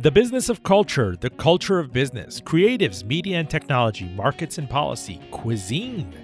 The 0.00 0.10
business 0.10 0.48
of 0.48 0.62
culture, 0.62 1.14
the 1.14 1.28
culture 1.28 1.78
of 1.78 1.92
business, 1.92 2.40
creatives, 2.40 3.04
media 3.04 3.38
and 3.38 3.50
technology, 3.50 4.06
markets 4.06 4.56
and 4.56 4.66
policy, 4.66 5.20
cuisine. 5.30 6.14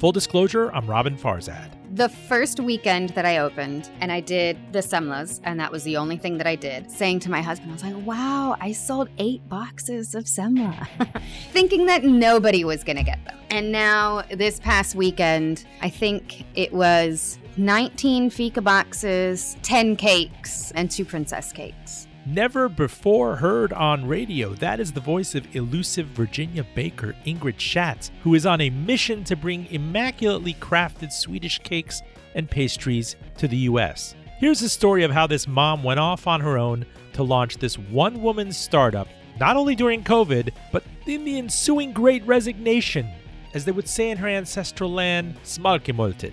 Full 0.00 0.12
disclosure, 0.12 0.70
I'm 0.72 0.86
Roben 0.86 1.18
Farzad. 1.18 1.72
The 1.94 2.10
first 2.10 2.60
weekend 2.60 3.10
that 3.10 3.24
I 3.24 3.38
opened 3.38 3.90
and 4.00 4.12
I 4.12 4.20
did 4.20 4.58
the 4.72 4.80
semlas, 4.80 5.40
and 5.44 5.58
that 5.60 5.72
was 5.72 5.82
the 5.84 5.96
only 5.96 6.18
thing 6.18 6.36
that 6.38 6.46
I 6.46 6.56
did, 6.56 6.90
saying 6.90 7.20
to 7.20 7.30
my 7.30 7.40
husband, 7.40 7.70
I 7.70 7.74
was 7.74 7.84
like, 7.84 8.06
wow, 8.06 8.56
I 8.60 8.72
sold 8.72 9.08
eight 9.16 9.48
boxes 9.48 10.14
of 10.14 10.24
semla, 10.24 10.86
thinking 11.52 11.86
that 11.86 12.04
nobody 12.04 12.64
was 12.64 12.84
going 12.84 12.96
to 12.96 13.02
get 13.02 13.24
them. 13.24 13.38
And 13.50 13.72
now, 13.72 14.24
this 14.30 14.60
past 14.60 14.94
weekend, 14.94 15.66
I 15.80 15.88
think 15.88 16.44
it 16.54 16.72
was 16.72 17.38
19 17.58 18.30
fika 18.30 18.62
boxes, 18.62 19.58
10 19.62 19.96
cakes, 19.96 20.72
and 20.74 20.90
two 20.90 21.04
princess 21.04 21.52
cakes. 21.52 22.06
Never 22.24 22.70
before 22.70 23.36
heard 23.36 23.74
on 23.74 24.06
radio, 24.08 24.54
that 24.54 24.80
is 24.80 24.90
the 24.90 25.00
voice 25.00 25.34
of 25.34 25.54
elusive 25.54 26.06
Virginia 26.06 26.64
baker 26.74 27.14
Ingrid 27.26 27.60
Schatz, 27.60 28.10
who 28.22 28.34
is 28.34 28.46
on 28.46 28.62
a 28.62 28.70
mission 28.70 29.22
to 29.24 29.36
bring 29.36 29.66
immaculately 29.66 30.54
crafted 30.54 31.12
Swedish 31.12 31.58
cakes 31.58 32.00
and 32.34 32.50
pastries 32.50 33.16
to 33.36 33.46
the 33.46 33.56
US. 33.68 34.14
Here's 34.38 34.60
the 34.60 34.68
story 34.70 35.02
of 35.02 35.10
how 35.10 35.26
this 35.26 35.46
mom 35.46 35.82
went 35.82 36.00
off 36.00 36.26
on 36.26 36.40
her 36.40 36.56
own 36.56 36.86
to 37.12 37.22
launch 37.22 37.58
this 37.58 37.76
one 37.76 38.22
woman 38.22 38.50
startup, 38.50 39.08
not 39.38 39.56
only 39.56 39.74
during 39.74 40.02
COVID, 40.02 40.52
but 40.72 40.84
in 41.06 41.24
the 41.24 41.36
ensuing 41.36 41.92
great 41.92 42.26
resignation, 42.26 43.10
as 43.52 43.66
they 43.66 43.72
would 43.72 43.88
say 43.88 44.08
in 44.08 44.16
her 44.16 44.28
ancestral 44.28 44.90
land, 44.90 45.36
smalkemolted. 45.44 46.32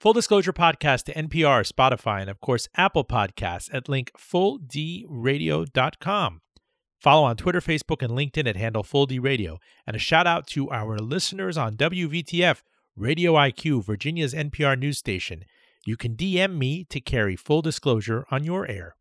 Full 0.00 0.14
Disclosure 0.14 0.54
Podcast 0.54 1.04
to 1.04 1.12
NPR, 1.12 1.70
Spotify, 1.70 2.22
and 2.22 2.30
of 2.30 2.40
course 2.40 2.66
Apple 2.74 3.04
Podcasts 3.04 3.68
at 3.70 3.86
link 3.86 4.10
fulldradio.com. 4.18 6.40
Follow 6.98 7.24
on 7.24 7.36
Twitter, 7.36 7.60
Facebook, 7.60 8.00
and 8.00 8.12
LinkedIn 8.12 8.48
at 8.48 8.56
handle 8.56 8.82
Full 8.82 9.04
D 9.04 9.18
Radio. 9.18 9.58
And 9.86 9.94
a 9.94 9.98
shout 9.98 10.26
out 10.26 10.46
to 10.48 10.70
our 10.70 10.96
listeners 10.96 11.58
on 11.58 11.76
WVTF, 11.76 12.62
Radio 12.96 13.34
IQ, 13.34 13.84
Virginia's 13.84 14.32
NPR 14.32 14.78
news 14.78 14.96
station. 14.96 15.44
You 15.84 15.98
can 15.98 16.16
DM 16.16 16.56
me 16.56 16.84
to 16.84 17.02
carry 17.02 17.36
full 17.36 17.60
disclosure 17.60 18.24
on 18.30 18.42
your 18.42 18.66
air. 18.66 18.96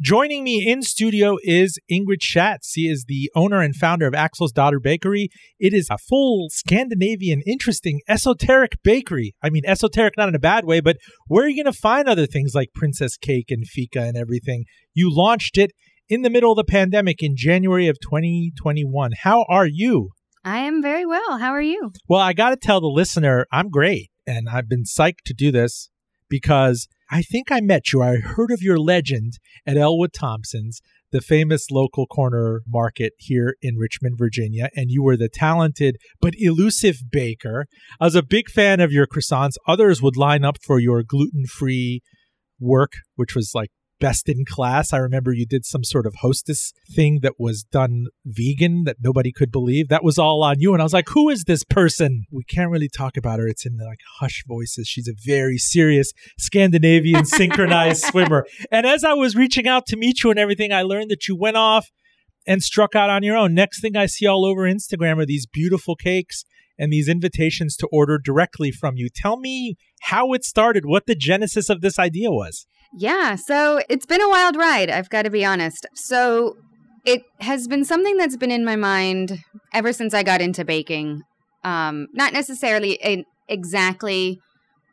Joining 0.00 0.44
me 0.44 0.64
in 0.64 0.82
studio 0.82 1.38
is 1.42 1.76
Ingrid 1.90 2.22
Schatz. 2.22 2.70
She 2.70 2.82
is 2.82 3.06
the 3.08 3.32
owner 3.34 3.60
and 3.60 3.74
founder 3.74 4.06
of 4.06 4.14
Axelsdotter 4.14 4.80
Bakery. 4.80 5.28
It 5.58 5.74
is 5.74 5.88
a 5.90 5.98
full 5.98 6.50
Scandinavian, 6.50 7.42
interesting, 7.44 8.00
esoteric 8.08 8.80
bakery. 8.84 9.34
I 9.42 9.50
mean, 9.50 9.64
esoteric 9.66 10.14
not 10.16 10.28
in 10.28 10.36
a 10.36 10.38
bad 10.38 10.64
way, 10.64 10.78
but 10.80 10.98
where 11.26 11.44
are 11.44 11.48
you 11.48 11.64
going 11.64 11.72
to 11.72 11.76
find 11.76 12.08
other 12.08 12.26
things 12.26 12.54
like 12.54 12.68
Princess 12.76 13.16
Cake 13.16 13.50
and 13.50 13.66
Fika 13.66 14.00
and 14.00 14.16
everything? 14.16 14.66
You 14.94 15.12
launched 15.12 15.58
it 15.58 15.72
in 16.08 16.22
the 16.22 16.30
middle 16.30 16.52
of 16.52 16.58
the 16.58 16.70
pandemic 16.70 17.20
in 17.20 17.34
January 17.36 17.88
of 17.88 17.98
2021. 18.00 19.10
How 19.22 19.44
are 19.48 19.66
you? 19.66 20.10
I 20.44 20.58
am 20.58 20.80
very 20.80 21.06
well. 21.06 21.38
How 21.38 21.50
are 21.50 21.60
you? 21.60 21.90
Well, 22.08 22.20
I 22.20 22.34
got 22.34 22.50
to 22.50 22.56
tell 22.56 22.80
the 22.80 22.86
listener, 22.86 23.46
I'm 23.50 23.68
great. 23.68 24.12
And 24.28 24.48
I've 24.48 24.68
been 24.68 24.84
psyched 24.84 25.24
to 25.26 25.34
do 25.34 25.50
this 25.50 25.90
because 26.28 26.86
I 27.10 27.22
think 27.22 27.50
I 27.50 27.60
met 27.60 27.92
you. 27.92 28.02
I 28.02 28.16
heard 28.16 28.50
of 28.50 28.62
your 28.62 28.78
legend 28.78 29.34
at 29.66 29.76
Ellwood 29.78 30.12
Thompson's, 30.12 30.80
the 31.10 31.22
famous 31.22 31.70
local 31.70 32.06
corner 32.06 32.60
market 32.66 33.14
here 33.16 33.56
in 33.62 33.76
Richmond, 33.76 34.16
Virginia, 34.18 34.68
and 34.76 34.90
you 34.90 35.02
were 35.02 35.16
the 35.16 35.30
talented 35.30 35.96
but 36.20 36.34
elusive 36.36 36.96
baker. 37.10 37.66
I 37.98 38.04
was 38.04 38.14
a 38.14 38.22
big 38.22 38.50
fan 38.50 38.80
of 38.80 38.92
your 38.92 39.06
croissants. 39.06 39.54
Others 39.66 40.02
would 40.02 40.18
line 40.18 40.44
up 40.44 40.58
for 40.62 40.78
your 40.78 41.02
gluten 41.02 41.46
free 41.46 42.02
work, 42.60 42.92
which 43.16 43.34
was 43.34 43.52
like 43.54 43.70
best 44.00 44.28
in 44.28 44.44
class. 44.44 44.92
I 44.92 44.98
remember 44.98 45.32
you 45.32 45.46
did 45.46 45.64
some 45.64 45.84
sort 45.84 46.06
of 46.06 46.16
hostess 46.20 46.72
thing 46.94 47.20
that 47.22 47.34
was 47.38 47.64
done 47.64 48.06
vegan 48.24 48.84
that 48.84 48.96
nobody 49.02 49.32
could 49.32 49.50
believe. 49.50 49.88
That 49.88 50.04
was 50.04 50.18
all 50.18 50.42
on 50.42 50.60
you. 50.60 50.72
And 50.72 50.82
I 50.82 50.84
was 50.84 50.92
like, 50.92 51.08
who 51.10 51.28
is 51.28 51.44
this 51.44 51.64
person? 51.64 52.24
We 52.30 52.44
can't 52.44 52.70
really 52.70 52.88
talk 52.88 53.16
about 53.16 53.38
her. 53.38 53.46
It's 53.46 53.66
in 53.66 53.78
like 53.78 54.00
hush 54.20 54.44
voices. 54.46 54.88
She's 54.88 55.08
a 55.08 55.14
very 55.24 55.58
serious 55.58 56.12
Scandinavian 56.38 57.24
synchronized 57.24 58.04
swimmer. 58.04 58.46
And 58.70 58.86
as 58.86 59.04
I 59.04 59.14
was 59.14 59.36
reaching 59.36 59.66
out 59.66 59.86
to 59.86 59.96
meet 59.96 60.22
you 60.22 60.30
and 60.30 60.38
everything, 60.38 60.72
I 60.72 60.82
learned 60.82 61.10
that 61.10 61.28
you 61.28 61.36
went 61.36 61.56
off 61.56 61.90
and 62.46 62.62
struck 62.62 62.94
out 62.94 63.10
on 63.10 63.22
your 63.22 63.36
own. 63.36 63.54
Next 63.54 63.80
thing 63.80 63.96
I 63.96 64.06
see 64.06 64.26
all 64.26 64.44
over 64.44 64.62
Instagram 64.62 65.18
are 65.18 65.26
these 65.26 65.46
beautiful 65.46 65.96
cakes 65.96 66.44
and 66.78 66.92
these 66.92 67.08
invitations 67.08 67.76
to 67.76 67.88
order 67.88 68.18
directly 68.18 68.70
from 68.70 68.96
you. 68.96 69.08
Tell 69.14 69.36
me 69.36 69.76
how 70.02 70.32
it 70.32 70.44
started, 70.44 70.86
what 70.86 71.06
the 71.06 71.16
genesis 71.16 71.68
of 71.68 71.80
this 71.80 71.98
idea 71.98 72.30
was. 72.30 72.66
Yeah, 72.96 73.36
so 73.36 73.80
it's 73.88 74.06
been 74.06 74.22
a 74.22 74.28
wild 74.28 74.56
ride, 74.56 74.90
I've 74.90 75.10
got 75.10 75.22
to 75.22 75.30
be 75.30 75.44
honest. 75.44 75.86
So 75.94 76.56
it 77.04 77.22
has 77.40 77.68
been 77.68 77.84
something 77.84 78.16
that's 78.16 78.36
been 78.36 78.50
in 78.50 78.64
my 78.64 78.76
mind 78.76 79.38
ever 79.72 79.92
since 79.92 80.14
I 80.14 80.22
got 80.22 80.40
into 80.40 80.64
baking. 80.64 81.22
Um, 81.64 82.06
not 82.12 82.32
necessarily 82.32 83.26
exactly 83.48 84.38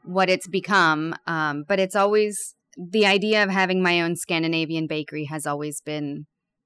what 0.04 0.30
it's 0.30 0.48
become, 0.48 1.16
um, 1.26 1.64
but 1.68 1.80
it's 1.80 1.96
always 1.96 2.56
the 2.78 3.06
idea 3.06 3.44
of 3.44 3.50
having 3.50 3.82
my 3.82 4.02
own 4.02 4.16
Scandinavian 4.16 4.88
bakery 4.88 5.26
has 5.26 5.46
always 5.46 5.82
been 5.82 6.26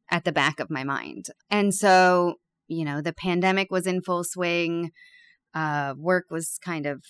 at 0.10 0.24
the 0.24 0.32
back 0.32 0.60
of 0.60 0.70
my 0.70 0.84
mind. 0.84 1.28
And 1.50 1.74
so, 1.74 2.36
you 2.68 2.84
know, 2.84 3.02
the 3.02 3.14
pandemic 3.14 3.72
was 3.72 3.86
in 3.86 4.02
full 4.02 4.24
swing. 4.24 4.92
Uh, 5.54 5.94
work 5.98 6.26
was 6.30 6.60
kind 6.64 6.86
of 6.86 7.04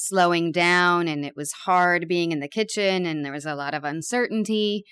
slowing 0.00 0.52
down 0.52 1.08
and 1.08 1.24
it 1.24 1.34
was 1.36 1.50
hard 1.64 2.06
being 2.06 2.30
in 2.30 2.38
the 2.38 2.48
kitchen 2.48 3.04
and 3.04 3.24
there 3.24 3.32
was 3.32 3.44
a 3.44 3.56
lot 3.56 3.74
of 3.74 3.82
uncertainty. 3.82 4.84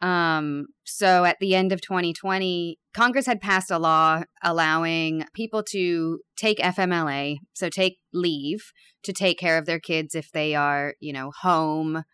Um, 0.00 0.66
so 0.84 1.24
at 1.24 1.38
the 1.40 1.54
end 1.54 1.72
of 1.72 1.80
2020, 1.80 2.78
Congress 2.94 3.26
had 3.26 3.40
passed 3.40 3.72
a 3.72 3.78
law 3.78 4.22
allowing 4.42 5.24
people 5.34 5.64
to 5.70 6.20
take 6.36 6.58
FMLA, 6.58 7.38
so 7.54 7.68
take 7.68 7.98
leave 8.12 8.70
to 9.02 9.12
take 9.12 9.38
care 9.38 9.58
of 9.58 9.66
their 9.66 9.80
kids 9.80 10.14
if 10.14 10.30
they 10.32 10.54
are, 10.54 10.94
you 11.00 11.12
know, 11.12 11.32
home 11.42 12.04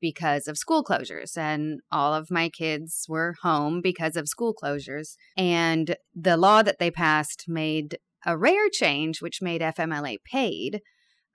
because 0.00 0.48
of 0.48 0.58
school 0.58 0.82
closures. 0.82 1.36
And 1.36 1.80
all 1.92 2.14
of 2.14 2.32
my 2.32 2.48
kids 2.48 3.06
were 3.08 3.36
home 3.42 3.80
because 3.80 4.16
of 4.16 4.28
school 4.28 4.54
closures. 4.60 5.14
And 5.36 5.94
the 6.14 6.36
law 6.36 6.62
that 6.62 6.80
they 6.80 6.90
passed 6.90 7.44
made 7.46 7.98
a 8.26 8.36
rare 8.36 8.68
change, 8.72 9.22
which 9.22 9.40
made 9.40 9.60
FMLA 9.60 10.18
paid. 10.24 10.80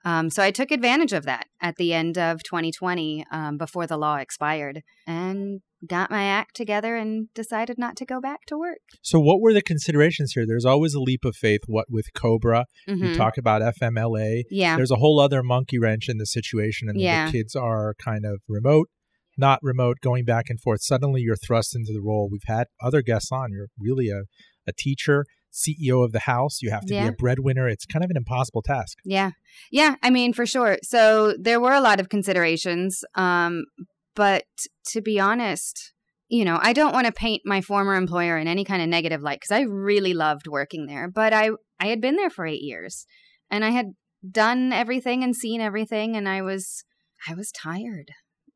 Um, 0.04 0.30
so 0.30 0.42
I 0.42 0.50
took 0.50 0.70
advantage 0.70 1.12
of 1.12 1.24
that 1.24 1.46
at 1.60 1.76
the 1.76 1.92
end 1.92 2.16
of 2.16 2.42
2020 2.44 3.24
um, 3.30 3.58
before 3.58 3.86
the 3.86 3.96
law 3.96 4.16
expired 4.16 4.82
and 5.06 5.60
got 5.86 6.10
my 6.10 6.24
act 6.24 6.56
together 6.56 6.96
and 6.96 7.32
decided 7.34 7.78
not 7.78 7.96
to 7.96 8.04
go 8.04 8.20
back 8.20 8.40
to 8.46 8.58
work. 8.58 8.78
So, 9.02 9.20
what 9.20 9.40
were 9.40 9.52
the 9.52 9.62
considerations 9.62 10.32
here? 10.32 10.44
There's 10.46 10.64
always 10.64 10.94
a 10.94 11.00
leap 11.00 11.24
of 11.24 11.36
faith. 11.36 11.60
What 11.66 11.86
with 11.88 12.06
Cobra, 12.14 12.66
mm-hmm. 12.88 13.04
you 13.04 13.14
talk 13.14 13.38
about 13.38 13.62
FMLA. 13.62 14.42
Yeah. 14.50 14.76
There's 14.76 14.90
a 14.90 14.96
whole 14.96 15.20
other 15.20 15.42
monkey 15.42 15.78
wrench 15.78 16.08
in 16.08 16.18
the 16.18 16.26
situation, 16.26 16.88
and 16.88 17.00
yeah. 17.00 17.26
the 17.26 17.32
kids 17.32 17.54
are 17.54 17.94
kind 18.02 18.24
of 18.24 18.40
remote, 18.48 18.88
not 19.36 19.60
remote, 19.62 19.98
going 20.02 20.24
back 20.24 20.46
and 20.48 20.60
forth. 20.60 20.80
Suddenly, 20.82 21.20
you're 21.22 21.36
thrust 21.36 21.74
into 21.76 21.92
the 21.92 22.02
role. 22.04 22.28
We've 22.30 22.40
had 22.46 22.66
other 22.82 23.02
guests 23.02 23.30
on. 23.30 23.52
You're 23.52 23.68
really 23.78 24.08
a, 24.08 24.22
a 24.66 24.72
teacher 24.76 25.24
CEO 25.52 26.04
of 26.04 26.12
the 26.12 26.20
house. 26.20 26.60
You 26.62 26.70
have 26.70 26.84
to 26.86 26.94
yeah. 26.94 27.04
be 27.04 27.08
a 27.08 27.12
breadwinner. 27.12 27.68
It's 27.68 27.86
kind 27.86 28.04
of 28.04 28.10
an 28.10 28.16
impossible 28.16 28.62
task. 28.62 28.98
Yeah. 29.04 29.32
Yeah. 29.70 29.96
I 30.02 30.10
mean, 30.10 30.32
for 30.32 30.46
sure. 30.46 30.78
So 30.82 31.34
there 31.40 31.60
were 31.60 31.72
a 31.72 31.80
lot 31.80 32.00
of 32.00 32.08
considerations. 32.08 33.04
Um, 33.14 33.64
but 34.14 34.44
to 34.88 35.00
be 35.00 35.20
honest, 35.20 35.92
you 36.28 36.44
know, 36.44 36.58
I 36.60 36.72
don't 36.72 36.92
want 36.92 37.06
to 37.06 37.12
paint 37.12 37.42
my 37.44 37.60
former 37.60 37.94
employer 37.94 38.36
in 38.36 38.48
any 38.48 38.64
kind 38.64 38.82
of 38.82 38.88
negative 38.88 39.22
light 39.22 39.40
because 39.40 39.56
I 39.56 39.62
really 39.62 40.12
loved 40.12 40.46
working 40.46 40.86
there. 40.86 41.08
But 41.08 41.32
I, 41.32 41.50
I 41.80 41.86
had 41.86 42.00
been 42.00 42.16
there 42.16 42.30
for 42.30 42.46
eight 42.46 42.62
years 42.62 43.06
and 43.50 43.64
I 43.64 43.70
had 43.70 43.86
done 44.30 44.72
everything 44.72 45.22
and 45.24 45.34
seen 45.34 45.60
everything. 45.60 46.16
And 46.16 46.28
I 46.28 46.42
was, 46.42 46.84
I 47.26 47.34
was 47.34 47.50
tired 47.50 48.10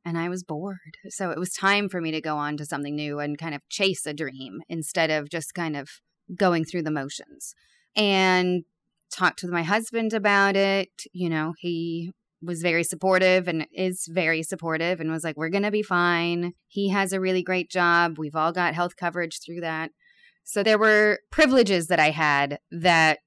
and 0.05 0.19
I 0.19 0.29
was 0.29 0.43
bored. 0.43 0.99
So 1.09 1.31
it 1.31 1.39
was 1.39 1.53
time 1.53 1.89
for 1.89 2.01
me 2.01 2.11
to 2.11 2.21
go 2.21 2.37
on 2.37 2.57
to 2.59 2.67
something 2.67 2.95
new 2.95 3.19
and 3.19 3.39
kind 3.39 3.55
of 3.55 3.69
chase 3.69 4.05
a 4.07 4.13
dream 4.13 4.61
instead 4.69 5.11
of 5.11 5.31
just 5.31 5.55
kind 5.55 5.77
of 5.77 5.89
going 6.37 6.65
through 6.65 6.83
the 6.83 6.91
motions 6.91 7.55
and 7.97 8.65
talked 9.13 9.39
to 9.41 9.49
my 9.49 9.63
husband 9.63 10.13
about 10.13 10.57
it. 10.57 10.91
You 11.13 11.29
know, 11.29 11.55
he 11.59 12.13
was 12.43 12.63
very 12.63 12.85
supportive 12.85 13.47
and 13.47 13.67
is 13.73 14.09
very 14.11 14.43
supportive 14.43 15.01
and 15.01 15.11
was 15.11 15.25
like, 15.25 15.37
We're 15.37 15.49
going 15.49 15.63
to 15.63 15.71
be 15.71 15.83
fine. 15.83 16.55
He 16.67 16.89
has 16.89 17.13
a 17.13 17.21
really 17.21 17.43
great 17.43 17.71
job. 17.71 18.19
We've 18.19 18.37
all 18.37 18.53
got 18.53 18.75
health 18.75 18.97
coverage 18.97 19.41
through 19.45 19.61
that. 19.61 19.91
So 20.45 20.63
there 20.63 20.79
were 20.79 21.21
privileges 21.31 21.87
that 21.87 22.01
I 22.01 22.11
had 22.11 22.59
that 22.73 23.21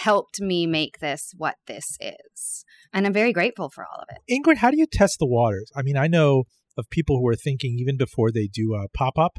helped 0.00 0.40
me 0.40 0.66
make 0.66 1.00
this 1.00 1.32
what 1.36 1.56
this 1.66 1.98
is. 2.00 2.64
And 2.92 3.06
I'm 3.06 3.12
very 3.12 3.32
grateful 3.32 3.68
for 3.68 3.84
all 3.84 4.00
of 4.00 4.08
it. 4.10 4.32
Ingrid, 4.32 4.58
how 4.58 4.70
do 4.70 4.78
you 4.78 4.86
test 4.90 5.18
the 5.18 5.26
waters? 5.26 5.70
I 5.76 5.82
mean, 5.82 5.96
I 5.96 6.06
know 6.06 6.44
of 6.78 6.88
people 6.90 7.18
who 7.18 7.28
are 7.28 7.36
thinking 7.36 7.76
even 7.78 7.96
before 7.98 8.30
they 8.30 8.46
do 8.46 8.74
a 8.74 8.88
pop 8.88 9.18
up 9.18 9.38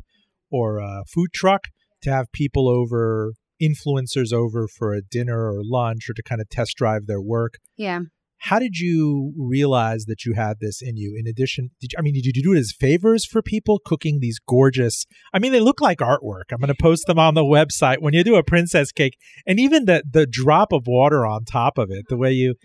or 0.51 0.77
a 0.77 1.03
food 1.11 1.33
truck 1.33 1.67
to 2.03 2.11
have 2.11 2.31
people 2.31 2.67
over, 2.69 3.33
influencers 3.61 4.33
over 4.33 4.67
for 4.67 4.93
a 4.93 5.01
dinner 5.01 5.51
or 5.51 5.61
lunch 5.63 6.09
or 6.09 6.13
to 6.13 6.23
kind 6.23 6.41
of 6.41 6.49
test 6.49 6.75
drive 6.77 7.07
their 7.07 7.21
work. 7.21 7.55
Yeah. 7.77 8.01
How 8.43 8.59
did 8.59 8.77
you 8.77 9.33
realize 9.37 10.03
that 10.05 10.25
you 10.25 10.33
had 10.33 10.59
this 10.59 10.81
in 10.81 10.97
you? 10.97 11.15
In 11.17 11.27
addition, 11.27 11.71
did 11.79 11.93
you, 11.93 11.97
I 11.97 12.01
mean, 12.01 12.13
did 12.13 12.25
you 12.25 12.43
do 12.43 12.51
it 12.51 12.59
as 12.59 12.73
favors 12.77 13.25
for 13.25 13.41
people 13.41 13.79
cooking 13.85 14.19
these 14.19 14.37
gorgeous? 14.45 15.05
I 15.33 15.39
mean, 15.39 15.53
they 15.53 15.61
look 15.61 15.79
like 15.79 15.99
artwork. 15.99 16.51
I'm 16.51 16.59
going 16.59 16.67
to 16.67 16.75
post 16.75 17.07
them 17.07 17.17
on 17.17 17.35
the 17.35 17.43
website 17.45 18.01
when 18.01 18.13
you 18.13 18.21
do 18.21 18.35
a 18.35 18.43
princess 18.43 18.91
cake, 18.91 19.17
and 19.47 19.61
even 19.61 19.85
the 19.85 20.03
the 20.11 20.25
drop 20.25 20.73
of 20.73 20.87
water 20.87 21.25
on 21.25 21.45
top 21.45 21.77
of 21.77 21.89
it, 21.89 22.07
the 22.09 22.17
way 22.17 22.33
you, 22.33 22.55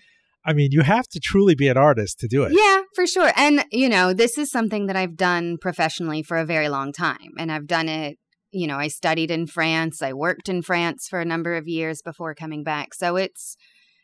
I 0.44 0.52
mean, 0.52 0.70
you 0.73 0.82
have 0.82 1.06
to 1.11 1.20
truly 1.20 1.55
be 1.55 1.69
an 1.69 1.76
artist 1.76 2.19
to 2.20 2.26
do 2.26 2.43
it. 2.43 2.55
Yeah, 2.56 2.82
for 2.96 3.06
sure. 3.06 3.31
And 3.37 3.64
you 3.70 3.88
know, 3.88 4.12
this 4.12 4.37
is 4.37 4.50
something 4.50 4.87
that 4.87 4.96
I've 4.96 5.17
done 5.17 5.58
professionally 5.61 6.25
for 6.25 6.38
a 6.38 6.44
very 6.44 6.69
long 6.69 6.93
time, 6.93 7.35
and 7.38 7.52
I've 7.52 7.69
done 7.69 7.88
it. 7.88 8.19
You 8.50 8.67
know, 8.67 8.77
I 8.77 8.89
studied 8.89 9.31
in 9.31 9.47
France. 9.47 10.03
I 10.03 10.12
worked 10.12 10.49
in 10.49 10.62
France 10.62 11.06
for 11.09 11.21
a 11.21 11.25
number 11.25 11.56
of 11.56 11.69
years 11.69 12.03
before 12.03 12.35
coming 12.35 12.65
back. 12.65 12.95
So 12.95 13.17
it's, 13.17 13.56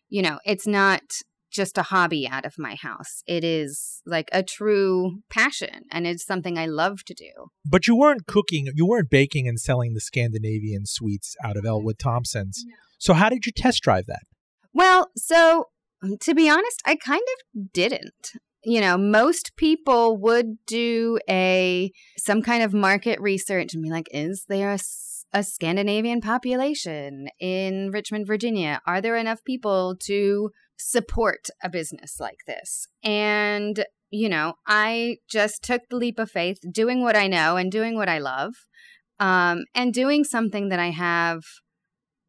you 0.08 0.22
know, 0.22 0.38
it's 0.44 0.66
not 0.66 1.02
just 1.54 1.78
a 1.78 1.84
hobby 1.84 2.28
out 2.28 2.44
of 2.44 2.58
my 2.58 2.74
house. 2.74 3.22
It 3.26 3.44
is 3.44 4.02
like 4.04 4.28
a 4.32 4.42
true 4.42 5.20
passion 5.30 5.84
and 5.90 6.06
it's 6.06 6.26
something 6.26 6.58
I 6.58 6.66
love 6.66 7.04
to 7.06 7.14
do. 7.14 7.30
But 7.64 7.86
you 7.86 7.96
weren't 7.96 8.26
cooking, 8.26 8.66
you 8.74 8.86
weren't 8.86 9.08
baking 9.08 9.48
and 9.48 9.58
selling 9.58 9.94
the 9.94 10.00
Scandinavian 10.00 10.84
sweets 10.84 11.36
out 11.42 11.56
of 11.56 11.64
Ellwood 11.64 11.98
Thompson's. 11.98 12.64
No. 12.66 12.74
So 12.98 13.14
how 13.14 13.28
did 13.28 13.46
you 13.46 13.52
test 13.52 13.82
drive 13.82 14.06
that? 14.06 14.22
Well, 14.72 15.10
so 15.16 15.66
to 16.20 16.34
be 16.34 16.50
honest, 16.50 16.82
I 16.84 16.96
kind 16.96 17.22
of 17.22 17.72
didn't. 17.72 18.32
You 18.64 18.80
know, 18.80 18.96
most 18.96 19.56
people 19.56 20.16
would 20.18 20.64
do 20.66 21.18
a 21.28 21.92
some 22.16 22.42
kind 22.42 22.62
of 22.62 22.72
market 22.72 23.20
research 23.20 23.74
and 23.74 23.82
be 23.82 23.90
like, 23.90 24.08
is 24.10 24.44
there 24.48 24.72
a 24.72 24.78
a 25.32 25.42
Scandinavian 25.42 26.20
population 26.20 27.26
in 27.40 27.90
Richmond, 27.90 28.24
Virginia? 28.26 28.80
Are 28.86 29.00
there 29.00 29.16
enough 29.16 29.42
people 29.44 29.96
to 30.04 30.50
support 30.76 31.48
a 31.62 31.68
business 31.68 32.16
like 32.20 32.38
this. 32.46 32.86
And, 33.02 33.84
you 34.10 34.28
know, 34.28 34.54
I 34.66 35.18
just 35.28 35.62
took 35.62 35.82
the 35.88 35.96
leap 35.96 36.18
of 36.18 36.30
faith, 36.30 36.58
doing 36.70 37.02
what 37.02 37.16
I 37.16 37.26
know 37.26 37.56
and 37.56 37.70
doing 37.70 37.96
what 37.96 38.08
I 38.08 38.18
love, 38.18 38.54
um, 39.20 39.64
and 39.74 39.92
doing 39.92 40.24
something 40.24 40.68
that 40.68 40.80
I 40.80 40.90
have 40.90 41.42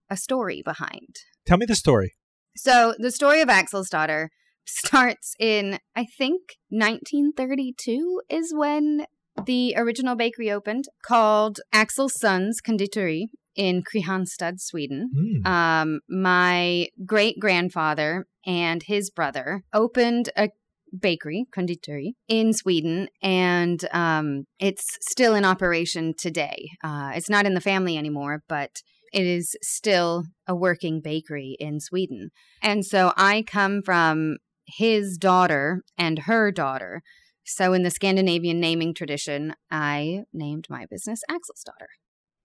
a 0.10 0.18
story 0.18 0.62
behind. 0.64 1.16
Tell 1.46 1.58
me 1.58 1.66
the 1.66 1.76
story. 1.76 2.14
So, 2.56 2.96
the 2.98 3.12
story 3.12 3.42
of 3.42 3.50
Axelsdotter 3.50 4.28
starts 4.66 5.36
in, 5.40 5.80
I 5.96 6.06
think, 6.06 6.58
1932 6.70 8.22
is 8.30 8.54
when 8.56 9.06
the 9.46 9.74
original 9.78 10.16
bakery 10.16 10.52
opened 10.52 10.86
called 11.06 11.60
Axel's 11.74 12.20
Sons 12.20 12.62
Konditori 12.66 13.28
in 13.56 13.84
Kristianstad, 13.84 14.60
Sweden. 14.60 15.10
Mm. 15.16 15.48
Um, 15.48 16.00
my 16.10 16.88
great 17.06 17.40
grandfather 17.40 18.28
and 18.46 18.84
his 18.84 19.10
brother 19.10 19.64
opened 19.74 20.30
a 20.38 20.50
bakery, 20.98 21.46
konditori, 21.56 22.12
in 22.28 22.54
Sweden, 22.54 23.08
and 23.22 23.86
um, 23.92 24.46
it's 24.60 24.98
still 25.02 25.36
in 25.36 25.46
operation 25.46 26.14
today. 26.18 26.70
Uh, 26.84 27.12
it's 27.16 27.30
not 27.30 27.46
in 27.46 27.54
the 27.54 27.62
family 27.62 27.98
anymore, 27.98 28.44
but 28.48 28.82
it 29.12 29.26
is 29.26 29.56
still 29.62 30.26
a 30.48 30.56
working 30.56 31.02
bakery 31.02 31.56
in 31.60 31.80
Sweden. 31.80 32.30
And 32.62 32.86
so 32.86 33.14
I 33.16 33.44
come 33.48 33.82
from 33.82 34.38
his 34.66 35.18
daughter 35.18 35.84
and 35.98 36.20
her 36.20 36.52
daughter. 36.52 37.02
So 37.46 37.74
in 37.74 37.84
the 37.84 37.92
Scandinavian 37.92 38.60
naming 38.60 38.94
tradition, 38.94 39.54
I 39.70 40.24
named 40.34 40.66
my 40.70 40.86
business 40.90 41.22
Axelsdotter. 41.30 41.88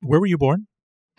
Where 0.00 0.20
were 0.20 0.26
you 0.26 0.38
born? 0.38 0.66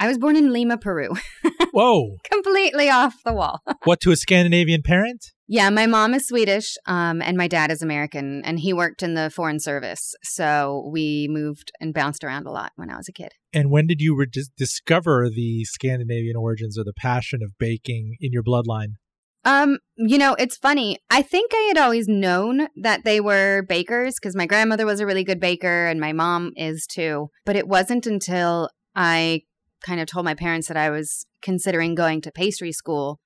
I 0.02 0.08
was 0.08 0.18
born 0.18 0.36
in 0.36 0.52
Lima, 0.52 0.78
Peru. 0.80 1.10
Whoa. 1.74 2.18
Completely 2.24 2.90
off 2.90 3.18
the 3.24 3.34
wall. 3.34 3.62
what, 3.84 4.00
to 4.02 4.12
a 4.12 4.16
Scandinavian 4.16 4.82
parent? 4.84 5.28
Yeah, 5.48 5.70
my 5.70 5.86
mom 5.86 6.16
is 6.16 6.28
Swedish 6.28 6.76
um, 6.88 7.22
and 7.22 7.38
my 7.38 7.48
dad 7.48 7.70
is 7.70 7.84
American, 7.84 8.44
and 8.44 8.60
he 8.60 8.74
worked 8.74 9.04
in 9.04 9.14
the 9.14 9.30
Foreign 9.30 9.60
Service. 9.60 10.16
So 10.24 10.90
we 10.92 11.28
moved 11.30 11.72
and 11.80 11.94
bounced 11.94 12.24
around 12.24 12.48
a 12.48 12.52
lot 12.52 12.72
when 12.78 12.90
I 12.90 12.98
was 12.98 13.08
a 13.10 13.14
kid. 13.14 13.34
And 13.54 13.70
when 13.70 13.86
did 13.86 14.02
you 14.02 14.16
re- 14.16 14.26
discover 14.58 15.30
the 15.30 15.66
Scandinavian 15.66 16.36
origins 16.36 16.80
or 16.80 16.84
the 16.84 16.94
passion 16.94 17.42
of 17.44 17.52
baking 17.60 18.16
in 18.20 18.32
your 18.32 18.44
bloodline? 18.44 18.94
Um, 19.44 19.80
you 19.98 20.18
know, 20.18 20.36
it's 20.36 20.58
funny. 20.58 21.00
I 21.10 21.22
think 21.22 21.52
I 21.54 21.72
had 21.74 21.78
always 21.78 22.08
known 22.08 22.68
that 22.82 23.04
they 23.04 23.20
were 23.20 23.64
bakers 23.68 24.16
because 24.22 24.36
my 24.36 24.46
grandmother 24.46 24.86
was 24.86 25.00
a 25.00 25.06
really 25.06 25.24
good 25.24 25.40
baker 25.40 25.88
and 25.88 26.00
my 26.00 26.14
mom 26.14 26.52
is 26.56 26.86
too. 26.86 27.30
But 27.46 27.56
it 27.56 27.68
wasn't 27.68 28.06
until 28.06 28.70
I 28.96 29.42
kind 29.84 30.00
of 30.00 30.08
told 30.08 30.26
my 30.26 30.36
parents 30.36 30.68
that 30.68 30.78
I 30.78 30.90
was 30.90 31.26
considering 31.42 31.96
going 31.96 32.22
to 32.22 32.32
pastry 32.32 32.72
school 32.72 33.20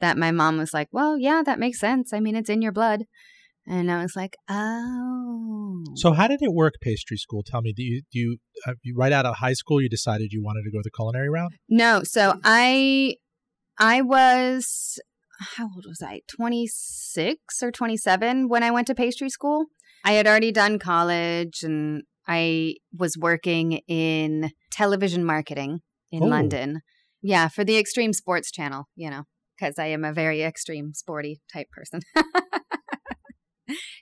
that 0.00 0.16
my 0.16 0.30
mom 0.30 0.58
was 0.58 0.72
like, 0.72 0.88
"Well, 0.92 1.18
yeah, 1.18 1.42
that 1.44 1.58
makes 1.58 1.80
sense. 1.80 2.12
I 2.12 2.20
mean, 2.20 2.36
it's 2.36 2.50
in 2.50 2.62
your 2.62 2.72
blood." 2.72 3.04
And 3.66 3.90
I 3.90 4.00
was 4.00 4.14
like, 4.14 4.36
"Oh." 4.48 5.82
So 5.96 6.12
how 6.12 6.28
did 6.28 6.40
it 6.40 6.52
work 6.52 6.74
pastry 6.80 7.16
school? 7.16 7.42
Tell 7.44 7.62
me, 7.62 7.72
do 7.72 7.82
you 7.82 8.02
do 8.12 8.18
you, 8.18 8.36
uh, 8.66 8.74
you 8.82 8.94
right 8.96 9.12
out 9.12 9.26
of 9.26 9.36
high 9.36 9.54
school 9.54 9.80
you 9.80 9.88
decided 9.88 10.32
you 10.32 10.42
wanted 10.42 10.62
to 10.62 10.70
go 10.70 10.78
the 10.84 10.90
culinary 10.90 11.28
route? 11.28 11.52
No, 11.68 12.02
so 12.04 12.38
I 12.44 13.16
I 13.78 14.02
was 14.02 15.00
how 15.38 15.64
old 15.74 15.84
was 15.86 16.02
I? 16.02 16.22
26 16.28 17.62
or 17.62 17.70
27 17.70 18.48
when 18.48 18.62
I 18.62 18.70
went 18.70 18.86
to 18.88 18.94
pastry 18.94 19.30
school. 19.30 19.66
I 20.04 20.12
had 20.12 20.26
already 20.26 20.52
done 20.52 20.78
college 20.78 21.62
and 21.62 22.02
I 22.26 22.74
was 22.96 23.16
working 23.16 23.80
in 23.88 24.52
television 24.70 25.24
marketing 25.24 25.80
in 26.10 26.22
oh. 26.22 26.26
London. 26.26 26.80
Yeah, 27.22 27.48
for 27.48 27.64
the 27.64 27.78
Extreme 27.78 28.12
Sports 28.12 28.52
Channel, 28.52 28.88
you 28.94 29.10
know, 29.10 29.24
because 29.56 29.78
I 29.78 29.86
am 29.86 30.04
a 30.04 30.12
very 30.12 30.42
extreme 30.42 30.94
sporty 30.94 31.40
type 31.52 31.68
person. 31.70 32.00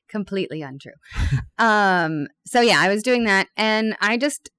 Completely 0.08 0.62
untrue. 0.62 0.92
um, 1.58 2.26
so 2.46 2.60
yeah, 2.60 2.80
I 2.80 2.88
was 2.88 3.02
doing 3.02 3.24
that 3.24 3.48
and 3.56 3.96
I 4.00 4.16
just 4.16 4.50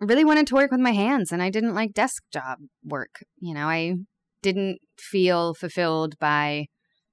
really 0.00 0.24
wanted 0.24 0.46
to 0.46 0.54
work 0.54 0.70
with 0.70 0.80
my 0.80 0.92
hands 0.92 1.30
and 1.30 1.42
I 1.42 1.50
didn't 1.50 1.74
like 1.74 1.92
desk 1.92 2.22
job 2.32 2.58
work. 2.82 3.22
You 3.38 3.54
know, 3.54 3.68
I 3.68 3.96
didn't 4.42 4.78
feel 4.98 5.54
fulfilled 5.54 6.18
by 6.18 6.66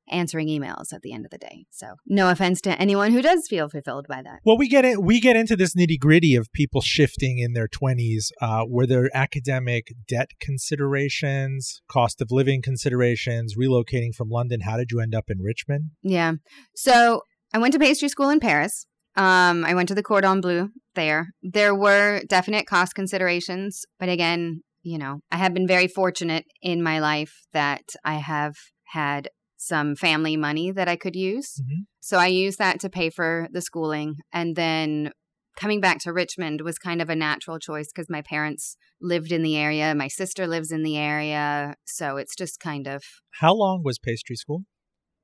answering 0.09 0.47
emails 0.47 0.93
at 0.93 1.01
the 1.01 1.11
end 1.11 1.25
of 1.25 1.31
the 1.31 1.37
day. 1.37 1.65
So, 1.69 1.95
no 2.05 2.29
offense 2.29 2.61
to 2.61 2.79
anyone 2.81 3.11
who 3.11 3.21
does 3.21 3.45
feel 3.49 3.69
fulfilled 3.69 4.05
by 4.07 4.21
that. 4.21 4.39
Well, 4.45 4.57
we 4.57 4.69
get 4.69 4.85
it. 4.85 5.01
We 5.01 5.19
get 5.19 5.35
into 5.35 5.55
this 5.55 5.75
nitty 5.75 5.99
gritty 5.99 6.35
of 6.35 6.51
people 6.53 6.81
shifting 6.81 7.39
in 7.39 7.53
their 7.53 7.67
twenties. 7.67 8.31
Uh, 8.41 8.63
were 8.67 8.87
there 8.87 9.09
academic 9.13 9.87
debt 10.07 10.31
considerations, 10.39 11.81
cost 11.89 12.21
of 12.21 12.29
living 12.31 12.61
considerations, 12.61 13.55
relocating 13.57 14.13
from 14.15 14.29
London? 14.29 14.61
How 14.61 14.77
did 14.77 14.91
you 14.91 14.99
end 14.99 15.13
up 15.13 15.25
in 15.27 15.39
Richmond? 15.41 15.91
Yeah. 16.01 16.33
So 16.75 17.21
I 17.53 17.57
went 17.57 17.73
to 17.73 17.79
pastry 17.79 18.09
school 18.09 18.29
in 18.29 18.39
Paris. 18.39 18.85
Um, 19.15 19.65
I 19.65 19.73
went 19.73 19.87
to 19.89 19.95
the 19.95 20.03
Cordon 20.03 20.41
Bleu 20.41 20.69
there. 20.93 21.29
There 21.41 21.73
were 21.73 22.21
definite 22.29 22.67
cost 22.67 22.93
considerations, 22.93 23.83
but 23.99 24.09
again, 24.09 24.61
you 24.87 24.97
know, 24.97 25.19
I 25.29 25.37
have 25.37 25.53
been 25.53 25.67
very 25.67 25.89
fortunate 25.89 26.45
in 26.61 26.81
my 26.81 26.99
life 26.99 27.33
that 27.51 27.83
I 28.05 28.15
have 28.15 28.55
had 28.85 29.29
some 29.57 29.95
family 29.97 30.37
money 30.37 30.71
that 30.71 30.87
I 30.87 30.95
could 30.95 31.15
use. 31.15 31.55
Mm-hmm. 31.61 31.81
So 31.99 32.17
I 32.17 32.27
used 32.27 32.57
that 32.59 32.79
to 32.79 32.89
pay 32.89 33.09
for 33.09 33.49
the 33.51 33.61
schooling. 33.61 34.15
And 34.31 34.55
then 34.55 35.11
coming 35.57 35.81
back 35.81 35.99
to 36.03 36.13
Richmond 36.13 36.61
was 36.61 36.77
kind 36.77 37.01
of 37.01 37.09
a 37.09 37.15
natural 37.17 37.59
choice 37.59 37.89
because 37.93 38.09
my 38.09 38.21
parents 38.21 38.77
lived 39.01 39.33
in 39.33 39.43
the 39.43 39.57
area. 39.57 39.93
My 39.93 40.07
sister 40.07 40.47
lives 40.47 40.71
in 40.71 40.83
the 40.83 40.95
area. 40.95 41.75
So 41.85 42.15
it's 42.15 42.35
just 42.35 42.61
kind 42.61 42.87
of. 42.87 43.03
How 43.41 43.53
long 43.53 43.81
was 43.83 43.99
pastry 43.99 44.37
school? 44.37 44.61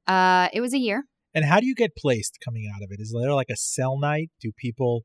Uh, 0.07 0.49
it 0.51 0.59
was 0.59 0.73
a 0.73 0.79
year. 0.79 1.05
And 1.33 1.45
how 1.45 1.61
do 1.61 1.65
you 1.65 1.75
get 1.75 1.95
placed 1.95 2.37
coming 2.43 2.69
out 2.69 2.83
of 2.83 2.89
it? 2.91 2.99
Is 2.99 3.15
there 3.17 3.33
like 3.33 3.49
a 3.49 3.55
cell 3.55 3.97
night? 3.97 4.29
Do 4.41 4.51
people 4.57 5.03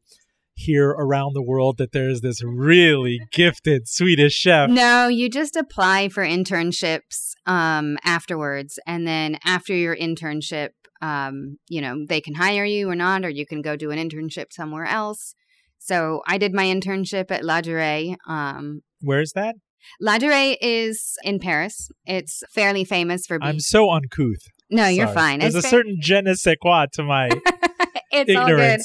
hear 0.59 0.91
around 0.91 1.35
the 1.35 1.43
world 1.43 1.79
that 1.79 1.93
there's 1.93 2.21
this 2.21 2.43
really 2.43 3.21
gifted 3.33 3.89
Swedish 3.89 4.35
chef. 4.35 4.69
No, 4.69 5.07
you 5.07 5.31
just 5.31 5.57
apply 5.57 6.09
for 6.09 6.25
internships 6.25 7.35
um, 7.47 7.97
afterwards. 8.05 8.79
And 8.87 9.07
then 9.07 9.39
after 9.45 9.73
your 9.75 9.97
internship, 9.97 10.71
um, 11.01 11.59
you 11.69 11.81
know, 11.81 12.05
they 12.09 12.21
can 12.21 12.35
hire 12.35 12.65
you 12.65 12.91
or 12.91 12.97
not, 12.97 13.25
or 13.25 13.29
you 13.29 13.47
can 13.47 13.63
go 13.63 13.77
do 13.77 13.91
an 13.93 13.99
internship 13.99 14.53
somewhere 14.53 14.85
else. 14.85 15.35
So 15.79 16.23
I 16.27 16.39
did 16.39 16.53
my 16.53 16.65
internship 16.65 17.31
at 17.31 17.43
Ladurée. 17.43 18.17
Um, 18.27 18.83
Where 19.01 19.21
is 19.21 19.33
that? 19.33 19.55
Ladurée 20.03 20.57
is 20.61 21.17
in 21.23 21.39
Paris. 21.39 21.89
It's 22.05 22.43
fairly 22.53 22.85
famous 22.85 23.27
for 23.27 23.39
being. 23.39 23.49
I'm 23.49 23.61
so 23.61 23.91
uncouth. 23.91 24.43
No, 24.71 24.87
you're 24.87 25.07
fine. 25.07 25.39
There's 25.39 25.55
It's 25.55 25.65
a 25.65 25.69
fa- 25.69 25.77
certain 25.77 25.97
je 26.01 26.21
ne 26.21 26.35
sais 26.35 26.57
quoi 26.61 26.87
to 26.95 27.03
my. 27.05 27.29
it's 28.13 28.37
all 28.37 28.47
good. 28.49 28.81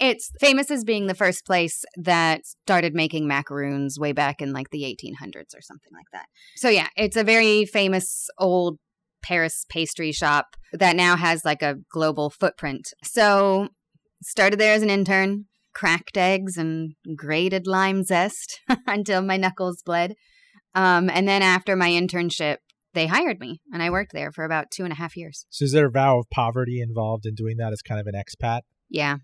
It's 0.00 0.30
famous 0.40 0.70
as 0.70 0.84
being 0.84 1.06
the 1.06 1.14
first 1.14 1.46
place 1.46 1.84
that 1.96 2.44
started 2.44 2.94
making 2.94 3.28
macaroons 3.28 3.98
way 3.98 4.12
back 4.12 4.40
in 4.40 4.52
like 4.52 4.70
the 4.70 4.82
1800s 4.82 5.56
or 5.56 5.60
something 5.60 5.92
like 5.92 6.06
that. 6.12 6.26
So 6.56 6.68
yeah, 6.68 6.88
it's 6.96 7.16
a 7.16 7.24
very 7.24 7.64
famous 7.64 8.28
old 8.38 8.78
Paris 9.22 9.64
pastry 9.68 10.12
shop 10.12 10.56
that 10.72 10.96
now 10.96 11.16
has 11.16 11.44
like 11.44 11.62
a 11.62 11.76
global 11.90 12.28
footprint. 12.28 12.92
So 13.02 13.68
started 14.22 14.58
there 14.58 14.74
as 14.74 14.82
an 14.82 14.90
intern, 14.90 15.46
cracked 15.74 16.16
eggs 16.16 16.56
and 16.56 16.94
grated 17.16 17.66
lime 17.66 18.02
zest 18.04 18.60
until 18.86 19.22
my 19.22 19.36
knuckles 19.36 19.82
bled. 19.84 20.14
Um, 20.74 21.08
and 21.08 21.26
then 21.28 21.42
after 21.42 21.76
my 21.76 21.90
internship, 21.90 22.56
they 22.94 23.06
hired 23.06 23.40
me 23.40 23.60
and 23.72 23.82
I 23.82 23.90
worked 23.90 24.12
there 24.12 24.30
for 24.30 24.44
about 24.44 24.70
two 24.70 24.84
and 24.84 24.92
a 24.92 24.96
half 24.96 25.16
years. 25.16 25.46
So 25.50 25.64
is 25.64 25.72
there 25.72 25.86
a 25.86 25.90
vow 25.90 26.18
of 26.18 26.30
poverty 26.30 26.80
involved 26.80 27.26
in 27.26 27.34
doing 27.34 27.56
that 27.58 27.72
as 27.72 27.82
kind 27.82 28.00
of 28.00 28.06
an 28.06 28.14
expat? 28.14 28.60
Yeah. 28.88 29.18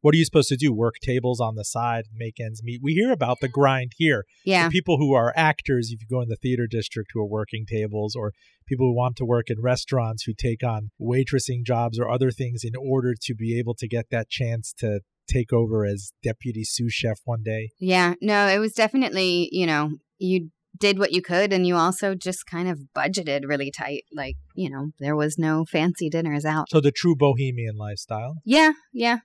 What 0.00 0.14
are 0.14 0.18
you 0.18 0.24
supposed 0.24 0.48
to 0.48 0.56
do? 0.56 0.72
Work 0.72 0.94
tables 1.02 1.40
on 1.40 1.56
the 1.56 1.64
side, 1.64 2.04
make 2.14 2.40
ends 2.40 2.62
meet. 2.62 2.80
We 2.82 2.94
hear 2.94 3.12
about 3.12 3.40
the 3.40 3.48
grind 3.48 3.92
here. 3.96 4.24
Yeah. 4.44 4.68
People 4.68 4.96
who 4.96 5.12
are 5.14 5.32
actors, 5.36 5.90
if 5.90 6.00
you 6.00 6.06
go 6.08 6.22
in 6.22 6.28
the 6.28 6.36
theater 6.36 6.66
district, 6.66 7.10
who 7.12 7.20
are 7.20 7.26
working 7.26 7.66
tables, 7.66 8.14
or 8.16 8.32
people 8.66 8.86
who 8.86 8.96
want 8.96 9.16
to 9.16 9.24
work 9.24 9.50
in 9.50 9.60
restaurants 9.60 10.24
who 10.24 10.32
take 10.32 10.62
on 10.62 10.90
waitressing 11.00 11.64
jobs 11.64 11.98
or 11.98 12.10
other 12.10 12.30
things 12.30 12.62
in 12.64 12.72
order 12.76 13.14
to 13.20 13.34
be 13.34 13.58
able 13.58 13.74
to 13.74 13.88
get 13.88 14.06
that 14.10 14.30
chance 14.30 14.72
to 14.78 15.00
take 15.28 15.52
over 15.52 15.84
as 15.84 16.12
deputy 16.22 16.64
sous 16.64 16.92
chef 16.92 17.20
one 17.24 17.42
day. 17.42 17.70
Yeah, 17.78 18.14
no, 18.20 18.48
it 18.48 18.58
was 18.58 18.72
definitely, 18.72 19.48
you 19.52 19.66
know, 19.66 19.92
you 20.18 20.50
did 20.78 20.98
what 20.98 21.12
you 21.12 21.20
could 21.20 21.52
and 21.52 21.66
you 21.66 21.76
also 21.76 22.14
just 22.14 22.46
kind 22.46 22.68
of 22.68 22.80
budgeted 22.96 23.42
really 23.46 23.70
tight. 23.70 24.04
Like, 24.12 24.36
you 24.54 24.70
know, 24.70 24.90
there 24.98 25.16
was 25.16 25.36
no 25.38 25.64
fancy 25.64 26.08
dinners 26.08 26.44
out. 26.44 26.70
So 26.70 26.80
the 26.80 26.92
true 26.92 27.14
bohemian 27.14 27.76
lifestyle. 27.76 28.36
Yeah, 28.44 28.72
yeah. 28.92 29.18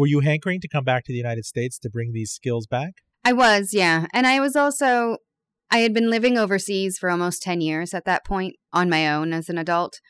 Were 0.00 0.06
you 0.06 0.20
hankering 0.20 0.62
to 0.62 0.68
come 0.68 0.84
back 0.84 1.04
to 1.04 1.12
the 1.12 1.18
United 1.18 1.44
States 1.44 1.78
to 1.80 1.90
bring 1.90 2.12
these 2.14 2.30
skills 2.30 2.66
back? 2.66 2.92
I 3.22 3.34
was, 3.34 3.74
yeah. 3.74 4.06
And 4.14 4.26
I 4.26 4.40
was 4.40 4.56
also, 4.56 5.18
I 5.70 5.80
had 5.80 5.92
been 5.92 6.08
living 6.08 6.38
overseas 6.38 6.96
for 6.96 7.10
almost 7.10 7.42
10 7.42 7.60
years 7.60 7.92
at 7.92 8.06
that 8.06 8.24
point 8.24 8.56
on 8.72 8.88
my 8.88 9.12
own 9.12 9.34
as 9.34 9.50
an 9.50 9.58
adult. 9.58 10.00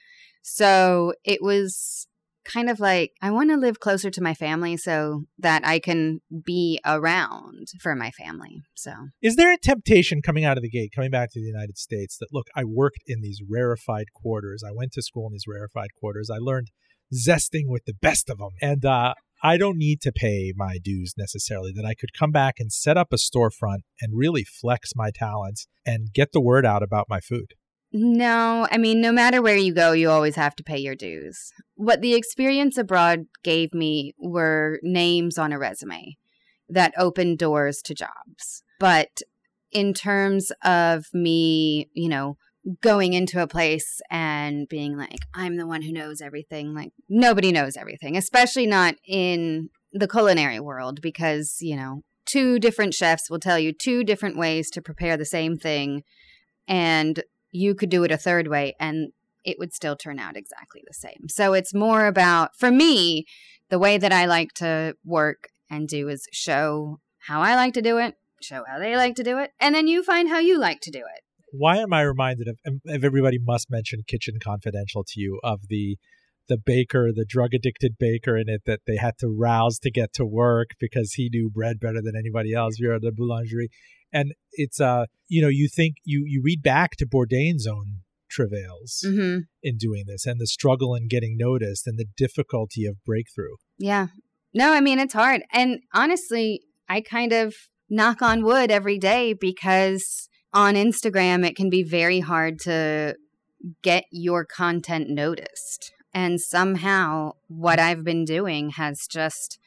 So 0.42 1.14
it 1.24 1.42
was 1.42 2.06
kind 2.44 2.70
of 2.70 2.78
like, 2.78 3.10
I 3.20 3.32
want 3.32 3.50
to 3.50 3.56
live 3.56 3.80
closer 3.80 4.10
to 4.12 4.22
my 4.22 4.32
family 4.32 4.76
so 4.76 5.24
that 5.40 5.66
I 5.66 5.80
can 5.80 6.20
be 6.44 6.78
around 6.86 7.66
for 7.82 7.96
my 7.96 8.12
family. 8.12 8.62
So, 8.76 8.92
Is 9.20 9.34
there 9.34 9.52
a 9.52 9.58
temptation 9.58 10.22
coming 10.22 10.44
out 10.44 10.56
of 10.56 10.62
the 10.62 10.70
gate, 10.70 10.92
coming 10.94 11.10
back 11.10 11.32
to 11.32 11.40
the 11.40 11.46
United 11.46 11.78
States, 11.78 12.16
that 12.18 12.28
look, 12.32 12.46
I 12.54 12.62
worked 12.62 13.02
in 13.08 13.22
these 13.22 13.40
rarefied 13.50 14.12
quarters. 14.14 14.62
I 14.64 14.70
went 14.72 14.92
to 14.92 15.02
school 15.02 15.26
in 15.26 15.32
these 15.32 15.48
rarefied 15.48 15.90
quarters. 15.98 16.30
I 16.32 16.38
learned 16.38 16.68
zesting 17.12 17.64
with 17.66 17.86
the 17.86 17.94
best 18.00 18.30
of 18.30 18.38
them. 18.38 18.50
And 18.62 18.84
uh, 18.84 19.14
I 19.42 19.56
don't 19.56 19.78
need 19.78 20.00
to 20.02 20.12
pay 20.12 20.52
my 20.56 20.78
dues 20.82 21.14
necessarily, 21.16 21.72
that 21.74 21.86
I 21.86 21.94
could 21.94 22.12
come 22.12 22.30
back 22.30 22.56
and 22.58 22.72
set 22.72 22.96
up 22.96 23.08
a 23.12 23.16
storefront 23.16 23.80
and 24.00 24.16
really 24.16 24.44
flex 24.44 24.90
my 24.94 25.10
talents 25.14 25.66
and 25.86 26.12
get 26.12 26.32
the 26.32 26.40
word 26.40 26.66
out 26.66 26.82
about 26.82 27.06
my 27.08 27.20
food. 27.20 27.54
No, 27.92 28.68
I 28.70 28.78
mean, 28.78 29.00
no 29.00 29.10
matter 29.10 29.42
where 29.42 29.56
you 29.56 29.74
go, 29.74 29.92
you 29.92 30.10
always 30.10 30.36
have 30.36 30.54
to 30.56 30.62
pay 30.62 30.78
your 30.78 30.94
dues. 30.94 31.52
What 31.74 32.02
the 32.02 32.14
experience 32.14 32.78
abroad 32.78 33.24
gave 33.42 33.74
me 33.74 34.14
were 34.18 34.78
names 34.82 35.38
on 35.38 35.52
a 35.52 35.58
resume 35.58 36.16
that 36.68 36.94
opened 36.96 37.38
doors 37.38 37.82
to 37.82 37.94
jobs. 37.94 38.62
But 38.78 39.22
in 39.72 39.92
terms 39.92 40.52
of 40.64 41.06
me, 41.12 41.88
you 41.94 42.08
know, 42.08 42.36
going 42.80 43.14
into 43.14 43.42
a 43.42 43.46
place 43.46 44.00
and 44.10 44.68
being 44.68 44.96
like, 44.96 45.20
I'm 45.34 45.56
the 45.56 45.66
one 45.66 45.82
who 45.82 45.92
knows 45.92 46.20
everything, 46.20 46.74
like, 46.74 46.92
nobody 47.08 47.52
knows 47.52 47.76
everything, 47.76 48.16
especially 48.16 48.66
not 48.66 48.96
in 49.06 49.70
the 49.92 50.08
culinary 50.08 50.60
world, 50.60 51.00
because, 51.00 51.58
you 51.60 51.76
know, 51.76 52.02
two 52.26 52.58
different 52.58 52.94
chefs 52.94 53.30
will 53.30 53.40
tell 53.40 53.58
you 53.58 53.72
two 53.72 54.04
different 54.04 54.36
ways 54.36 54.70
to 54.70 54.82
prepare 54.82 55.16
the 55.16 55.24
same 55.24 55.56
thing. 55.56 56.02
And 56.68 57.22
you 57.50 57.74
could 57.74 57.90
do 57.90 58.04
it 58.04 58.12
a 58.12 58.16
third 58.16 58.46
way 58.46 58.74
and 58.78 59.12
it 59.44 59.58
would 59.58 59.74
still 59.74 59.96
turn 59.96 60.18
out 60.18 60.36
exactly 60.36 60.82
the 60.86 60.94
same. 60.94 61.28
So 61.28 61.54
it's 61.54 61.74
more 61.74 62.06
about, 62.06 62.50
for 62.56 62.70
me, 62.70 63.24
the 63.70 63.78
way 63.78 63.98
that 63.98 64.12
I 64.12 64.26
like 64.26 64.52
to 64.54 64.94
work 65.04 65.48
and 65.68 65.88
do 65.88 66.08
is 66.08 66.28
show 66.30 67.00
how 67.26 67.40
I 67.40 67.56
like 67.56 67.74
to 67.74 67.82
do 67.82 67.98
it, 67.98 68.14
show 68.42 68.64
how 68.68 68.78
they 68.78 68.96
like 68.96 69.14
to 69.16 69.24
do 69.24 69.38
it, 69.38 69.52
and 69.58 69.74
then 69.74 69.88
you 69.88 70.02
find 70.02 70.28
how 70.28 70.38
you 70.38 70.58
like 70.58 70.80
to 70.82 70.90
do 70.90 71.00
it. 71.00 71.22
Why 71.52 71.78
am 71.78 71.92
I 71.92 72.02
reminded 72.02 72.48
of, 72.48 72.58
of 72.86 73.04
everybody 73.04 73.38
must 73.38 73.70
mention 73.70 74.02
Kitchen 74.06 74.38
Confidential 74.42 75.04
to 75.04 75.20
you, 75.20 75.40
of 75.42 75.60
the 75.68 75.96
the 76.48 76.58
baker, 76.58 77.10
the 77.14 77.24
drug 77.24 77.54
addicted 77.54 77.96
baker 77.98 78.36
in 78.36 78.48
it 78.48 78.62
that 78.66 78.80
they 78.86 78.96
had 78.96 79.16
to 79.20 79.28
rouse 79.28 79.78
to 79.78 79.90
get 79.90 80.12
to 80.12 80.26
work 80.26 80.70
because 80.80 81.12
he 81.12 81.30
knew 81.32 81.48
bread 81.48 81.78
better 81.78 82.02
than 82.02 82.16
anybody 82.18 82.52
else. 82.52 82.74
You're 82.78 82.94
at 82.94 83.02
the 83.02 83.12
boulangerie. 83.12 83.68
And 84.12 84.32
it's 84.52 84.80
uh 84.80 85.06
you 85.28 85.40
know, 85.40 85.48
you 85.48 85.68
think 85.68 85.96
you 86.04 86.24
you 86.26 86.42
read 86.44 86.62
back 86.62 86.96
to 86.96 87.06
Bourdain's 87.06 87.66
own 87.66 88.00
travails 88.28 89.04
hmm 89.04 89.38
in 89.62 89.76
doing 89.76 90.04
this 90.06 90.24
and 90.26 90.40
the 90.40 90.46
struggle 90.46 90.94
in 90.94 91.08
getting 91.08 91.36
noticed 91.36 91.86
and 91.86 91.98
the 91.98 92.06
difficulty 92.16 92.86
of 92.86 92.96
breakthrough. 93.04 93.56
Yeah. 93.78 94.08
No, 94.52 94.72
I 94.72 94.80
mean, 94.80 94.98
it's 94.98 95.14
hard. 95.14 95.42
And 95.52 95.80
honestly, 95.94 96.62
I 96.88 97.00
kind 97.00 97.32
of 97.32 97.54
knock 97.88 98.22
on 98.22 98.42
wood 98.42 98.70
every 98.70 98.98
day 98.98 99.34
because 99.34 100.28
on 100.52 100.74
Instagram, 100.74 101.46
it 101.46 101.56
can 101.56 101.70
be 101.70 101.82
very 101.82 102.20
hard 102.20 102.58
to 102.60 103.16
get 103.82 104.04
your 104.10 104.44
content 104.44 105.08
noticed. 105.08 105.92
And 106.12 106.40
somehow, 106.40 107.32
what 107.48 107.78
I've 107.78 108.04
been 108.04 108.24
doing 108.24 108.70
has 108.70 109.06
just 109.08 109.58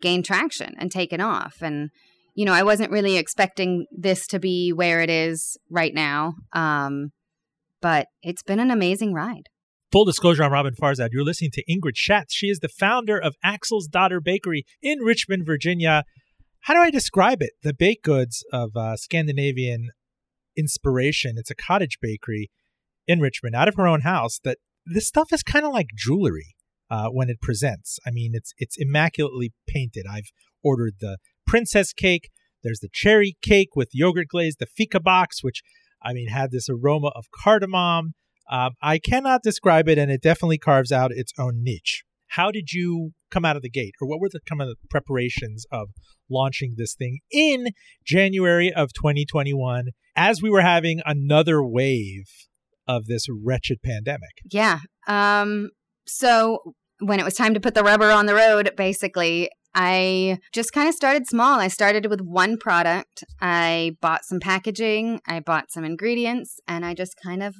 gained 0.00 0.24
traction 0.24 0.74
and 0.78 0.90
taken 0.90 1.20
off. 1.20 1.56
And, 1.60 1.90
you 2.34 2.44
know, 2.44 2.52
I 2.52 2.62
wasn't 2.62 2.90
really 2.90 3.16
expecting 3.16 3.86
this 3.92 4.26
to 4.28 4.40
be 4.40 4.72
where 4.72 5.00
it 5.00 5.10
is 5.10 5.56
right 5.70 5.94
now. 5.94 6.34
Um, 6.52 7.12
but 7.80 8.08
it's 8.22 8.42
been 8.42 8.60
an 8.60 8.70
amazing 8.70 9.12
ride. 9.12 9.48
Full 9.92 10.04
disclosure, 10.04 10.42
I'm 10.42 10.50
Roben 10.50 10.74
Farzad. 10.74 11.10
You're 11.12 11.22
listening 11.22 11.52
to 11.52 11.64
Ingrid 11.70 11.94
Schatz. 11.94 12.34
She 12.34 12.48
is 12.48 12.58
the 12.58 12.68
founder 12.68 13.16
of 13.16 13.36
Axelsdotter 13.44 14.18
Bakery 14.20 14.64
in 14.82 14.98
Richmond, 14.98 15.46
Virginia. 15.46 16.02
How 16.62 16.74
do 16.74 16.80
I 16.80 16.90
describe 16.90 17.40
it? 17.40 17.52
The 17.62 17.74
baked 17.74 18.04
goods 18.04 18.44
of 18.52 18.70
uh, 18.74 18.96
Scandinavian 18.96 19.90
inspiration. 20.56 21.34
It's 21.36 21.50
a 21.50 21.54
cottage 21.54 21.98
bakery 22.00 22.50
in 23.06 23.20
Richmond, 23.20 23.54
out 23.54 23.68
of 23.68 23.74
her 23.76 23.86
own 23.86 24.02
house. 24.02 24.40
That 24.44 24.58
this 24.86 25.06
stuff 25.06 25.32
is 25.32 25.42
kind 25.42 25.64
of 25.64 25.72
like 25.72 25.88
jewelry 25.94 26.54
uh, 26.90 27.08
when 27.08 27.28
it 27.28 27.40
presents. 27.40 27.98
I 28.06 28.10
mean, 28.10 28.32
it's 28.34 28.52
it's 28.58 28.76
immaculately 28.78 29.52
painted. 29.68 30.06
I've 30.10 30.30
ordered 30.62 30.94
the 31.00 31.18
princess 31.46 31.92
cake. 31.92 32.30
There's 32.62 32.80
the 32.80 32.88
cherry 32.92 33.36
cake 33.42 33.76
with 33.76 33.90
yogurt 33.92 34.28
glaze. 34.28 34.56
The 34.58 34.66
fika 34.66 35.00
box, 35.00 35.42
which 35.42 35.62
I 36.02 36.12
mean 36.12 36.28
had 36.28 36.50
this 36.50 36.68
aroma 36.68 37.08
of 37.14 37.26
cardamom. 37.34 38.14
Um, 38.50 38.72
I 38.82 38.98
cannot 38.98 39.42
describe 39.42 39.88
it, 39.88 39.98
and 39.98 40.10
it 40.10 40.22
definitely 40.22 40.58
carves 40.58 40.92
out 40.92 41.12
its 41.12 41.32
own 41.38 41.62
niche. 41.62 42.04
How 42.28 42.50
did 42.50 42.72
you 42.72 43.12
come 43.34 43.44
out 43.44 43.56
of 43.56 43.62
the 43.62 43.70
gate, 43.70 43.94
or 44.00 44.08
what 44.08 44.20
were 44.20 44.28
the 44.30 44.40
kind 44.48 44.62
of 44.62 44.76
preparations 44.88 45.66
of 45.72 45.88
launching 46.30 46.74
this 46.76 46.94
thing 46.94 47.18
in 47.30 47.66
January 48.04 48.72
of 48.72 48.92
2021 48.94 49.88
as 50.16 50.40
we 50.40 50.48
were 50.48 50.62
having 50.62 51.00
another 51.04 51.62
wave 51.62 52.26
of 52.86 53.06
this 53.06 53.26
wretched 53.28 53.78
pandemic? 53.84 54.30
Yeah. 54.50 54.78
Um, 55.06 55.70
so 56.06 56.74
when 57.00 57.18
it 57.18 57.24
was 57.24 57.34
time 57.34 57.54
to 57.54 57.60
put 57.60 57.74
the 57.74 57.82
rubber 57.82 58.10
on 58.10 58.26
the 58.26 58.34
road, 58.34 58.72
basically, 58.76 59.50
I 59.74 60.38
just 60.52 60.72
kind 60.72 60.88
of 60.88 60.94
started 60.94 61.26
small. 61.26 61.58
I 61.58 61.68
started 61.68 62.06
with 62.06 62.20
one 62.20 62.56
product. 62.56 63.24
I 63.40 63.96
bought 64.00 64.24
some 64.24 64.38
packaging, 64.38 65.20
I 65.26 65.40
bought 65.40 65.72
some 65.72 65.84
ingredients, 65.84 66.60
and 66.68 66.86
I 66.86 66.94
just 66.94 67.14
kind 67.22 67.42
of 67.42 67.54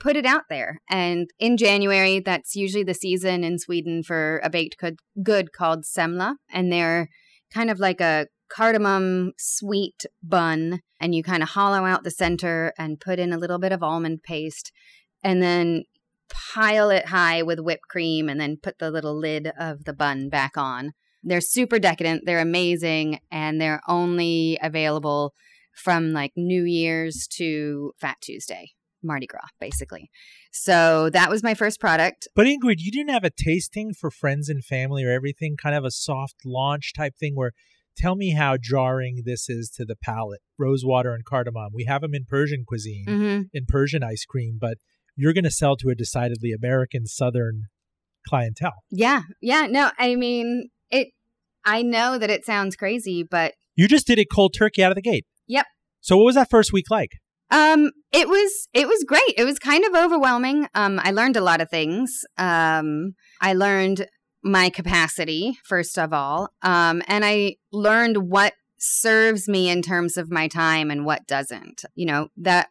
put 0.00 0.16
it 0.16 0.26
out 0.26 0.44
there. 0.48 0.80
And 0.88 1.28
in 1.38 1.56
January, 1.56 2.20
that's 2.20 2.54
usually 2.54 2.84
the 2.84 2.94
season 2.94 3.44
in 3.44 3.58
Sweden 3.58 4.02
for 4.02 4.40
a 4.42 4.50
baked 4.50 4.76
good, 5.22 5.52
called 5.52 5.84
semla. 5.84 6.34
And 6.50 6.72
they're 6.72 7.08
kind 7.52 7.70
of 7.70 7.78
like 7.78 8.00
a 8.00 8.26
cardamom 8.48 9.32
sweet 9.38 10.06
bun. 10.22 10.80
And 11.00 11.14
you 11.14 11.22
kind 11.22 11.42
of 11.42 11.50
hollow 11.50 11.84
out 11.84 12.04
the 12.04 12.10
center 12.10 12.72
and 12.78 13.00
put 13.00 13.18
in 13.18 13.32
a 13.32 13.38
little 13.38 13.58
bit 13.58 13.72
of 13.72 13.82
almond 13.82 14.22
paste. 14.22 14.72
And 15.22 15.42
then 15.42 15.84
pile 16.28 16.90
it 16.90 17.06
high 17.06 17.42
with 17.42 17.60
whipped 17.60 17.88
cream 17.88 18.28
and 18.28 18.40
then 18.40 18.58
put 18.62 18.78
the 18.78 18.90
little 18.90 19.18
lid 19.18 19.50
of 19.58 19.84
the 19.84 19.92
bun 19.92 20.28
back 20.28 20.56
on. 20.56 20.92
They're 21.22 21.40
super 21.40 21.78
decadent, 21.78 22.24
they're 22.26 22.38
amazing, 22.38 23.18
and 23.30 23.60
they're 23.60 23.80
only 23.88 24.58
available 24.62 25.34
from 25.74 26.12
like 26.12 26.32
New 26.36 26.64
Year's 26.64 27.26
to 27.32 27.92
Fat 27.98 28.16
Tuesday, 28.20 28.70
Mardi 29.02 29.26
Gras, 29.26 29.48
basically. 29.60 30.10
So 30.52 31.10
that 31.10 31.30
was 31.30 31.42
my 31.42 31.54
first 31.54 31.80
product. 31.80 32.28
But 32.34 32.46
Ingrid, 32.46 32.76
you 32.78 32.90
didn't 32.90 33.12
have 33.12 33.24
a 33.24 33.30
tasting 33.30 33.94
for 33.94 34.10
friends 34.10 34.48
and 34.48 34.64
family 34.64 35.04
or 35.04 35.10
everything, 35.10 35.56
kind 35.56 35.74
of 35.74 35.84
a 35.84 35.90
soft 35.90 36.44
launch 36.44 36.92
type 36.94 37.14
thing 37.16 37.34
where 37.34 37.52
tell 37.96 38.14
me 38.16 38.30
how 38.30 38.56
jarring 38.56 39.22
this 39.24 39.48
is 39.48 39.70
to 39.70 39.84
the 39.84 39.96
palate. 39.96 40.40
Rosewater 40.58 41.14
and 41.14 41.24
cardamom. 41.24 41.70
We 41.72 41.84
have 41.84 42.00
them 42.00 42.14
in 42.14 42.24
Persian 42.28 42.64
cuisine, 42.66 43.04
hmm 43.06 43.40
in 43.52 43.66
Persian 43.66 44.02
ice 44.02 44.24
cream, 44.24 44.58
but 44.60 44.78
you're 45.16 45.32
going 45.32 45.44
to 45.44 45.50
sell 45.50 45.76
to 45.76 45.88
a 45.88 45.94
decidedly 45.94 46.52
American 46.52 47.06
Southern 47.06 47.64
clientele. 48.28 48.82
Yeah. 48.90 49.22
Yeah. 49.40 49.66
No, 49.66 49.90
I 49.98 50.14
mean, 50.14 50.68
it, 50.90 51.08
I 51.64 51.82
know 51.82 52.18
that 52.18 52.30
it 52.30 52.44
sounds 52.44 52.76
crazy, 52.76 53.22
but 53.22 53.54
You 53.74 53.88
just 53.88 54.06
did 54.06 54.18
it 54.18 54.28
cold 54.32 54.54
turkey 54.56 54.82
out 54.82 54.92
of 54.92 54.96
the 54.96 55.02
gate. 55.02 55.26
Yep. 55.46 55.66
So 56.00 56.16
what 56.16 56.24
was 56.24 56.34
that 56.36 56.50
first 56.50 56.72
week 56.72 56.86
like? 56.90 57.12
Um, 57.50 57.92
it 58.12 58.28
was 58.28 58.68
it 58.74 58.86
was 58.88 59.04
great. 59.04 59.34
It 59.36 59.44
was 59.44 59.58
kind 59.58 59.84
of 59.84 59.94
overwhelming. 59.94 60.68
Um, 60.74 61.00
I 61.02 61.10
learned 61.10 61.36
a 61.36 61.42
lot 61.42 61.60
of 61.60 61.70
things. 61.70 62.24
Um, 62.36 63.14
I 63.40 63.54
learned 63.54 64.06
my 64.42 64.70
capacity 64.70 65.58
first 65.64 65.98
of 65.98 66.12
all, 66.12 66.50
um, 66.62 67.02
and 67.06 67.24
I 67.24 67.56
learned 67.72 68.30
what 68.30 68.54
serves 68.78 69.48
me 69.48 69.68
in 69.68 69.82
terms 69.82 70.16
of 70.16 70.30
my 70.30 70.46
time 70.46 70.90
and 70.90 71.04
what 71.04 71.26
doesn't. 71.26 71.84
You 71.94 72.06
know 72.06 72.28
that 72.36 72.68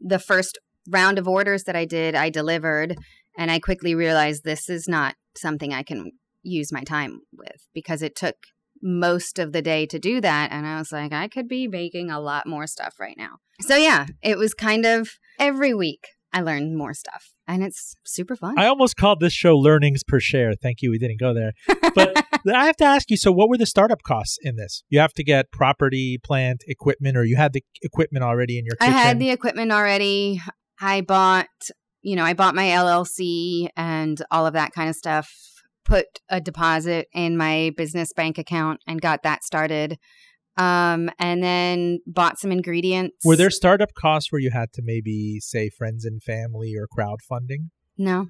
the 0.00 0.18
first 0.18 0.58
round 0.88 1.18
of 1.18 1.28
orders 1.28 1.64
that 1.64 1.76
I 1.76 1.84
did, 1.84 2.14
I 2.14 2.30
delivered, 2.30 2.96
and 3.36 3.50
I 3.50 3.58
quickly 3.58 3.94
realized 3.94 4.44
this 4.44 4.68
is 4.68 4.88
not 4.88 5.16
something 5.36 5.72
I 5.72 5.82
can 5.82 6.12
use 6.42 6.72
my 6.72 6.82
time 6.82 7.20
with 7.32 7.66
because 7.74 8.02
it 8.02 8.16
took 8.16 8.36
most 8.82 9.38
of 9.38 9.52
the 9.52 9.62
day 9.62 9.86
to 9.86 9.98
do 9.98 10.20
that. 10.20 10.52
And 10.52 10.66
I 10.66 10.78
was 10.78 10.92
like, 10.92 11.12
I 11.12 11.28
could 11.28 11.48
be 11.48 11.66
baking 11.66 12.10
a 12.10 12.20
lot 12.20 12.46
more 12.46 12.66
stuff 12.66 12.94
right 12.98 13.16
now. 13.16 13.38
So, 13.60 13.76
yeah, 13.76 14.06
it 14.22 14.38
was 14.38 14.54
kind 14.54 14.86
of 14.86 15.10
every 15.38 15.74
week 15.74 16.06
I 16.32 16.40
learned 16.40 16.76
more 16.76 16.94
stuff 16.94 17.30
and 17.46 17.64
it's 17.64 17.96
super 18.04 18.36
fun. 18.36 18.58
I 18.58 18.66
almost 18.66 18.96
called 18.96 19.20
this 19.20 19.32
show 19.32 19.56
Learnings 19.56 20.02
Per 20.04 20.20
Share. 20.20 20.54
Thank 20.54 20.82
you. 20.82 20.90
We 20.90 20.98
didn't 20.98 21.20
go 21.20 21.34
there. 21.34 21.52
But 22.42 22.56
I 22.56 22.66
have 22.66 22.76
to 22.76 22.84
ask 22.84 23.10
you 23.10 23.16
so, 23.16 23.32
what 23.32 23.48
were 23.48 23.58
the 23.58 23.66
startup 23.66 24.02
costs 24.02 24.38
in 24.40 24.56
this? 24.56 24.82
You 24.88 25.00
have 25.00 25.12
to 25.14 25.24
get 25.24 25.52
property, 25.52 26.18
plant, 26.22 26.62
equipment, 26.66 27.16
or 27.16 27.24
you 27.24 27.36
had 27.36 27.52
the 27.52 27.62
equipment 27.82 28.24
already 28.24 28.58
in 28.58 28.64
your 28.64 28.76
I 28.80 28.86
had 28.86 29.18
the 29.18 29.30
equipment 29.30 29.72
already. 29.72 30.40
I 30.80 31.02
bought, 31.02 31.48
you 32.00 32.16
know, 32.16 32.24
I 32.24 32.32
bought 32.32 32.54
my 32.54 32.68
LLC 32.68 33.68
and 33.76 34.22
all 34.30 34.46
of 34.46 34.54
that 34.54 34.72
kind 34.72 34.88
of 34.88 34.96
stuff, 34.96 35.30
put 35.90 36.06
a 36.28 36.40
deposit 36.40 37.08
in 37.12 37.36
my 37.36 37.72
business 37.76 38.12
bank 38.12 38.38
account 38.38 38.80
and 38.86 39.00
got 39.00 39.22
that 39.24 39.42
started. 39.42 39.98
Um, 40.56 41.10
and 41.18 41.42
then 41.42 42.00
bought 42.06 42.38
some 42.38 42.52
ingredients. 42.52 43.16
Were 43.24 43.36
there 43.36 43.50
startup 43.50 43.94
costs 43.94 44.30
where 44.30 44.40
you 44.40 44.50
had 44.50 44.72
to 44.74 44.82
maybe 44.84 45.38
say 45.40 45.70
friends 45.70 46.04
and 46.04 46.22
family 46.22 46.74
or 46.76 46.86
crowdfunding? 46.86 47.70
No. 47.96 48.26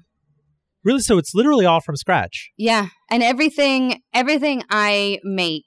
Really? 0.83 1.01
So 1.01 1.17
it's 1.17 1.35
literally 1.35 1.65
all 1.65 1.81
from 1.81 1.95
scratch. 1.95 2.51
Yeah, 2.57 2.87
and 3.09 3.21
everything 3.21 4.01
everything 4.13 4.63
I 4.69 5.19
make, 5.23 5.65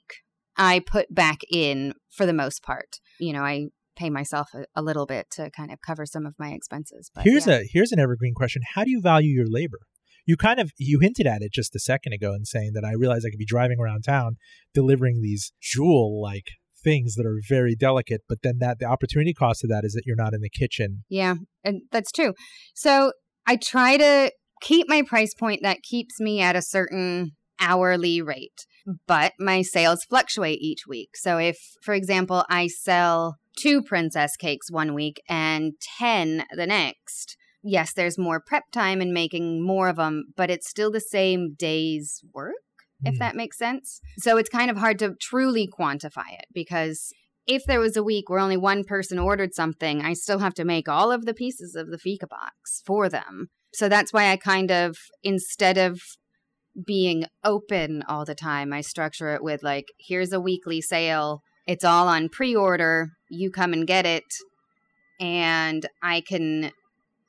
I 0.57 0.81
put 0.85 1.13
back 1.13 1.39
in 1.51 1.93
for 2.09 2.25
the 2.25 2.33
most 2.33 2.63
part. 2.63 2.99
You 3.19 3.33
know, 3.33 3.43
I 3.43 3.67
pay 3.95 4.09
myself 4.09 4.47
a, 4.53 4.65
a 4.75 4.81
little 4.81 5.05
bit 5.05 5.27
to 5.33 5.51
kind 5.51 5.71
of 5.71 5.79
cover 5.85 6.05
some 6.05 6.25
of 6.25 6.33
my 6.39 6.49
expenses. 6.49 7.11
But 7.13 7.25
here's 7.25 7.47
yeah. 7.47 7.59
a 7.59 7.63
here's 7.71 7.91
an 7.91 7.99
evergreen 7.99 8.33
question. 8.33 8.63
How 8.73 8.83
do 8.83 8.89
you 8.89 9.01
value 9.01 9.29
your 9.29 9.47
labor? 9.47 9.79
You 10.25 10.37
kind 10.37 10.59
of 10.59 10.71
you 10.77 10.99
hinted 10.99 11.27
at 11.27 11.41
it 11.41 11.53
just 11.53 11.75
a 11.75 11.79
second 11.79 12.13
ago 12.13 12.33
in 12.33 12.45
saying 12.45 12.71
that 12.73 12.83
I 12.83 12.93
realize 12.93 13.23
I 13.25 13.29
could 13.29 13.39
be 13.39 13.45
driving 13.45 13.79
around 13.79 14.03
town 14.03 14.37
delivering 14.73 15.21
these 15.21 15.53
jewel 15.61 16.21
like 16.21 16.45
things 16.83 17.15
that 17.15 17.25
are 17.25 17.41
very 17.47 17.75
delicate, 17.75 18.21
but 18.29 18.39
then 18.43 18.57
that 18.59 18.79
the 18.79 18.85
opportunity 18.85 19.33
cost 19.33 19.63
of 19.63 19.69
that 19.69 19.83
is 19.83 19.93
that 19.93 20.03
you're 20.05 20.15
not 20.15 20.33
in 20.33 20.41
the 20.41 20.49
kitchen. 20.49 21.03
Yeah, 21.09 21.35
and 21.63 21.81
that's 21.91 22.11
true. 22.11 22.33
So 22.73 23.11
I 23.45 23.57
try 23.57 23.97
to 23.97 24.31
keep 24.61 24.87
my 24.87 25.01
price 25.01 25.33
point 25.33 25.61
that 25.63 25.83
keeps 25.83 26.19
me 26.19 26.41
at 26.41 26.55
a 26.55 26.61
certain 26.61 27.31
hourly 27.59 28.21
rate, 28.21 28.65
but 29.07 29.33
my 29.39 29.61
sales 29.61 30.03
fluctuate 30.07 30.59
each 30.61 30.87
week. 30.87 31.09
So 31.15 31.37
if, 31.37 31.57
for 31.81 31.93
example, 31.93 32.45
I 32.49 32.67
sell 32.67 33.35
two 33.57 33.81
princess 33.81 34.35
cakes 34.35 34.69
one 34.69 34.93
week 34.93 35.21
and 35.29 35.73
10 35.97 36.45
the 36.55 36.67
next, 36.67 37.37
yes, 37.65 37.93
there's 37.93 38.17
more 38.17 38.39
prep 38.39 38.63
time 38.71 39.01
and 39.01 39.11
making 39.11 39.65
more 39.65 39.89
of 39.89 39.95
them, 39.95 40.25
but 40.37 40.51
it's 40.51 40.69
still 40.69 40.91
the 40.91 41.01
same 41.01 41.55
day's 41.57 42.21
work, 42.33 42.53
if 43.03 43.15
Mm. 43.15 43.19
that 43.19 43.35
makes 43.35 43.57
sense. 43.57 43.99
So 44.19 44.37
it's 44.37 44.49
kind 44.49 44.69
of 44.69 44.77
hard 44.77 44.99
to 44.99 45.15
truly 45.19 45.67
quantify 45.67 46.31
it 46.31 46.45
because 46.53 47.11
if 47.47 47.63
there 47.65 47.79
was 47.79 47.97
a 47.97 48.03
week 48.03 48.29
where 48.29 48.39
only 48.39 48.57
one 48.57 48.83
person 48.83 49.19
ordered 49.19 49.53
something, 49.53 50.01
I 50.01 50.13
still 50.13 50.39
have 50.39 50.53
to 50.55 50.63
make 50.65 50.87
all 50.87 51.11
of 51.11 51.25
the 51.25 51.33
pieces 51.33 51.75
of 51.75 51.89
the 51.89 51.97
fika 51.97 52.27
box 52.27 52.81
for 52.85 53.09
them. 53.09 53.47
So 53.73 53.89
that's 53.89 54.13
why 54.13 54.31
I 54.31 54.37
kind 54.37 54.71
of, 54.71 54.97
instead 55.23 55.77
of 55.77 55.99
being 56.85 57.25
open 57.43 58.03
all 58.07 58.25
the 58.25 58.35
time, 58.35 58.73
I 58.73 58.81
structure 58.81 59.33
it 59.33 59.43
with 59.43 59.63
like, 59.63 59.85
here's 59.99 60.33
a 60.33 60.39
weekly 60.39 60.81
sale. 60.81 61.41
It's 61.67 61.83
all 61.83 62.07
on 62.07 62.29
pre 62.29 62.55
order. 62.55 63.09
You 63.29 63.49
come 63.51 63.73
and 63.73 63.87
get 63.87 64.05
it. 64.05 64.23
And 65.19 65.87
I 66.03 66.21
can 66.21 66.71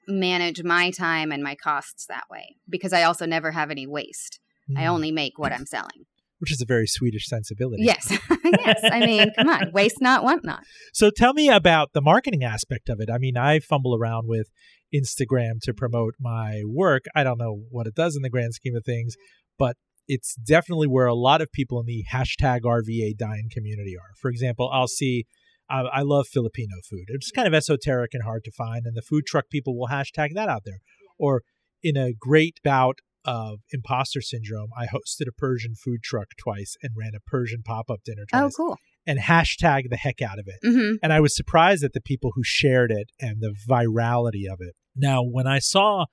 manage 0.08 0.62
my 0.62 0.90
time 0.90 1.32
and 1.32 1.42
my 1.42 1.54
costs 1.54 2.06
that 2.08 2.24
way 2.30 2.56
because 2.68 2.92
I 2.92 3.02
also 3.02 3.26
never 3.26 3.50
have 3.52 3.70
any 3.70 3.86
waste. 3.86 4.38
I 4.76 4.82
Mm. 4.84 4.88
only 4.88 5.12
make 5.12 5.38
what 5.38 5.52
I'm 5.52 5.66
selling. 5.66 6.06
which 6.38 6.52
is 6.52 6.60
a 6.60 6.66
very 6.66 6.86
Swedish 6.86 7.26
sensibility. 7.26 7.82
Yes. 7.82 8.10
yes. 8.44 8.80
I 8.84 9.00
mean, 9.06 9.30
come 9.38 9.48
on. 9.48 9.72
Waste 9.72 10.02
not, 10.02 10.22
want 10.22 10.44
not. 10.44 10.64
So 10.92 11.08
tell 11.10 11.32
me 11.32 11.48
about 11.48 11.94
the 11.94 12.02
marketing 12.02 12.44
aspect 12.44 12.90
of 12.90 13.00
it. 13.00 13.08
I 13.10 13.16
mean, 13.16 13.38
I 13.38 13.58
fumble 13.58 13.96
around 13.96 14.28
with 14.28 14.48
Instagram 14.94 15.60
to 15.62 15.72
promote 15.72 16.14
my 16.20 16.60
work. 16.66 17.04
I 17.14 17.24
don't 17.24 17.38
know 17.38 17.62
what 17.70 17.86
it 17.86 17.94
does 17.94 18.16
in 18.16 18.22
the 18.22 18.28
grand 18.28 18.52
scheme 18.52 18.76
of 18.76 18.84
things, 18.84 19.14
but 19.58 19.76
it's 20.08 20.34
definitely 20.34 20.88
where 20.88 21.06
a 21.06 21.14
lot 21.14 21.40
of 21.40 21.50
people 21.52 21.80
in 21.80 21.86
the 21.86 22.04
hashtag 22.12 22.60
RVA 22.64 23.16
Dine 23.16 23.48
community 23.50 23.94
are. 23.96 24.12
For 24.20 24.30
example, 24.30 24.68
I'll 24.72 24.88
see, 24.88 25.24
uh, 25.70 25.84
I 25.92 26.02
love 26.02 26.26
Filipino 26.28 26.76
food. 26.88 27.04
It's 27.08 27.30
kind 27.30 27.48
of 27.48 27.54
esoteric 27.54 28.10
and 28.14 28.22
hard 28.22 28.44
to 28.44 28.52
find, 28.52 28.86
and 28.86 28.96
the 28.96 29.02
food 29.02 29.24
truck 29.26 29.48
people 29.50 29.76
will 29.78 29.88
hashtag 29.88 30.30
that 30.34 30.48
out 30.48 30.62
there. 30.64 30.78
Or 31.18 31.42
in 31.82 31.96
a 31.96 32.12
great 32.12 32.58
bout 32.62 32.98
of 33.24 33.58
imposter 33.72 34.20
syndrome, 34.20 34.68
I 34.78 34.86
hosted 34.86 35.26
a 35.28 35.32
Persian 35.32 35.74
food 35.74 36.02
truck 36.02 36.28
twice 36.38 36.76
and 36.82 36.92
ran 36.96 37.12
a 37.16 37.20
Persian 37.20 37.62
pop 37.64 37.90
up 37.90 38.00
dinner 38.04 38.24
twice. 38.30 38.42
Oh, 38.44 38.50
cool. 38.56 38.76
and 39.06 39.18
hashtag 39.18 39.88
the 39.90 39.96
heck 39.96 40.22
out 40.22 40.38
of 40.38 40.46
it. 40.46 40.58
hmm 40.62 40.94
And 41.02 41.12
I 41.12 41.20
was 41.20 41.34
surprised 41.34 41.82
at 41.84 41.92
the 41.92 42.00
people 42.00 42.32
who 42.34 42.42
shared 42.44 42.90
it 42.90 43.10
and 43.20 43.40
the 43.40 43.54
virality 43.68 44.44
of 44.50 44.58
it. 44.60 44.74
Now, 44.94 45.22
when 45.22 45.46
I 45.46 45.58
saw 45.58 46.06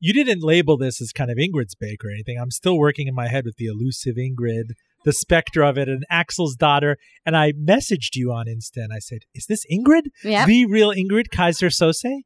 you 0.00 0.12
didn't 0.12 0.42
label 0.42 0.76
this 0.76 1.00
as 1.00 1.12
kind 1.12 1.30
of 1.30 1.38
Ingrid's 1.38 1.74
bake 1.74 2.04
or 2.04 2.10
anything, 2.10 2.38
I'm 2.38 2.50
still 2.52 2.78
working 2.78 3.08
in 3.08 3.14
my 3.14 3.28
head 3.28 3.44
with 3.44 3.56
the 3.56 3.66
elusive 3.66 4.16
Ingrid, 4.16 4.72
the 5.04 5.12
specter 5.12 5.62
of 5.62 5.78
it, 5.78 5.88
and 5.88 6.04
Axelsdotter. 6.10 6.96
And 7.24 7.36
I 7.36 7.52
messaged 7.52 8.14
you 8.14 8.32
on 8.32 8.46
Insta 8.46 8.76
and 8.78 8.92
I 8.92 8.98
said, 8.98 9.20
Is 9.34 9.46
this 9.46 9.64
Ingrid? 9.70 10.02
Yeah. 10.22 10.46
The 10.46 10.66
real 10.66 10.92
Ingrid 10.92 11.26
Keyser 11.32 11.70
Söze? 11.70 12.20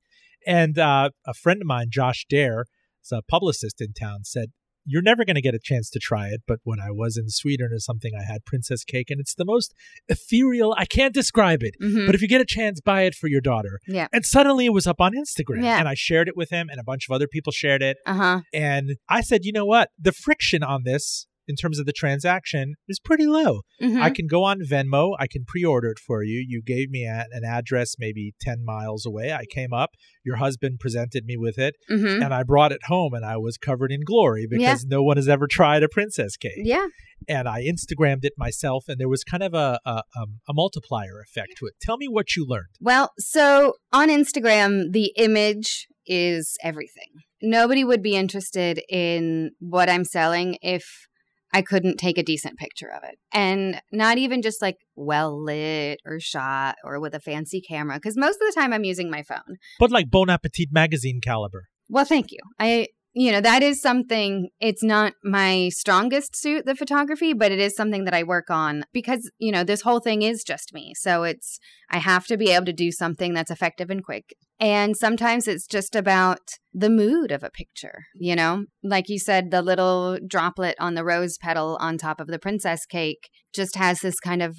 And 0.47 0.79
uh, 0.79 1.11
a 1.27 1.35
friend 1.35 1.61
of 1.63 1.67
mine, 1.67 1.87
Josh 1.91 2.25
Dare, 2.29 2.65
is 3.05 3.13
a 3.13 3.23
publicist 3.23 3.81
in 3.81 3.93
town, 3.93 4.25
said, 4.25 4.49
You're 4.85 5.03
never 5.03 5.25
going 5.25 5.37
to 5.37 5.43
get 5.43 5.55
a 5.55 5.61
chance 5.63 5.89
to 5.91 6.01
try 6.01 6.29
it. 6.29 6.41
But 6.47 6.59
when 6.65 6.81
I 6.81 6.91
was 6.91 7.17
in 7.17 7.29
Sweden 7.29 7.69
or 7.73 7.79
something, 7.79 8.13
I 8.19 8.25
had 8.25 8.45
princess 8.45 8.83
cake, 8.85 9.11
and 9.11 9.21
it's 9.21 9.35
the 9.35 9.45
most 9.45 9.73
ethereal. 10.09 10.75
I 10.77 10.85
can't 10.85 11.15
describe 11.15 11.63
it. 11.63 11.75
hmm 11.81 12.07
But 12.07 12.15
if 12.15 12.23
you 12.23 12.29
get 12.29 12.41
a 12.41 12.47
chance, 12.47 12.81
buy 12.81 13.03
it 13.03 13.15
for 13.15 13.29
your 13.29 13.41
daughter. 13.41 13.79
Yeah. 13.87 14.09
And 14.13 14.25
suddenly 14.25 14.67
it 14.67 14.73
was 14.73 14.87
up 14.87 15.01
on 15.01 15.13
Instagram. 15.13 15.63
Yeah. 15.63 15.79
And 15.79 15.89
I 15.89 15.95
shared 15.95 16.27
it 16.29 16.37
with 16.37 16.51
him, 16.51 16.69
and 16.69 16.81
a 16.81 16.85
bunch 16.85 17.07
of 17.09 17.15
other 17.15 17.29
people 17.29 17.53
shared 17.53 17.83
it. 17.83 17.99
Uh 18.07 18.15
huh. 18.15 18.41
And 18.53 18.97
I 19.09 19.21
said, 19.21 19.45
you 19.45 19.53
know 19.53 19.67
what? 19.67 19.91
The 20.01 20.13
friction 20.13 20.63
on 20.65 20.83
this 20.85 21.27
in 21.53 21.57
terms 21.63 21.79
of 21.79 21.87
the 21.87 21.93
transaction 22.05 22.65
is 22.89 22.99
pretty 23.09 23.27
low. 23.27 23.53
hmm 23.81 24.01
I 24.03 24.11
can 24.19 24.27
go 24.37 24.41
on 24.51 24.59
Venmo. 24.73 25.05
I 25.25 25.27
can 25.35 25.43
pre 25.47 25.63
order 25.75 25.89
it 25.95 25.99
for 26.09 26.19
you. 26.31 26.39
You 26.53 26.61
gave 26.75 26.89
me 26.97 27.03
a, 27.05 27.27
an 27.39 27.45
address 27.59 27.89
maybe 27.99 28.25
10 28.41 28.65
miles 28.65 29.05
away. 29.11 29.27
I 29.33 29.45
came 29.59 29.73
up. 29.73 29.91
Your 30.29 30.37
husband 30.37 30.73
presented 30.85 31.23
me 31.31 31.37
with 31.47 31.59
it, 31.67 31.75
hmm 31.89 32.21
and 32.25 32.33
I 32.39 32.43
brought 32.53 32.73
it 32.73 32.85
home, 32.95 33.13
and 33.15 33.25
I 33.35 33.37
was 33.47 33.55
covered 33.69 33.93
in 33.97 34.01
glory 34.13 34.47
because 34.55 34.83
Yeah. 34.85 34.97
no 34.97 35.03
one 35.09 35.17
has 35.23 35.29
ever 35.29 35.47
tried 35.59 35.83
a 35.83 35.89
princess 35.89 36.37
cake 36.45 36.63
Yeah. 36.75 36.87
and 37.29 37.45
I 37.49 37.59
Instagrammed 37.75 38.25
it 38.31 38.35
myself, 38.47 38.85
and 38.89 38.99
there 39.01 39.09
was 39.17 39.23
kind 39.33 39.43
of 39.49 39.53
a 39.55 39.69
a, 39.95 39.97
um, 40.19 40.31
a 40.49 40.55
multiplier 40.63 41.17
effect 41.27 41.53
to 41.59 41.67
it. 41.67 41.75
Tell 41.87 41.97
me 42.03 42.09
what 42.17 42.27
you 42.37 42.43
learned. 42.55 42.73
Well, 42.81 43.07
so 43.19 43.75
on 43.93 44.09
Instagram, 44.09 44.71
the 44.99 45.13
image 45.17 45.87
is 46.07 46.57
everything. 46.63 47.11
Nobody 47.41 47.83
would 47.85 48.03
be 48.03 48.15
interested 48.17 48.81
in 48.89 49.51
what 49.59 49.89
I'm 49.89 50.05
selling 50.05 50.49
if 50.63 50.85
I 51.53 51.63
couldn't 51.63 51.99
take 51.99 52.19
a 52.19 52.23
decent 52.23 52.59
picture 52.59 52.91
of 52.91 53.03
it. 53.05 53.19
And 53.33 53.81
not 53.91 54.19
even 54.19 54.43
just 54.43 54.63
like 54.63 54.79
well 54.97 55.43
lit 55.43 56.01
or 56.07 56.19
shot 56.21 56.77
or 56.85 57.01
with 57.01 57.15
a 57.15 57.21
fancy 57.21 57.61
camera, 57.61 57.97
because 57.97 58.17
most 58.17 58.37
of 58.37 58.47
the 58.47 58.61
time 58.61 58.73
I'm 58.73 58.85
using 58.85 59.11
my 59.11 59.23
phone. 59.23 59.59
But 59.79 59.91
like 59.91 60.11
Bon 60.11 60.31
Appetit 60.31 60.69
magazine 60.73 61.21
caliber. 61.23 61.69
Well, 61.89 62.05
thank 62.05 62.33
you. 62.33 62.39
I, 62.59 62.89
you 63.15 63.31
know, 63.31 63.41
that 63.41 63.63
is 63.63 63.81
something, 63.81 64.49
it's 64.59 64.83
not 64.83 65.13
my 65.23 65.69
strongest 65.69 66.35
suit, 66.35 66.65
the 66.65 66.75
photography, 66.75 67.35
but 67.35 67.53
it 67.53 67.59
is 67.59 67.77
something 67.77 68.05
that 68.05 68.15
I 68.15 68.23
work 68.23 68.49
on 68.49 68.85
because, 68.93 69.31
you 69.39 69.53
know, 69.53 69.65
this 69.65 69.83
whole 69.83 70.01
thing 70.01 70.23
is 70.23 70.43
just 70.43 70.73
me. 70.73 70.95
So 70.97 71.23
it's, 71.25 71.59
I 71.91 71.99
have 71.99 72.27
to 72.27 72.39
be 72.39 72.51
able 72.51 72.67
to 72.67 72.73
do 72.73 72.91
something 72.91 73.35
that's 73.35 73.51
effective 73.51 73.91
and 73.91 74.03
quick. 74.03 74.35
And 74.59 74.97
sometimes 74.97 75.47
it's 75.47 75.67
just 75.67 75.95
about 75.95 76.41
the 76.73 76.89
mood 76.89 77.33
of 77.33 77.43
a 77.43 77.51
picture, 77.51 78.05
you 78.15 78.35
know? 78.35 78.65
Like 78.83 79.09
you 79.09 79.19
said, 79.19 79.51
the 79.51 79.61
little 79.61 80.19
droplet 80.27 80.77
on 80.79 80.95
the 80.95 81.05
rose 81.05 81.37
petal 81.37 81.77
on 81.81 81.99
top 81.99 82.21
of 82.21 82.29
the 82.29 82.39
princess 82.39 82.87
cake 82.87 83.29
just 83.53 83.77
has 83.77 84.01
this 84.01 84.21
kind 84.21 84.43
of 84.43 84.57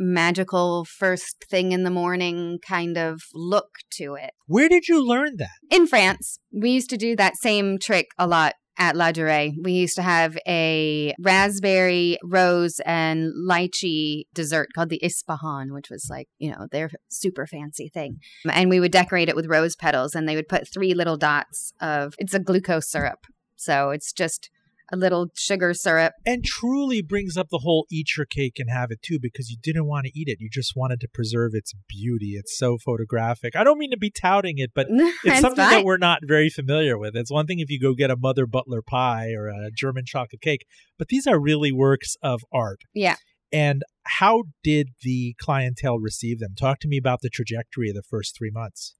magical 0.00 0.86
first 0.86 1.44
thing 1.48 1.72
in 1.72 1.84
the 1.84 1.90
morning 1.90 2.58
kind 2.66 2.96
of 2.96 3.20
look 3.34 3.68
to 3.90 4.14
it. 4.14 4.30
Where 4.46 4.68
did 4.68 4.88
you 4.88 5.06
learn 5.06 5.36
that? 5.36 5.50
In 5.70 5.86
France, 5.86 6.38
we 6.52 6.70
used 6.70 6.90
to 6.90 6.96
do 6.96 7.14
that 7.16 7.36
same 7.36 7.78
trick 7.78 8.08
a 8.18 8.26
lot 8.26 8.54
at 8.78 8.94
Ladurée. 8.94 9.52
We 9.62 9.72
used 9.72 9.96
to 9.96 10.02
have 10.02 10.38
a 10.48 11.14
raspberry, 11.20 12.18
rose, 12.24 12.80
and 12.86 13.30
lychee 13.46 14.22
dessert 14.32 14.70
called 14.74 14.88
the 14.88 15.02
Ispahan, 15.04 15.72
which 15.72 15.90
was 15.90 16.08
like, 16.08 16.28
you 16.38 16.50
know, 16.50 16.66
their 16.72 16.90
super 17.10 17.46
fancy 17.46 17.90
thing. 17.92 18.20
And 18.50 18.70
we 18.70 18.80
would 18.80 18.92
decorate 18.92 19.28
it 19.28 19.36
with 19.36 19.50
rose 19.50 19.76
petals, 19.76 20.14
and 20.14 20.26
they 20.26 20.34
would 20.34 20.48
put 20.48 20.66
three 20.66 20.94
little 20.94 21.18
dots 21.18 21.74
of 21.80 22.14
it's 22.16 22.32
a 22.32 22.40
glucose 22.40 22.90
syrup. 22.90 23.26
So 23.56 23.90
it's 23.90 24.14
just 24.14 24.48
a 24.92 24.96
little 24.96 25.28
sugar 25.34 25.74
syrup. 25.74 26.14
And 26.26 26.44
truly 26.44 27.02
brings 27.02 27.36
up 27.36 27.48
the 27.50 27.58
whole 27.58 27.86
eat 27.90 28.16
your 28.16 28.26
cake 28.26 28.58
and 28.58 28.70
have 28.70 28.90
it 28.90 29.02
too 29.02 29.18
because 29.20 29.50
you 29.50 29.56
didn't 29.62 29.86
want 29.86 30.06
to 30.06 30.18
eat 30.18 30.28
it. 30.28 30.38
You 30.40 30.48
just 30.50 30.74
wanted 30.76 31.00
to 31.00 31.08
preserve 31.08 31.52
its 31.54 31.72
beauty. 31.88 32.32
It's 32.36 32.56
so 32.56 32.78
photographic. 32.78 33.56
I 33.56 33.64
don't 33.64 33.78
mean 33.78 33.90
to 33.90 33.98
be 33.98 34.10
touting 34.10 34.58
it, 34.58 34.72
but 34.74 34.86
it's 34.90 35.40
something 35.40 35.64
fine. 35.64 35.70
that 35.70 35.84
we're 35.84 35.96
not 35.96 36.20
very 36.24 36.50
familiar 36.50 36.98
with. 36.98 37.16
It's 37.16 37.30
one 37.30 37.46
thing 37.46 37.60
if 37.60 37.70
you 37.70 37.80
go 37.80 37.94
get 37.94 38.10
a 38.10 38.16
Mother 38.16 38.46
Butler 38.46 38.82
pie 38.82 39.32
or 39.32 39.48
a 39.48 39.70
German 39.70 40.04
chocolate 40.06 40.40
cake, 40.40 40.66
but 40.98 41.08
these 41.08 41.26
are 41.26 41.40
really 41.40 41.72
works 41.72 42.16
of 42.22 42.42
art. 42.52 42.80
Yeah. 42.94 43.16
And 43.52 43.82
how 44.04 44.44
did 44.62 44.90
the 45.02 45.34
clientele 45.40 45.98
receive 45.98 46.38
them? 46.38 46.54
Talk 46.58 46.80
to 46.80 46.88
me 46.88 46.96
about 46.96 47.20
the 47.20 47.28
trajectory 47.28 47.90
of 47.90 47.96
the 47.96 48.02
first 48.02 48.36
three 48.36 48.50
months. 48.50 48.94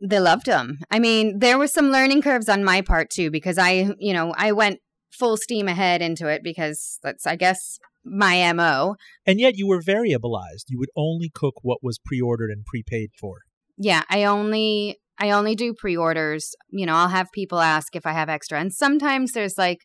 They 0.00 0.20
loved 0.20 0.46
them. 0.46 0.80
I 0.90 0.98
mean, 0.98 1.38
there 1.38 1.58
was 1.58 1.72
some 1.72 1.90
learning 1.90 2.22
curves 2.22 2.48
on 2.48 2.64
my 2.64 2.82
part 2.82 3.10
too 3.10 3.30
because 3.30 3.56
I, 3.58 3.94
you 3.98 4.12
know, 4.12 4.34
I 4.36 4.52
went 4.52 4.80
full 5.10 5.36
steam 5.36 5.68
ahead 5.68 6.02
into 6.02 6.28
it 6.28 6.42
because 6.42 6.98
that's, 7.02 7.26
I 7.26 7.36
guess, 7.36 7.78
my 8.04 8.52
MO. 8.52 8.96
And 9.26 9.40
yet 9.40 9.56
you 9.56 9.66
were 9.66 9.80
variabilized. 9.80 10.66
You 10.68 10.78
would 10.78 10.90
only 10.96 11.30
cook 11.32 11.56
what 11.62 11.78
was 11.82 11.98
pre 11.98 12.20
ordered 12.20 12.50
and 12.50 12.64
prepaid 12.64 13.10
for. 13.18 13.40
Yeah, 13.76 14.02
I 14.08 14.24
only 14.24 14.98
I 15.18 15.30
only 15.30 15.54
do 15.54 15.72
pre-orders. 15.72 16.54
You 16.70 16.86
know, 16.86 16.94
I'll 16.94 17.08
have 17.08 17.32
people 17.32 17.60
ask 17.60 17.96
if 17.96 18.06
I 18.06 18.12
have 18.12 18.28
extra. 18.28 18.60
And 18.60 18.72
sometimes 18.72 19.32
there's 19.32 19.56
like, 19.56 19.80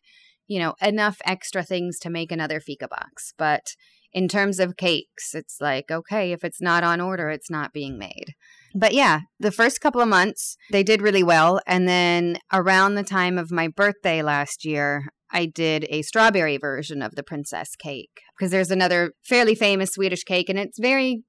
you 0.46 0.58
know, 0.58 0.74
enough 0.82 1.18
extra 1.24 1.62
things 1.62 1.98
to 2.00 2.10
make 2.10 2.30
another 2.30 2.60
fika 2.60 2.88
box. 2.88 3.32
But 3.38 3.74
in 4.12 4.28
terms 4.28 4.60
of 4.60 4.76
cakes, 4.76 5.34
it's 5.34 5.56
like, 5.60 5.90
okay, 5.90 6.32
if 6.32 6.44
it's 6.44 6.60
not 6.60 6.84
on 6.84 7.00
order, 7.00 7.30
it's 7.30 7.50
not 7.50 7.72
being 7.72 7.98
made. 7.98 8.34
But 8.74 8.94
yeah, 8.94 9.20
the 9.38 9.52
first 9.52 9.80
couple 9.80 10.00
of 10.00 10.08
months, 10.08 10.56
they 10.70 10.82
did 10.82 11.02
really 11.02 11.22
well. 11.22 11.60
And 11.66 11.88
then 11.88 12.38
around 12.52 12.94
the 12.94 13.02
time 13.02 13.38
of 13.38 13.50
my 13.50 13.68
birthday 13.68 14.22
last 14.22 14.64
year, 14.64 15.06
I 15.30 15.46
did 15.46 15.86
a 15.88 16.02
strawberry 16.02 16.58
version 16.58 17.02
of 17.02 17.14
the 17.14 17.22
princess 17.22 17.74
cake 17.76 18.20
because 18.36 18.50
there's 18.50 18.70
another 18.70 19.12
fairly 19.24 19.54
famous 19.54 19.90
Swedish 19.90 20.24
cake 20.24 20.48
and 20.48 20.58
it's 20.58 20.78
very 20.78 21.22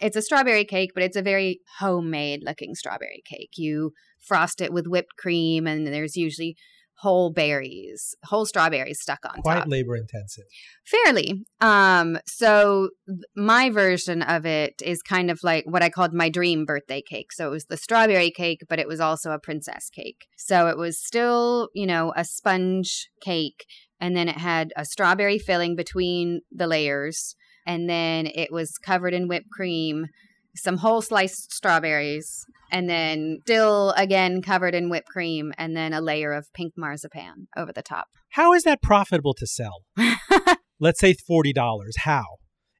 it's 0.00 0.16
a 0.16 0.22
strawberry 0.22 0.64
cake, 0.64 0.92
but 0.94 1.02
it's 1.02 1.16
a 1.16 1.22
very 1.22 1.60
homemade 1.78 2.40
looking 2.42 2.74
strawberry 2.74 3.22
cake. 3.26 3.50
You 3.56 3.92
frost 4.20 4.60
it 4.60 4.72
with 4.72 4.86
whipped 4.86 5.16
cream 5.18 5.66
and 5.66 5.86
there's 5.86 6.16
usually 6.16 6.56
whole 6.98 7.32
berries, 7.32 8.14
whole 8.24 8.46
strawberries 8.46 9.00
stuck 9.00 9.18
on 9.24 9.42
Quite 9.42 9.60
top. 9.60 9.68
labor 9.68 9.96
intensive. 9.96 10.44
Fairly. 10.86 11.44
Um, 11.60 12.18
so 12.26 12.90
my 13.36 13.70
version 13.70 14.22
of 14.22 14.46
it 14.46 14.80
is 14.82 15.02
kind 15.02 15.30
of 15.30 15.40
like 15.42 15.64
what 15.66 15.82
I 15.82 15.90
called 15.90 16.12
my 16.12 16.28
dream 16.28 16.64
birthday 16.64 17.02
cake. 17.02 17.32
So 17.32 17.48
it 17.48 17.50
was 17.50 17.66
the 17.66 17.76
strawberry 17.76 18.30
cake, 18.30 18.60
but 18.68 18.78
it 18.78 18.88
was 18.88 19.00
also 19.00 19.32
a 19.32 19.38
princess 19.38 19.90
cake. 19.90 20.26
So 20.36 20.68
it 20.68 20.76
was 20.76 21.04
still, 21.04 21.68
you 21.74 21.86
know, 21.86 22.12
a 22.16 22.24
sponge 22.24 23.08
cake, 23.22 23.64
and 24.00 24.16
then 24.16 24.28
it 24.28 24.38
had 24.38 24.72
a 24.76 24.84
strawberry 24.84 25.38
filling 25.38 25.76
between 25.76 26.40
the 26.52 26.66
layers, 26.66 27.34
and 27.66 27.88
then 27.88 28.26
it 28.26 28.52
was 28.52 28.78
covered 28.78 29.14
in 29.14 29.28
whipped 29.28 29.50
cream, 29.50 30.06
some 30.56 30.78
whole 30.78 31.02
sliced 31.02 31.52
strawberries, 31.52 32.44
and 32.70 32.88
then 32.88 33.38
still 33.42 33.90
again 33.96 34.42
covered 34.42 34.74
in 34.74 34.90
whipped 34.90 35.08
cream, 35.08 35.52
and 35.58 35.76
then 35.76 35.92
a 35.92 36.00
layer 36.00 36.32
of 36.32 36.52
pink 36.54 36.74
marzipan 36.76 37.48
over 37.56 37.72
the 37.72 37.82
top. 37.82 38.08
How 38.30 38.52
is 38.52 38.64
that 38.64 38.82
profitable 38.82 39.34
to 39.34 39.46
sell? 39.46 39.84
Let's 40.80 41.00
say 41.00 41.14
$40. 41.14 41.54
How? 41.98 42.24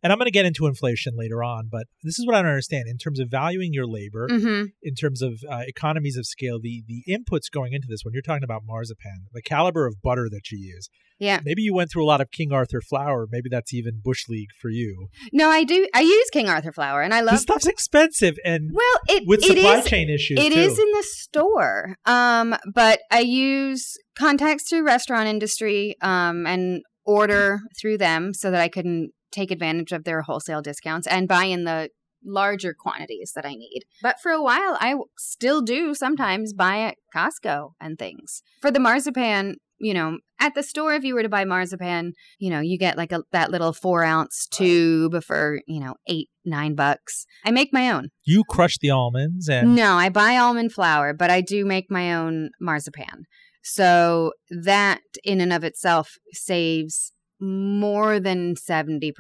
And 0.04 0.12
I'm 0.12 0.18
going 0.18 0.26
to 0.26 0.30
get 0.30 0.44
into 0.44 0.66
inflation 0.66 1.14
later 1.16 1.42
on, 1.42 1.68
but 1.72 1.86
this 2.02 2.18
is 2.18 2.26
what 2.26 2.36
I 2.36 2.42
don't 2.42 2.50
understand 2.50 2.84
in 2.88 2.98
terms 2.98 3.18
of 3.18 3.28
valuing 3.30 3.72
your 3.72 3.86
labor, 3.86 4.28
hmm 4.30 4.64
in 4.82 4.94
terms 4.94 5.22
of 5.22 5.40
uh, 5.50 5.62
economies 5.66 6.16
of 6.18 6.26
scale, 6.26 6.60
the 6.60 6.84
the 6.86 7.02
inputs 7.08 7.50
going 7.50 7.72
into 7.72 7.86
this. 7.88 8.00
When 8.04 8.12
you're 8.12 8.22
talking 8.22 8.44
about 8.44 8.62
marzipan, 8.66 9.26
the 9.32 9.40
caliber 9.42 9.86
of 9.86 9.96
butter 10.02 10.28
that 10.30 10.50
you 10.52 10.58
use. 10.58 10.88
Yeah. 11.18 11.40
Maybe 11.44 11.62
you 11.62 11.72
went 11.72 11.90
through 11.90 12.04
a 12.04 12.10
lot 12.12 12.20
of 12.20 12.30
King 12.30 12.52
Arthur 12.52 12.82
flour. 12.82 13.26
Maybe 13.30 13.48
that's 13.48 13.72
even 13.72 14.00
bush 14.04 14.28
league 14.28 14.50
for 14.60 14.68
you. 14.68 15.08
No, 15.32 15.48
I 15.48 15.64
do. 15.64 15.88
I 15.94 16.00
use 16.00 16.28
King 16.32 16.48
Arthur 16.50 16.72
flour, 16.72 17.00
and 17.02 17.14
I 17.14 17.20
love. 17.22 17.34
This 17.34 17.42
stuff's 17.42 17.66
expensive, 17.66 18.36
and 18.44 18.70
well, 18.74 19.00
it 19.08 19.24
with 19.26 19.42
it 19.42 19.46
supply 19.56 19.78
is- 19.78 19.86
chain 19.86 20.10
issues 20.10 20.38
It 20.38 20.52
too. 20.52 20.58
is 20.58 20.78
in 20.78 20.90
the 20.92 21.02
store. 21.08 21.96
Um, 22.04 22.54
but 22.74 23.00
I 23.10 23.20
use 23.20 23.96
contacts 24.18 24.68
through 24.68 24.84
restaurant 24.84 25.28
industry 25.28 25.96
um, 26.02 26.46
and 26.46 26.82
order 27.06 27.60
through 27.80 27.98
them 27.98 28.34
so 28.34 28.50
that 28.50 28.60
I 28.60 28.68
can 28.68 29.10
take 29.34 29.50
advantage 29.50 29.92
of 29.92 30.04
their 30.04 30.22
wholesale 30.22 30.62
discounts 30.62 31.06
and 31.06 31.28
buy 31.28 31.44
in 31.44 31.64
the 31.64 31.90
larger 32.24 32.74
quantities 32.78 33.32
that 33.34 33.44
I 33.44 33.54
need. 33.54 33.82
But 34.02 34.16
for 34.22 34.32
a 34.32 34.42
while, 34.42 34.78
I 34.80 34.94
still 35.18 35.60
do 35.60 35.94
sometimes 35.94 36.52
buy 36.54 36.80
at 36.80 36.96
Costco 37.14 37.72
and 37.80 37.98
things. 37.98 38.42
For 38.62 38.70
the 38.70 38.80
marzipan, 38.80 39.56
you 39.78 39.92
know, 39.92 40.18
at 40.40 40.54
the 40.54 40.62
store, 40.62 40.94
if 40.94 41.04
you 41.04 41.14
were 41.14 41.22
to 41.22 41.28
buy 41.28 41.44
marzipan, 41.44 42.12
you 42.38 42.50
know, 42.50 42.60
you 42.60 42.78
get 42.78 42.96
like 42.96 43.12
a, 43.12 43.22
that 43.32 43.50
little 43.50 43.72
four 43.72 44.04
ounce 44.04 44.46
tube 44.46 45.22
for, 45.22 45.60
you 45.66 45.80
know, 45.80 45.94
eight, 46.06 46.28
nine 46.44 46.74
bucks. 46.74 47.26
I 47.44 47.50
make 47.50 47.72
my 47.72 47.90
own. 47.90 48.08
you 48.24 48.42
crush 48.48 48.78
the 48.78 48.90
almonds 48.90 49.48
and 49.48 49.74
No, 49.74 49.94
I 49.94 50.08
buy 50.08 50.36
almond 50.36 50.72
flour, 50.72 51.12
but 51.12 51.30
I 51.30 51.40
do 51.40 51.64
make 51.64 51.90
my 51.90 52.14
own 52.14 52.50
marzipan. 52.60 53.24
So 53.62 54.32
that 54.50 55.00
in 55.24 55.40
and 55.40 55.52
of 55.52 55.64
itself 55.64 56.16
saves 56.32 57.13
more 57.44 58.18
than 58.20 58.54
70% 58.54 59.12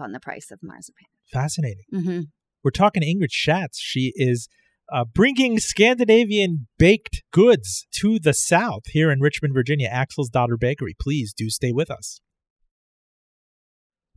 on 0.00 0.12
the 0.12 0.20
price 0.20 0.50
of 0.50 0.58
marzipan. 0.62 1.06
fascinating. 1.32 1.84
hmm 1.92 2.20
We're 2.64 2.70
talking 2.70 3.02
to 3.02 3.06
Ingrid 3.08 3.30
Schatz. 3.32 3.78
She 3.78 4.12
is 4.16 4.48
uh, 4.92 5.04
bringing 5.04 5.58
Scandinavian 5.58 6.68
baked 6.78 7.22
goods 7.32 7.86
to 7.96 8.18
the 8.18 8.32
South 8.32 8.82
here 8.86 9.10
in 9.10 9.20
Richmond, 9.20 9.52
Virginia. 9.54 9.88
Axelsdotter 9.90 10.58
Bakery. 10.58 10.94
Please 11.00 11.32
do 11.36 11.50
stay 11.50 11.72
with 11.72 11.90
us. 11.90 12.20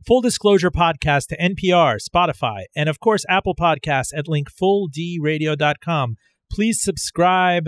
Full 0.06 0.20
Disclosure 0.22 0.70
Podcast 0.70 1.26
to 1.26 1.36
NPR, 1.36 1.98
Spotify, 2.00 2.62
and 2.74 2.88
of 2.88 3.00
course 3.00 3.24
Apple 3.28 3.54
Podcasts 3.54 4.12
at 4.16 4.28
link 4.28 4.48
fulldradio.com. 4.50 6.16
Please 6.50 6.80
subscribe, 6.82 7.64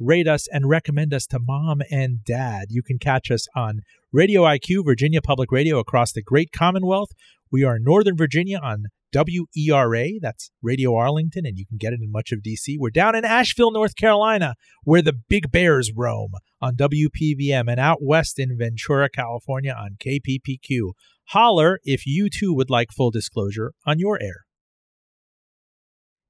rate 0.00 0.26
us, 0.26 0.48
and 0.50 0.68
recommend 0.68 1.14
us 1.14 1.26
to 1.26 1.38
mom 1.38 1.82
and 1.90 2.24
dad. 2.24 2.66
You 2.70 2.82
can 2.82 2.98
catch 2.98 3.30
us 3.30 3.46
on 3.54 3.82
Radio 4.16 4.44
IQ, 4.44 4.82
Virginia 4.82 5.20
Public 5.20 5.52
Radio 5.52 5.78
across 5.78 6.10
the 6.10 6.22
Great 6.22 6.50
Commonwealth. 6.50 7.10
We 7.52 7.64
are 7.64 7.76
in 7.76 7.84
Northern 7.84 8.16
Virginia 8.16 8.58
on 8.58 8.86
WERA, 9.12 10.12
that's 10.22 10.50
Radio 10.62 10.94
Arlington, 10.94 11.44
and 11.44 11.58
you 11.58 11.66
can 11.66 11.76
get 11.76 11.92
it 11.92 12.00
in 12.02 12.10
much 12.10 12.32
of 12.32 12.38
DC. 12.38 12.76
We're 12.78 12.88
down 12.88 13.14
in 13.14 13.26
Asheville, 13.26 13.72
North 13.72 13.94
Carolina, 13.94 14.54
where 14.84 15.02
the 15.02 15.12
big 15.12 15.52
bears 15.52 15.92
roam 15.94 16.30
on 16.62 16.76
WPVM, 16.76 17.70
and 17.70 17.78
out 17.78 17.98
west 18.00 18.38
in 18.38 18.56
Ventura, 18.56 19.10
California 19.10 19.76
on 19.78 19.98
KPPQ. 20.02 20.92
Holler 21.26 21.78
if 21.84 22.06
you 22.06 22.30
too 22.30 22.54
would 22.54 22.70
like 22.70 22.92
full 22.92 23.10
disclosure 23.10 23.74
on 23.84 23.98
your 23.98 24.18
air. 24.22 24.45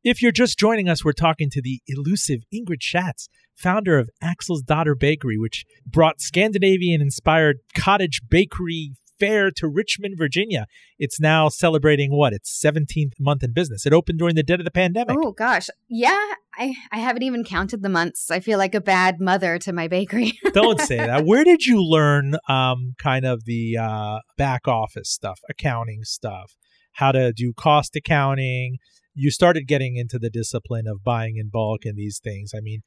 If 0.07 0.23
you're 0.23 0.31
just 0.31 0.57
joining 0.57 0.89
us, 0.89 1.05
we're 1.05 1.11
talking 1.11 1.51
to 1.51 1.61
the 1.61 1.81
elusive 1.89 2.43
Ingrid 2.55 2.81
Schatz, 2.81 3.29
founder 3.57 3.99
of 3.99 4.09
Axelsdotter 4.23 4.97
Bakery, 4.97 5.37
which 5.37 5.65
brought 5.85 6.21
Scandinavian 6.21 7.03
inspired 7.03 7.57
cottage 7.77 8.21
bakery 8.31 8.93
fair 9.19 9.51
to 9.57 9.67
Richmond, 9.67 10.15
Virginia. 10.17 10.67
It's 10.97 11.19
now 11.19 11.49
celebrating 11.49 12.17
what? 12.17 12.33
Its 12.33 12.57
17th 12.65 13.15
month 13.19 13.43
in 13.43 13.53
business. 13.53 13.85
It 13.85 13.93
opened 13.93 14.21
during 14.21 14.37
the 14.37 14.45
dead 14.45 14.61
of 14.61 14.65
the 14.65 14.71
pandemic. 14.71 15.17
Oh 15.21 15.33
gosh. 15.33 15.67
Yeah, 15.89 16.35
I, 16.57 16.77
I 16.93 16.99
haven't 16.99 17.25
even 17.25 17.43
counted 17.43 17.83
the 17.83 17.89
months. 17.89 18.31
I 18.31 18.39
feel 18.39 18.59
like 18.59 18.77
a 18.77 18.81
bad 18.81 19.17
mother 19.19 19.59
to 19.59 19.73
my 19.73 19.89
bakery. 19.89 20.39
Don't 20.53 20.81
say 20.81 20.99
that. 20.99 21.25
Where 21.25 21.43
did 21.43 21.67
you 21.67 21.83
learn 21.83 22.37
um, 22.49 22.95
kind 23.03 23.27
of 23.27 23.45
the 23.45 23.77
uh, 23.77 24.21
back 24.39 24.69
office 24.69 25.11
stuff, 25.11 25.41
accounting 25.51 26.05
stuff, 26.05 26.55
how 26.93 27.11
to 27.11 27.33
do 27.33 27.53
cost 27.53 27.97
accounting? 27.97 28.79
You 29.19 29.31
started 29.31 29.67
getting 29.67 29.97
into 29.97 30.19
the 30.19 30.31
discipline 30.31 30.87
of 30.87 31.03
buying 31.03 31.37
in 31.39 31.49
bulk 31.49 31.85
and 31.85 31.97
these 31.97 32.21
things. 32.23 32.53
I 32.55 32.61
mean, 32.61 32.83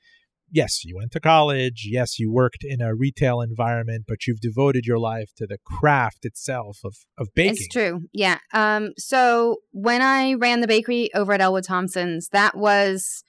yes, 0.51 0.85
you 0.85 0.95
went 0.95 1.11
to 1.13 1.19
college. 1.19 1.87
Yes, 1.89 2.19
you 2.19 2.31
worked 2.31 2.63
in 2.63 2.81
a 2.81 2.95
retail 2.95 3.41
environment, 3.41 4.05
but 4.07 4.27
you've 4.27 4.39
devoted 4.39 4.85
your 4.85 4.99
life 4.99 5.31
to 5.37 5.47
the 5.47 5.57
craft 5.65 6.25
itself 6.25 6.77
of, 6.85 6.95
of 7.17 7.29
baking. 7.35 7.53
It's 7.53 7.67
true. 7.67 8.01
Yeah. 8.13 8.37
Um, 8.53 8.91
so 8.97 9.57
when 9.71 10.01
I 10.01 10.33
ran 10.33 10.61
the 10.61 10.67
bakery 10.67 11.09
over 11.15 11.33
at 11.33 11.41
Ellwood 11.41 11.63
Thompson's, 11.63 12.29
that 12.29 12.55
was 12.55 13.23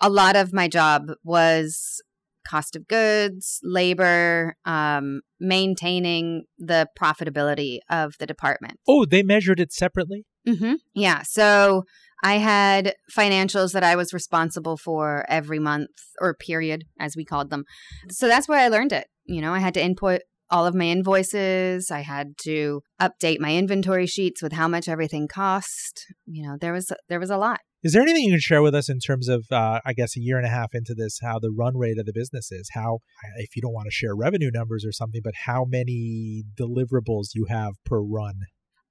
a 0.00 0.08
lot 0.08 0.36
of 0.36 0.52
my 0.52 0.68
job 0.68 1.10
was 1.24 2.00
cost 2.46 2.76
of 2.76 2.86
goods, 2.86 3.58
labor, 3.62 4.54
um, 4.64 5.22
maintaining 5.40 6.44
the 6.58 6.88
profitability 6.98 7.78
of 7.90 8.14
the 8.18 8.26
department. 8.26 8.78
Oh, 8.86 9.04
they 9.04 9.22
measured 9.22 9.60
it 9.60 9.72
separately? 9.72 10.24
Mm-hmm. 10.46 10.74
Yeah. 10.94 11.22
So 11.22 11.84
I 12.24 12.38
had 12.38 12.94
financials 13.14 13.72
that 13.72 13.84
I 13.84 13.96
was 13.96 14.14
responsible 14.14 14.78
for 14.78 15.26
every 15.28 15.58
month 15.58 15.90
or 16.22 16.32
period, 16.34 16.84
as 16.98 17.16
we 17.16 17.24
called 17.24 17.50
them. 17.50 17.64
So 18.10 18.28
that's 18.28 18.48
where 18.48 18.58
I 18.58 18.68
learned 18.68 18.92
it. 18.92 19.08
You 19.26 19.42
know, 19.42 19.52
I 19.52 19.58
had 19.58 19.74
to 19.74 19.84
input 19.84 20.22
all 20.50 20.66
of 20.66 20.74
my 20.74 20.86
invoices. 20.86 21.90
I 21.90 22.00
had 22.00 22.38
to 22.44 22.80
update 22.98 23.40
my 23.40 23.54
inventory 23.54 24.06
sheets 24.06 24.40
with 24.42 24.52
how 24.52 24.68
much 24.68 24.88
everything 24.88 25.28
cost. 25.28 26.06
You 26.24 26.48
know, 26.48 26.56
there 26.58 26.72
was 26.72 26.90
there 27.10 27.20
was 27.20 27.30
a 27.30 27.36
lot. 27.36 27.60
Is 27.82 27.92
there 27.92 28.00
anything 28.00 28.24
you 28.24 28.32
can 28.32 28.40
share 28.40 28.62
with 28.62 28.74
us 28.74 28.88
in 28.88 28.98
terms 29.00 29.28
of, 29.28 29.44
uh, 29.52 29.80
I 29.84 29.92
guess, 29.92 30.16
a 30.16 30.20
year 30.20 30.38
and 30.38 30.46
a 30.46 30.50
half 30.50 30.74
into 30.74 30.94
this, 30.94 31.18
how 31.22 31.38
the 31.38 31.50
run 31.50 31.76
rate 31.76 31.98
of 31.98 32.06
the 32.06 32.14
business 32.14 32.50
is? 32.50 32.70
How, 32.72 33.00
if 33.36 33.54
you 33.54 33.60
don't 33.60 33.74
want 33.74 33.84
to 33.88 33.90
share 33.90 34.16
revenue 34.16 34.50
numbers 34.50 34.86
or 34.86 34.92
something, 34.92 35.20
but 35.22 35.34
how 35.44 35.66
many 35.68 36.44
deliverables 36.58 37.34
you 37.34 37.44
have 37.50 37.74
per 37.84 38.00
run? 38.00 38.36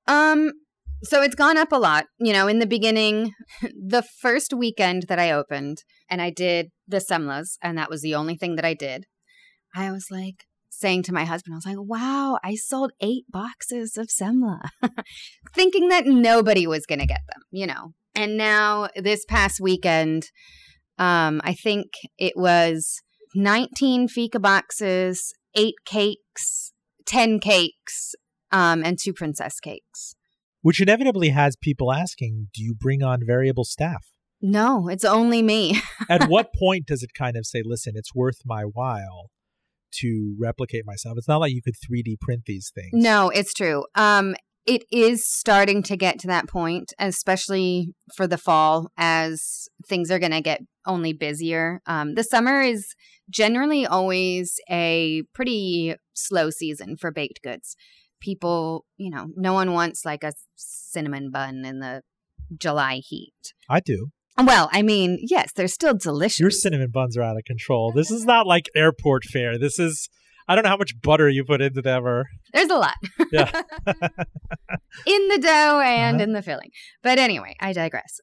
Um, 0.06 0.52
so 1.04 1.22
it's 1.22 1.36
gone 1.36 1.58
up 1.58 1.72
a 1.72 1.78
lot. 1.78 2.06
You 2.20 2.34
know, 2.34 2.48
in 2.48 2.60
the 2.60 2.66
beginning, 2.66 3.34
the 3.62 4.04
first 4.22 4.54
weekend 4.54 5.06
that 5.10 5.20
I 5.20 5.32
opened 5.32 5.84
and 6.10 6.22
I 6.22 6.30
did 6.30 6.72
the 6.88 6.98
semlas, 6.98 7.58
and 7.62 7.78
that 7.78 7.90
was 7.90 8.02
the 8.02 8.16
only 8.16 8.36
thing 8.36 8.56
that 8.56 8.66
I 8.66 8.74
did, 8.74 9.06
I 9.76 9.92
was 9.92 10.08
like, 10.12 10.46
saying 10.70 11.04
to 11.04 11.14
my 11.14 11.24
husband, 11.24 11.54
I 11.54 11.58
was 11.58 11.66
like, 11.66 11.78
wow, 11.80 12.40
I 12.44 12.56
sold 12.56 12.92
eight 13.00 13.26
boxes 13.30 13.96
of 13.96 14.08
Semla, 14.08 14.60
thinking 15.54 15.88
that 15.90 16.06
nobody 16.06 16.68
was 16.68 16.86
going 16.86 17.00
to 17.00 17.06
get 17.06 17.22
them, 17.32 17.44
you 17.52 17.68
know. 17.68 17.94
And 18.16 18.38
now 18.38 18.90
this 18.96 19.24
past 19.26 19.60
weekend, 19.62 20.30
um, 20.98 21.42
I 21.44 21.54
think 21.54 21.88
it 22.18 22.34
was 22.36 23.02
19 23.36 24.08
fika 24.08 24.40
boxes, 24.40 25.34
eight 25.56 25.76
cakes, 25.86 26.74
10 27.06 27.40
cakes, 27.40 28.14
um, 28.52 28.84
and 28.84 28.98
two 29.00 29.14
princess 29.14 29.60
cakes. 29.60 30.16
Which 30.64 30.82
inevitably 30.82 31.30
has 31.30 31.58
people 31.58 31.92
asking, 31.92 32.48
do 32.54 32.64
you 32.64 32.74
bring 32.74 33.04
on 33.04 33.20
variable 33.26 33.66
staff? 33.66 34.08
No, 34.42 34.88
it's 34.88 35.04
only 35.04 35.42
me. 35.42 35.82
At 36.10 36.30
what 36.30 36.54
point 36.58 36.86
does 36.86 37.04
it 37.04 37.14
kind 37.14 37.36
of 37.36 37.46
say, 37.46 37.62
listen, 37.64 37.94
it's 37.98 38.16
worth 38.16 38.40
my 38.46 38.64
while 38.64 39.30
to 39.96 40.36
replicate 40.40 40.86
myself? 40.86 41.18
It's 41.18 41.28
not 41.28 41.42
like 41.42 41.52
you 41.52 41.62
could 41.62 41.76
3D 41.76 42.18
print 42.22 42.44
these 42.46 42.72
things. 42.74 42.92
No, 42.94 43.30
it's 43.30 43.54
true. 43.54 43.84
Um, 43.96 44.36
it 44.66 44.86
is 44.90 45.28
starting 45.28 45.84
to 45.84 45.98
get 45.98 46.18
to 46.20 46.28
that 46.28 46.48
point, 46.48 46.94
especially 46.98 47.94
for 48.16 48.26
the 48.26 48.38
fall, 48.38 48.90
as 48.98 49.68
things 49.86 50.10
are 50.10 50.20
going 50.20 50.32
to 50.32 50.40
get 50.40 50.62
only 50.86 51.12
busier. 51.12 51.82
Um, 51.86 52.16
the 52.16 52.24
summer 52.24 52.62
is 52.62 52.96
generally 53.30 53.86
always 53.86 54.62
a 54.70 55.24
pretty 55.34 55.96
slow 56.14 56.50
season 56.50 56.96
for 56.96 57.12
baked 57.12 57.42
goods. 57.42 57.76
People, 58.24 58.86
you 58.98 59.10
know, 59.10 59.28
no 59.36 59.54
one 59.54 59.74
wants 59.74 60.06
like 60.06 60.24
a 60.24 60.32
cinnamon 60.56 61.30
bun 61.30 61.66
in 61.66 61.80
the 61.80 62.02
July 62.58 63.02
heat. 63.06 63.34
I 63.70 63.82
do. 63.82 64.08
Well, 64.38 64.70
I 64.72 64.82
mean, 64.82 65.20
yes, 65.22 65.52
they're 65.54 65.68
still 65.68 65.94
delicious. 65.94 66.40
Your 66.40 66.50
cinnamon 66.50 66.90
buns 66.92 67.18
are 67.18 67.22
out 67.22 67.38
of 67.38 67.44
control. 67.44 67.92
This 67.92 68.10
is 68.10 68.26
not 68.26 68.48
like 68.48 68.70
airport 68.76 69.26
fare. 69.26 69.60
This 69.60 69.78
is 69.78 70.10
I 70.48 70.56
don't 70.56 70.64
know 70.64 70.70
how 70.70 70.78
much 70.78 71.00
butter 71.02 71.30
you 71.30 71.44
put 71.44 71.62
into 71.62 71.82
them 71.82 72.06
or 72.06 72.26
There's 72.54 72.70
a 72.70 72.78
lot. 72.78 72.96
Yeah. 73.32 73.50
in 75.06 75.28
the 75.28 75.40
dough 75.42 75.82
and 75.82 76.16
uh-huh. 76.18 76.24
in 76.24 76.34
the 76.34 76.42
filling. 76.42 76.70
But 77.02 77.18
anyway, 77.18 77.56
I 77.60 77.74
digress. 77.74 78.20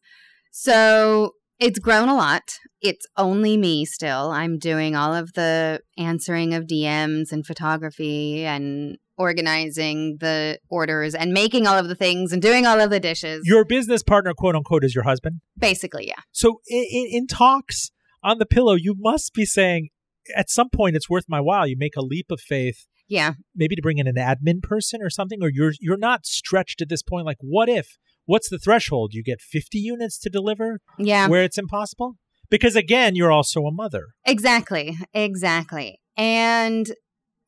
So 0.51 1.33
it's 1.59 1.79
grown 1.79 2.09
a 2.09 2.15
lot. 2.15 2.59
It's 2.81 3.07
only 3.17 3.57
me 3.57 3.85
still. 3.85 4.31
I'm 4.31 4.59
doing 4.59 4.97
all 4.97 5.15
of 5.15 5.33
the 5.35 5.81
answering 5.99 6.55
of 6.55 6.67
DMs 6.67 7.33
and 7.33 7.47
photography 7.47 8.45
and 8.45 8.99
organizing 9.21 10.17
the 10.19 10.59
orders 10.71 11.15
and 11.15 11.33
making 11.33 11.67
all 11.67 11.77
of 11.79 11.89
the 11.89 11.95
things 11.95 12.33
and 12.33 12.41
doing 12.41 12.67
all 12.67 12.81
of 12.81 12.89
the 12.89 12.99
dishes. 12.99 13.43
Your 13.45 13.67
business 13.67 14.03
partner, 14.03 14.33
quote 14.33 14.57
unquote, 14.57 14.83
is 14.83 14.95
your 14.95 15.05
husband? 15.05 15.41
Basically, 15.59 16.09
yeah. 16.09 16.23
So 16.33 16.61
in, 16.67 17.07
in 17.11 17.27
talks 17.27 17.91
on 18.25 18.39
the 18.39 18.47
pillow, 18.47 18.75
you 18.75 18.95
must 18.99 19.35
be 19.35 19.45
saying, 19.45 19.91
at 20.35 20.49
some 20.49 20.71
point 20.71 20.97
it's 20.97 21.11
worth 21.11 21.27
my 21.29 21.41
while. 21.41 21.67
You 21.67 21.77
make 21.79 21.97
a 21.97 22.03
leap 22.03 22.27
of 22.31 22.41
faith. 22.41 22.87
Yeah. 23.09 23.35
Maybe 23.55 23.77
to 23.77 23.83
bring 23.83 23.99
in 23.99 24.07
an 24.07 24.15
admin 24.15 24.63
person 24.63 25.03
or 25.03 25.11
something, 25.11 25.41
or 25.43 25.51
you're 25.53 25.73
you're 25.81 25.99
not 25.99 26.25
stretched 26.25 26.81
at 26.81 26.89
this 26.89 27.03
point. 27.03 27.27
Like, 27.27 27.39
what 27.41 27.69
if? 27.69 27.99
What's 28.25 28.49
the 28.49 28.59
threshold? 28.59 29.11
You 29.13 29.23
get 29.23 29.41
50 29.41 29.79
units 29.79 30.19
to 30.21 30.31
deliver? 30.31 30.81
Yeah. 30.99 31.29
Where 31.29 31.43
it's 31.43 31.59
impossible? 31.59 32.15
Because 32.49 32.77
again, 32.77 33.17
you're 33.17 33.33
also 33.33 33.63
a 33.63 33.73
mother. 33.73 34.07
Exactly. 34.25 34.97
Exactly. 35.13 36.01
And 36.17 36.93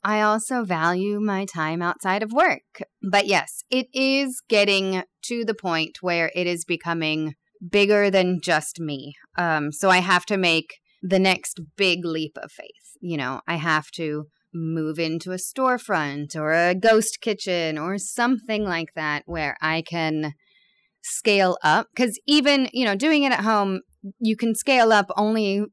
I 0.05 0.21
also 0.21 0.65
value 0.65 1.21
my 1.21 1.45
time 1.45 1.81
outside 1.81 2.23
of 2.23 2.33
work. 2.33 2.83
But 3.03 3.27
yes, 3.27 3.63
it 3.71 3.87
is 3.93 4.43
getting 4.49 5.05
to 5.27 5.45
the 5.45 5.55
point 5.55 5.99
where 6.01 6.31
it 6.35 6.47
is 6.47 6.65
becoming 6.65 7.35
bigger 7.71 8.11
than 8.11 8.41
just 8.43 8.81
me. 8.81 9.15
Um, 9.39 9.71
so 9.71 9.89
I 9.89 9.99
have 9.99 10.27
to 10.27 10.37
make 10.37 10.75
the 11.03 11.19
next 11.19 11.61
big 11.77 12.05
leap 12.05 12.37
of 12.37 12.51
faith. 12.51 12.97
You 13.01 13.17
know, 13.17 13.41
I 13.47 13.57
have 13.57 13.91
to 13.93 14.27
move 14.55 14.99
into 14.99 15.33
a 15.33 15.37
storefront 15.37 16.37
or 16.37 16.53
a 16.53 16.75
ghost 16.75 17.19
kitchen 17.21 17.79
or 17.79 17.99
something 17.99 18.65
like 18.65 18.95
that 18.95 19.23
where 19.27 19.57
I 19.61 19.83
can 19.83 20.35
scale 21.03 21.57
up. 21.63 21.89
Because 21.95 22.19
even, 22.27 22.69
you 22.73 22.85
know, 22.85 22.95
doing 22.95 23.23
it 23.23 23.33
at 23.33 23.41
home, 23.41 23.81
you 24.19 24.37
can 24.37 24.55
scale 24.55 24.93
up 24.93 25.07
only 25.17 25.65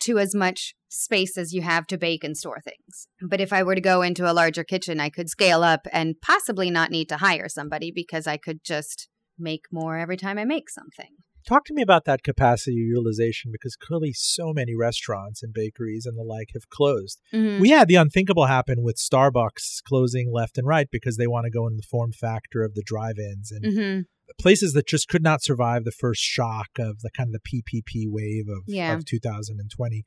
to 0.00 0.18
as 0.18 0.34
much 0.34 0.74
space 0.96 1.36
as 1.36 1.52
you 1.52 1.62
have 1.62 1.86
to 1.88 1.98
bake 1.98 2.24
and 2.24 2.36
store 2.36 2.60
things. 2.60 3.08
But 3.20 3.40
if 3.40 3.52
I 3.52 3.62
were 3.62 3.74
to 3.74 3.80
go 3.80 4.02
into 4.02 4.30
a 4.30 4.32
larger 4.32 4.64
kitchen, 4.64 5.00
I 5.00 5.10
could 5.10 5.28
scale 5.28 5.62
up 5.62 5.86
and 5.92 6.20
possibly 6.20 6.70
not 6.70 6.90
need 6.90 7.08
to 7.10 7.18
hire 7.18 7.48
somebody 7.48 7.92
because 7.94 8.26
I 8.26 8.36
could 8.36 8.64
just 8.64 9.08
make 9.38 9.62
more 9.70 9.98
every 9.98 10.16
time 10.16 10.38
I 10.38 10.44
make 10.44 10.70
something. 10.70 11.10
Talk 11.46 11.64
to 11.66 11.74
me 11.74 11.82
about 11.82 12.06
that 12.06 12.24
capacity 12.24 12.74
utilization 12.74 13.52
because 13.52 13.76
clearly 13.76 14.12
so 14.12 14.52
many 14.52 14.74
restaurants 14.74 15.44
and 15.44 15.54
bakeries 15.54 16.04
and 16.04 16.18
the 16.18 16.24
like 16.24 16.48
have 16.54 16.68
closed. 16.68 17.20
Mm-hmm. 17.32 17.60
We 17.60 17.70
had 17.70 17.86
the 17.86 17.94
unthinkable 17.94 18.46
happen 18.46 18.82
with 18.82 18.96
Starbucks 18.96 19.82
closing 19.86 20.32
left 20.32 20.58
and 20.58 20.66
right 20.66 20.88
because 20.90 21.16
they 21.16 21.28
want 21.28 21.44
to 21.44 21.50
go 21.50 21.68
in 21.68 21.76
the 21.76 21.86
form 21.88 22.10
factor 22.10 22.64
of 22.64 22.74
the 22.74 22.82
drive-ins 22.84 23.52
and 23.52 23.64
mm-hmm. 23.64 24.00
places 24.40 24.72
that 24.72 24.88
just 24.88 25.06
could 25.06 25.22
not 25.22 25.40
survive 25.40 25.84
the 25.84 25.92
first 25.92 26.20
shock 26.20 26.70
of 26.80 26.98
the 27.02 27.10
kind 27.16 27.32
of 27.32 27.40
the 27.40 27.62
PPP 27.62 28.06
wave 28.08 28.46
of, 28.48 28.64
yeah. 28.66 28.94
of 28.94 29.04
2020. 29.04 30.04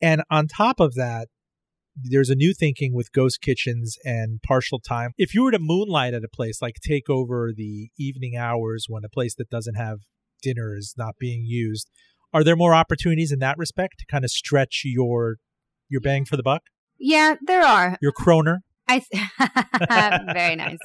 And 0.00 0.22
on 0.30 0.46
top 0.46 0.80
of 0.80 0.94
that, 0.94 1.28
there's 1.96 2.28
a 2.28 2.34
new 2.34 2.52
thinking 2.52 2.94
with 2.94 3.12
ghost 3.12 3.40
kitchens 3.40 3.96
and 4.04 4.40
partial 4.42 4.78
time. 4.78 5.12
If 5.16 5.34
you 5.34 5.42
were 5.42 5.50
to 5.50 5.58
moonlight 5.58 6.12
at 6.12 6.24
a 6.24 6.28
place, 6.28 6.60
like 6.60 6.76
take 6.86 7.08
over 7.08 7.52
the 7.56 7.88
evening 7.98 8.36
hours 8.36 8.86
when 8.88 9.04
a 9.04 9.08
place 9.08 9.34
that 9.36 9.48
doesn't 9.48 9.76
have 9.76 10.00
dinner 10.42 10.76
is 10.76 10.94
not 10.96 11.14
being 11.18 11.44
used. 11.46 11.90
Are 12.32 12.44
there 12.44 12.56
more 12.56 12.74
opportunities 12.74 13.32
in 13.32 13.38
that 13.38 13.56
respect 13.56 14.00
to 14.00 14.06
kind 14.06 14.24
of 14.24 14.30
stretch 14.30 14.82
your 14.84 15.36
your 15.88 16.00
bang 16.00 16.24
for 16.24 16.36
the 16.36 16.42
buck? 16.42 16.62
Yeah, 16.98 17.36
there 17.46 17.64
are. 17.64 17.96
Your 18.02 18.12
kroner? 18.12 18.62
I 18.88 19.00
th- 19.00 19.22
very 20.34 20.56
nice. 20.56 20.78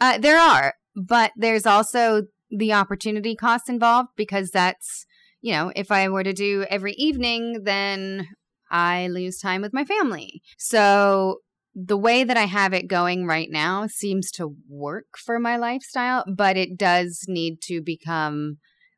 Uh, 0.00 0.18
there 0.18 0.38
are, 0.38 0.74
but 0.94 1.32
there's 1.36 1.66
also 1.66 2.22
the 2.50 2.72
opportunity 2.72 3.34
cost 3.34 3.68
involved 3.68 4.10
because 4.16 4.50
that's 4.50 5.06
you 5.44 5.52
know 5.52 5.70
if 5.76 5.92
I 5.92 6.08
were 6.08 6.24
to 6.24 6.32
do 6.32 6.64
every 6.70 6.94
evening, 6.94 7.64
then 7.64 8.26
I 8.70 9.08
lose 9.08 9.38
time 9.38 9.60
with 9.60 9.74
my 9.74 9.84
family. 9.84 10.40
So 10.56 11.40
the 11.74 11.98
way 11.98 12.24
that 12.24 12.38
I 12.38 12.44
have 12.44 12.72
it 12.72 12.88
going 12.88 13.26
right 13.26 13.48
now 13.50 13.86
seems 13.86 14.30
to 14.32 14.56
work 14.68 15.18
for 15.18 15.38
my 15.38 15.56
lifestyle, 15.56 16.24
but 16.34 16.56
it 16.56 16.78
does 16.78 17.24
need 17.28 17.60
to 17.64 17.82
become 17.82 18.56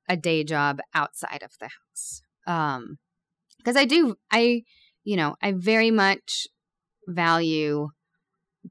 a 0.08 0.16
day 0.16 0.44
job 0.44 0.78
outside 0.94 1.42
of 1.42 1.50
the 1.58 1.68
house. 1.68 2.22
Um, 2.46 2.98
because 3.58 3.76
I 3.76 3.84
do, 3.84 4.14
I, 4.30 4.62
you 5.02 5.16
know, 5.16 5.34
I 5.42 5.52
very 5.52 5.90
much 5.90 6.46
value 7.08 7.88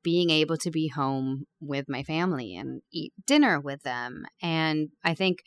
being 0.01 0.29
able 0.29 0.57
to 0.57 0.71
be 0.71 0.88
home 0.88 1.43
with 1.59 1.89
my 1.89 2.03
family 2.03 2.55
and 2.55 2.81
eat 2.93 3.11
dinner 3.25 3.59
with 3.59 3.83
them. 3.83 4.23
And 4.41 4.89
I 5.03 5.13
think, 5.13 5.39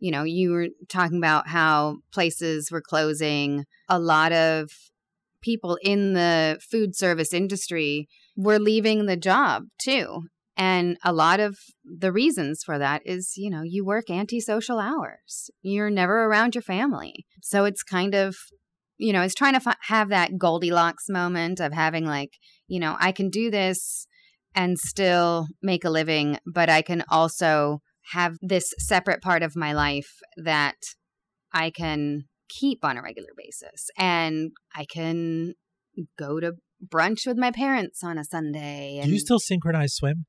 you 0.00 0.10
know, 0.10 0.24
you 0.24 0.50
were 0.50 0.68
talking 0.88 1.18
about 1.18 1.46
how 1.46 1.98
places 2.12 2.70
were 2.70 2.80
closing. 2.80 3.64
A 3.88 3.98
lot 3.98 4.32
of 4.32 4.70
people 5.42 5.78
in 5.82 6.14
the 6.14 6.58
food 6.70 6.96
service 6.96 7.32
industry 7.32 8.08
were 8.36 8.58
leaving 8.58 9.06
the 9.06 9.16
job 9.16 9.64
too. 9.78 10.22
And 10.56 10.98
a 11.04 11.12
lot 11.12 11.40
of 11.40 11.58
the 11.84 12.12
reasons 12.12 12.62
for 12.64 12.78
that 12.78 13.02
is, 13.04 13.34
you 13.36 13.50
know, 13.50 13.62
you 13.62 13.84
work 13.84 14.10
antisocial 14.10 14.78
hours. 14.78 15.50
You're 15.62 15.90
never 15.90 16.24
around 16.26 16.54
your 16.54 16.62
family. 16.62 17.24
So 17.42 17.64
it's 17.64 17.82
kind 17.82 18.14
of, 18.14 18.36
you 18.98 19.12
know, 19.12 19.22
it's 19.22 19.34
trying 19.34 19.54
to 19.54 19.62
f- 19.66 19.78
have 19.82 20.10
that 20.10 20.36
Goldilocks 20.38 21.08
moment 21.08 21.60
of 21.60 21.72
having 21.72 22.04
like, 22.04 22.34
you 22.68 22.78
know, 22.78 22.96
I 23.00 23.12
can 23.12 23.30
do 23.30 23.50
this 23.50 24.06
and 24.54 24.78
still 24.78 25.46
make 25.62 25.84
a 25.84 25.90
living, 25.90 26.38
but 26.44 26.68
I 26.68 26.82
can 26.82 27.04
also 27.10 27.80
have 28.12 28.36
this 28.40 28.72
separate 28.78 29.22
part 29.22 29.42
of 29.42 29.56
my 29.56 29.72
life 29.72 30.10
that 30.36 30.76
I 31.52 31.70
can 31.70 32.24
keep 32.48 32.84
on 32.84 32.96
a 32.96 33.02
regular 33.02 33.30
basis 33.36 33.90
and 33.96 34.50
I 34.74 34.84
can 34.84 35.54
go 36.18 36.40
to 36.40 36.54
brunch 36.84 37.26
with 37.26 37.36
my 37.36 37.50
parents 37.50 38.02
on 38.02 38.18
a 38.18 38.24
Sunday. 38.24 38.98
And 38.98 39.06
Do 39.06 39.12
you 39.12 39.20
still 39.20 39.38
synchronize 39.38 39.94
swim? 39.94 40.26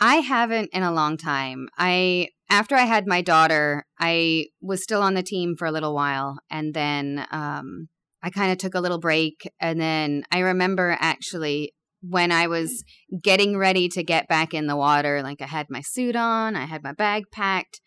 I 0.00 0.16
haven't 0.16 0.70
in 0.72 0.82
a 0.82 0.92
long 0.92 1.16
time. 1.18 1.68
I 1.76 2.28
after 2.48 2.74
I 2.74 2.82
had 2.82 3.06
my 3.06 3.20
daughter, 3.20 3.84
I 3.98 4.46
was 4.60 4.82
still 4.82 5.02
on 5.02 5.14
the 5.14 5.22
team 5.22 5.54
for 5.56 5.66
a 5.66 5.72
little 5.72 5.94
while, 5.94 6.38
and 6.50 6.74
then 6.74 7.26
um, 7.30 7.88
I 8.22 8.30
kind 8.30 8.50
of 8.50 8.58
took 8.58 8.74
a 8.74 8.80
little 8.80 8.98
break. 8.98 9.48
And 9.60 9.80
then 9.80 10.24
I 10.32 10.40
remember 10.40 10.96
actually 10.98 11.74
when 12.00 12.32
I 12.32 12.46
was 12.46 12.84
mm. 13.12 13.22
getting 13.22 13.56
ready 13.56 13.88
to 13.90 14.02
get 14.02 14.28
back 14.28 14.54
in 14.54 14.66
the 14.66 14.76
water, 14.76 15.22
like 15.22 15.40
I 15.42 15.46
had 15.46 15.66
my 15.70 15.80
suit 15.80 16.16
on, 16.16 16.56
I 16.56 16.64
had 16.64 16.82
my 16.82 16.92
bag 16.92 17.24
packed. 17.32 17.80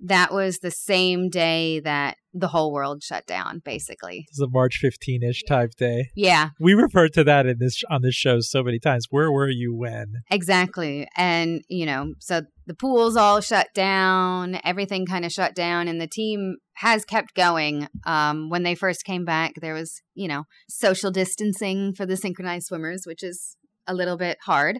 That 0.00 0.32
was 0.32 0.60
the 0.60 0.70
same 0.70 1.28
day 1.28 1.80
that 1.80 2.18
the 2.32 2.48
whole 2.48 2.72
world 2.72 3.02
shut 3.02 3.26
down, 3.26 3.60
basically. 3.64 4.26
It's 4.28 4.40
a 4.40 4.46
March 4.48 4.78
15 4.80 5.24
ish 5.24 5.42
type 5.42 5.72
day. 5.76 6.10
Yeah, 6.14 6.50
We 6.60 6.74
refer 6.74 7.08
to 7.08 7.24
that 7.24 7.46
in 7.46 7.58
this 7.58 7.82
on 7.90 8.02
this 8.02 8.14
show 8.14 8.38
so 8.40 8.62
many 8.62 8.78
times. 8.78 9.06
Where 9.10 9.32
were 9.32 9.48
you 9.48 9.74
when? 9.74 10.22
exactly. 10.30 11.08
And, 11.16 11.62
you 11.68 11.84
know, 11.84 12.14
so 12.20 12.42
the 12.68 12.74
pools 12.74 13.16
all 13.16 13.40
shut 13.40 13.68
down, 13.74 14.60
everything 14.62 15.06
kind 15.06 15.24
of 15.24 15.32
shut 15.32 15.54
down, 15.54 15.88
and 15.88 16.00
the 16.00 16.06
team 16.06 16.58
has 16.74 17.04
kept 17.04 17.34
going. 17.34 17.88
Um, 18.06 18.50
when 18.50 18.62
they 18.62 18.74
first 18.74 19.04
came 19.04 19.24
back, 19.24 19.54
there 19.60 19.74
was, 19.74 20.02
you 20.14 20.28
know, 20.28 20.44
social 20.68 21.10
distancing 21.10 21.94
for 21.94 22.06
the 22.06 22.16
synchronized 22.16 22.66
swimmers, 22.66 23.02
which 23.06 23.22
is 23.22 23.56
a 23.86 23.94
little 23.94 24.18
bit 24.18 24.36
hard. 24.44 24.78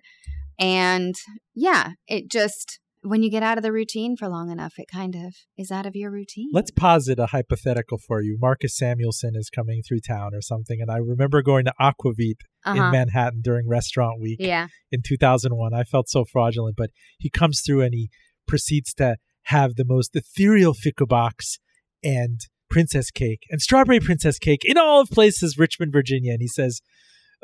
And 0.59 1.15
yeah, 1.55 1.93
it 2.07 2.31
just, 2.31 2.79
when 3.09 3.23
you 3.23 3.31
get 3.31 3.43
out 3.43 3.57
of 3.59 3.63
the 3.63 3.73
routine 3.73 4.17
for 4.17 4.29
long 4.29 4.51
enough, 4.51 4.75
it 4.79 4.87
kind 4.93 5.15
of 5.15 5.35
is 5.57 5.71
out 5.71 5.87
of 5.87 5.97
your 5.97 6.11
routine. 6.11 6.51
Let's 6.53 6.71
posit 6.71 7.19
a 7.19 7.27
hypothetical 7.27 7.99
for 7.99 8.23
you. 8.23 8.37
Marcus 8.41 8.77
Samuelsson 8.77 9.35
is 9.35 9.51
coming 9.51 9.83
through 9.87 10.01
town 10.07 10.31
or 10.35 10.41
something, 10.43 10.81
and 10.81 10.91
I 10.91 10.97
remember 10.99 11.43
going 11.43 11.65
to 11.65 11.75
Aquavit 11.81 12.37
in 12.67 12.73
Uh-huh. 12.73 12.91
Manhattan 12.93 13.41
during 13.43 13.67
Restaurant 13.69 14.21
Week 14.21 14.39
Yeah. 14.41 14.69
in 14.93 15.01
2001. 15.05 15.73
I 15.75 15.85
felt 15.85 16.09
so 16.09 16.25
fraudulent, 16.25 16.77
but 16.77 16.91
he 17.19 17.31
comes 17.31 17.63
through 17.65 17.83
and 17.83 17.95
he 17.95 18.11
proceeds 18.47 18.93
to 18.95 19.17
have 19.45 19.77
the 19.77 19.85
most 19.85 20.15
ethereal 20.15 20.75
fika 20.75 21.07
box 21.07 21.59
and 22.05 22.41
princess 22.71 23.11
cake 23.11 23.41
and 23.51 23.63
strawberry 23.63 23.99
princess 24.01 24.39
cake 24.39 24.63
in 24.65 24.77
all 24.77 25.01
of 25.01 25.09
places, 25.09 25.57
Richmond, 25.57 25.93
Virginia. 25.93 26.33
And 26.33 26.43
he 26.43 26.49
says, 26.49 26.83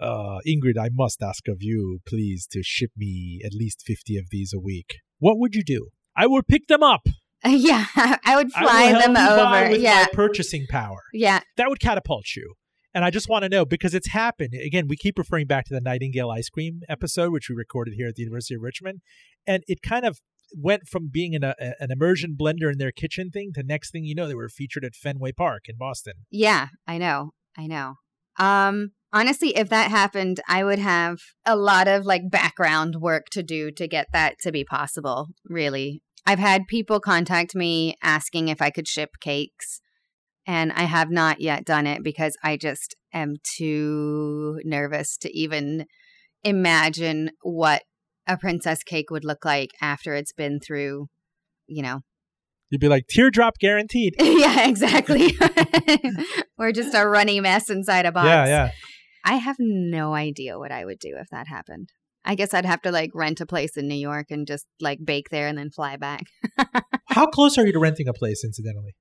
uh, 0.03 0.39
Ingrid, 0.47 0.77
I 0.79 0.89
must 0.93 1.23
ask 1.23 1.49
of 1.49 1.59
you, 1.61 2.01
please, 2.07 2.47
to 2.53 2.63
ship 2.63 2.91
me 2.97 3.41
at 3.45 3.53
least 3.55 3.83
50 3.87 4.19
of 4.19 4.27
these 4.31 4.53
a 4.53 4.59
week. 4.61 4.97
What 5.25 5.39
would 5.39 5.55
you 5.55 5.63
do? 5.65 5.89
I 6.15 6.27
will 6.27 6.43
pick 6.43 6.67
them 6.67 6.83
up. 6.83 7.07
Yeah. 7.47 7.85
I 7.95 8.37
would 8.37 8.51
I 8.57 8.63
fly 8.63 8.83
help 8.85 9.05
them 9.05 9.17
over. 9.17 9.71
with 9.71 9.81
Yeah. 9.81 10.07
purchasing 10.13 10.67
power. 10.69 11.01
Yeah. 11.13 11.41
That 11.59 11.69
would 11.71 11.81
catapult 11.81 12.27
you. 12.37 12.55
And 12.95 13.05
I 13.05 13.11
just 13.11 13.29
want 13.29 13.43
to 13.43 13.49
know 13.51 13.65
because 13.67 13.95
it's 13.95 14.09
happened. 14.09 14.55
Again, 14.55 14.87
we 14.89 14.97
keep 14.97 15.19
referring 15.19 15.47
back 15.47 15.65
to 15.67 15.75
the 15.75 15.81
Nightingale 15.81 16.31
ice 16.31 16.49
cream 16.49 16.81
episode, 16.89 17.33
which 17.33 17.49
we 17.51 17.55
recorded 17.55 17.95
here 17.95 18.09
at 18.09 18.15
the 18.17 18.23
University 18.23 18.55
of 18.55 18.63
Richmond. 18.63 19.01
And 19.47 19.63
it 19.67 19.83
kind 19.83 20.07
of 20.07 20.21
went 20.57 20.89
from 20.89 21.09
being 21.13 21.33
in 21.35 21.43
a, 21.45 21.55
an 21.59 21.91
immersion 21.91 22.35
blender 22.39 22.71
in 22.73 22.79
their 22.79 22.93
kitchen 22.93 23.31
thing 23.31 23.53
to 23.57 23.63
next 23.63 23.91
thing 23.93 24.05
you 24.05 24.15
know, 24.15 24.27
they 24.29 24.35
were 24.35 24.49
featured 24.49 24.85
at 24.85 24.95
Fenway 24.95 25.33
Park 25.33 25.63
in 25.69 25.77
Boston. 25.77 26.15
Yeah, 26.31 26.69
I 26.87 26.97
know. 26.99 27.33
I 27.59 27.67
know. 27.67 27.95
Um 28.39 28.93
honestly, 29.15 29.57
if 29.57 29.71
that 29.71 29.91
happened, 29.91 30.41
I 30.47 30.65
would 30.65 30.81
have 30.81 31.19
a 31.47 31.57
lot 31.57 31.89
of 31.89 32.05
like 32.05 32.31
background 32.31 32.97
work 32.97 33.27
to 33.33 33.43
do 33.43 33.71
to 33.71 33.89
get 33.89 34.09
that 34.13 34.35
to 34.43 34.53
be 34.53 34.65
possible, 34.65 35.29
really. 35.49 36.03
I've 36.27 36.39
had 36.39 36.67
people 36.67 37.01
contact 37.01 37.55
me 37.55 37.97
asking 38.03 38.49
if 38.49 38.61
I 38.61 38.71
could 38.71 38.89
ship 38.89 39.11
cakes, 39.21 39.81
and 40.47 40.73
I 40.73 40.83
have 40.83 41.11
not 41.11 41.41
yet 41.41 41.65
done 41.65 41.87
it 41.87 42.03
because 42.03 42.37
I 42.43 42.57
just 42.57 42.97
am 43.13 43.37
too 43.57 44.61
nervous 44.65 45.17
to 45.19 45.39
even 45.39 45.87
imagine 46.43 47.31
what 47.43 47.83
a 48.27 48.37
princess 48.37 48.83
cake 48.83 49.11
would 49.11 49.25
look 49.25 49.45
like 49.45 49.71
after 49.81 50.15
it's 50.15 50.33
been 50.33 50.61
through, 50.61 51.07
you 51.67 51.83
know, 51.83 52.01
You'd 52.71 52.81
be 52.81 52.89
like, 52.89 53.07
teardrop 53.07 53.59
guaranteed. 53.61 54.15
yeah, 54.21 54.67
exactly. 54.67 55.37
We're 56.59 56.73
just 56.73 56.93
a 56.95 57.07
runny 57.07 57.39
mess 57.39 57.71
inside 57.71 58.05
a 58.05 58.11
box. 58.11 58.27
Yeah, 58.27 58.47
yeah. 58.47 58.71
I 59.25 59.37
have 59.37 59.57
no 59.59 60.15
idea 60.15 60.59
what 60.59 60.71
I 60.71 60.85
would 60.85 60.99
do 60.99 61.17
if 61.19 61.29
that 61.31 61.49
happened. 61.49 61.91
I 62.25 62.35
guess 62.35 62.55
I'd 62.55 62.65
have 62.65 62.83
to 62.83 62.91
like 62.91 63.11
rent 63.15 63.41
a 63.41 63.47
place 63.47 63.77
in 63.77 63.89
New 63.89 63.95
York 63.95 64.27
and 64.31 64.47
just 64.47 64.67
like 64.81 64.99
bake 65.05 65.29
there 65.31 65.47
and 65.47 65.59
then 65.59 65.71
fly 65.71 65.97
back. 65.97 66.25
How 67.09 67.27
close 67.27 67.59
are 67.59 67.67
you 67.67 67.73
to 67.73 67.79
renting 67.79 68.09
a 68.09 68.13
place, 68.13 68.43
incidentally? 68.45 68.95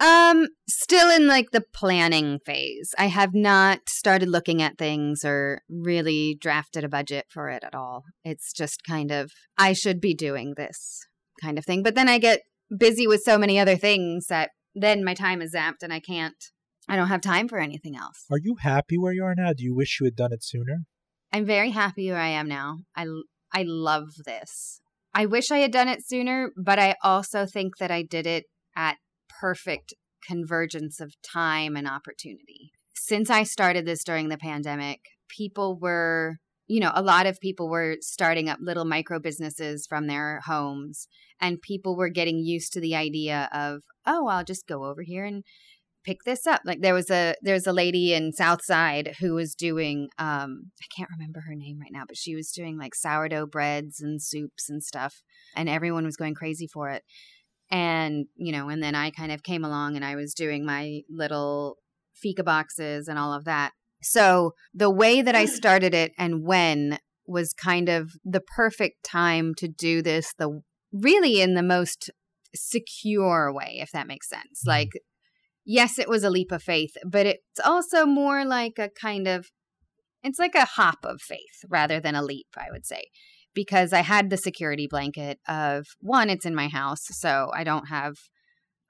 Um, 0.00 0.48
still 0.68 1.10
in 1.10 1.26
like 1.26 1.50
the 1.52 1.64
planning 1.74 2.38
phase. 2.44 2.94
I 2.98 3.06
have 3.06 3.34
not 3.34 3.80
started 3.88 4.28
looking 4.28 4.60
at 4.62 4.78
things 4.78 5.22
or 5.24 5.60
really 5.68 6.36
drafted 6.40 6.82
a 6.82 6.88
budget 6.88 7.26
for 7.28 7.48
it 7.50 7.62
at 7.62 7.74
all. 7.74 8.04
It's 8.24 8.52
just 8.52 8.84
kind 8.84 9.12
of 9.12 9.30
I 9.58 9.74
should 9.74 10.00
be 10.00 10.14
doing 10.14 10.54
this 10.56 11.02
kind 11.40 11.58
of 11.58 11.64
thing. 11.64 11.82
But 11.82 11.94
then 11.94 12.08
I 12.08 12.18
get 12.18 12.40
busy 12.76 13.06
with 13.06 13.22
so 13.22 13.38
many 13.38 13.58
other 13.58 13.76
things 13.76 14.26
that 14.26 14.50
then 14.74 15.04
my 15.04 15.14
time 15.14 15.42
is 15.42 15.54
zapped 15.54 15.82
and 15.82 15.92
I 15.92 16.00
can't 16.00 16.42
I 16.88 16.96
don't 16.96 17.08
have 17.08 17.20
time 17.20 17.48
for 17.48 17.58
anything 17.58 17.96
else. 17.96 18.24
Are 18.30 18.38
you 18.38 18.56
happy 18.60 18.98
where 18.98 19.12
you 19.12 19.24
are 19.24 19.34
now? 19.36 19.52
Do 19.52 19.62
you 19.62 19.74
wish 19.74 19.98
you 20.00 20.04
had 20.04 20.16
done 20.16 20.32
it 20.32 20.42
sooner? 20.42 20.84
I'm 21.32 21.46
very 21.46 21.70
happy 21.70 22.10
where 22.10 22.20
I 22.20 22.28
am 22.28 22.48
now. 22.48 22.78
I 22.96 23.06
I 23.52 23.64
love 23.66 24.08
this. 24.24 24.80
I 25.14 25.26
wish 25.26 25.50
I 25.50 25.58
had 25.58 25.72
done 25.72 25.88
it 25.88 26.06
sooner, 26.06 26.50
but 26.56 26.78
I 26.78 26.96
also 27.02 27.46
think 27.46 27.78
that 27.78 27.90
I 27.90 28.02
did 28.02 28.26
it 28.26 28.46
at 28.74 28.96
perfect 29.40 29.94
convergence 30.26 31.00
of 31.00 31.14
time 31.22 31.76
and 31.76 31.86
opportunity. 31.86 32.72
Since 32.94 33.28
I 33.30 33.42
started 33.42 33.84
this 33.84 34.04
during 34.04 34.28
the 34.28 34.38
pandemic, 34.38 35.00
people 35.28 35.78
were, 35.78 36.38
you 36.66 36.80
know, 36.80 36.92
a 36.94 37.02
lot 37.02 37.26
of 37.26 37.40
people 37.40 37.68
were 37.68 37.96
starting 38.00 38.48
up 38.48 38.58
little 38.60 38.84
micro 38.84 39.18
businesses 39.18 39.86
from 39.86 40.06
their 40.06 40.40
homes 40.46 41.08
and 41.40 41.60
people 41.60 41.96
were 41.96 42.08
getting 42.08 42.38
used 42.38 42.72
to 42.72 42.80
the 42.80 42.94
idea 42.94 43.50
of, 43.52 43.82
oh, 44.06 44.28
I'll 44.28 44.44
just 44.44 44.66
go 44.66 44.84
over 44.84 45.02
here 45.02 45.24
and 45.24 45.42
pick 46.04 46.18
this 46.24 46.46
up. 46.46 46.62
Like 46.64 46.80
there 46.80 46.94
was 46.94 47.10
a 47.10 47.34
there's 47.42 47.66
a 47.66 47.72
lady 47.72 48.14
in 48.14 48.32
Southside 48.32 49.16
who 49.20 49.34
was 49.34 49.54
doing 49.54 50.08
um 50.18 50.70
I 50.80 50.86
can't 50.96 51.10
remember 51.10 51.40
her 51.46 51.54
name 51.54 51.78
right 51.80 51.92
now, 51.92 52.04
but 52.06 52.16
she 52.16 52.34
was 52.34 52.50
doing 52.50 52.78
like 52.78 52.94
sourdough 52.94 53.46
breads 53.46 54.00
and 54.00 54.22
soups 54.22 54.68
and 54.68 54.82
stuff 54.82 55.22
and 55.56 55.68
everyone 55.68 56.04
was 56.04 56.16
going 56.16 56.34
crazy 56.34 56.66
for 56.66 56.90
it. 56.90 57.02
And, 57.70 58.26
you 58.36 58.52
know, 58.52 58.68
and 58.68 58.82
then 58.82 58.94
I 58.94 59.10
kind 59.10 59.32
of 59.32 59.42
came 59.42 59.64
along 59.64 59.96
and 59.96 60.04
I 60.04 60.14
was 60.14 60.34
doing 60.34 60.66
my 60.66 61.00
little 61.08 61.76
fika 62.14 62.44
boxes 62.44 63.08
and 63.08 63.18
all 63.18 63.32
of 63.32 63.44
that. 63.44 63.72
So, 64.02 64.52
the 64.74 64.90
way 64.90 65.22
that 65.22 65.34
I 65.34 65.46
started 65.46 65.94
it 65.94 66.12
and 66.18 66.44
when 66.44 66.98
was 67.26 67.52
kind 67.52 67.88
of 67.88 68.10
the 68.24 68.40
perfect 68.40 69.04
time 69.04 69.54
to 69.56 69.68
do 69.68 70.02
this 70.02 70.32
the 70.38 70.60
really 70.92 71.40
in 71.40 71.54
the 71.54 71.62
most 71.62 72.10
secure 72.54 73.50
way 73.52 73.78
if 73.80 73.90
that 73.92 74.06
makes 74.06 74.28
sense. 74.28 74.64
Like 74.66 74.90
yes, 75.64 75.98
it 75.98 76.08
was 76.08 76.24
a 76.24 76.30
leap 76.30 76.52
of 76.52 76.62
faith, 76.62 76.96
but 77.04 77.26
it's 77.26 77.60
also 77.64 78.06
more 78.06 78.44
like 78.44 78.78
a 78.78 78.88
kind 78.88 79.26
of 79.26 79.50
it's 80.22 80.38
like 80.38 80.54
a 80.54 80.64
hop 80.64 80.98
of 81.04 81.20
faith 81.20 81.64
rather 81.68 81.98
than 81.98 82.14
a 82.14 82.22
leap, 82.22 82.46
I 82.56 82.70
would 82.70 82.86
say. 82.86 83.04
Because 83.54 83.92
I 83.92 84.00
had 84.00 84.30
the 84.30 84.36
security 84.36 84.86
blanket 84.88 85.38
of 85.46 85.86
one, 86.00 86.30
it's 86.30 86.46
in 86.46 86.54
my 86.54 86.68
house, 86.68 87.02
so 87.10 87.50
I 87.54 87.64
don't 87.64 87.88
have 87.88 88.14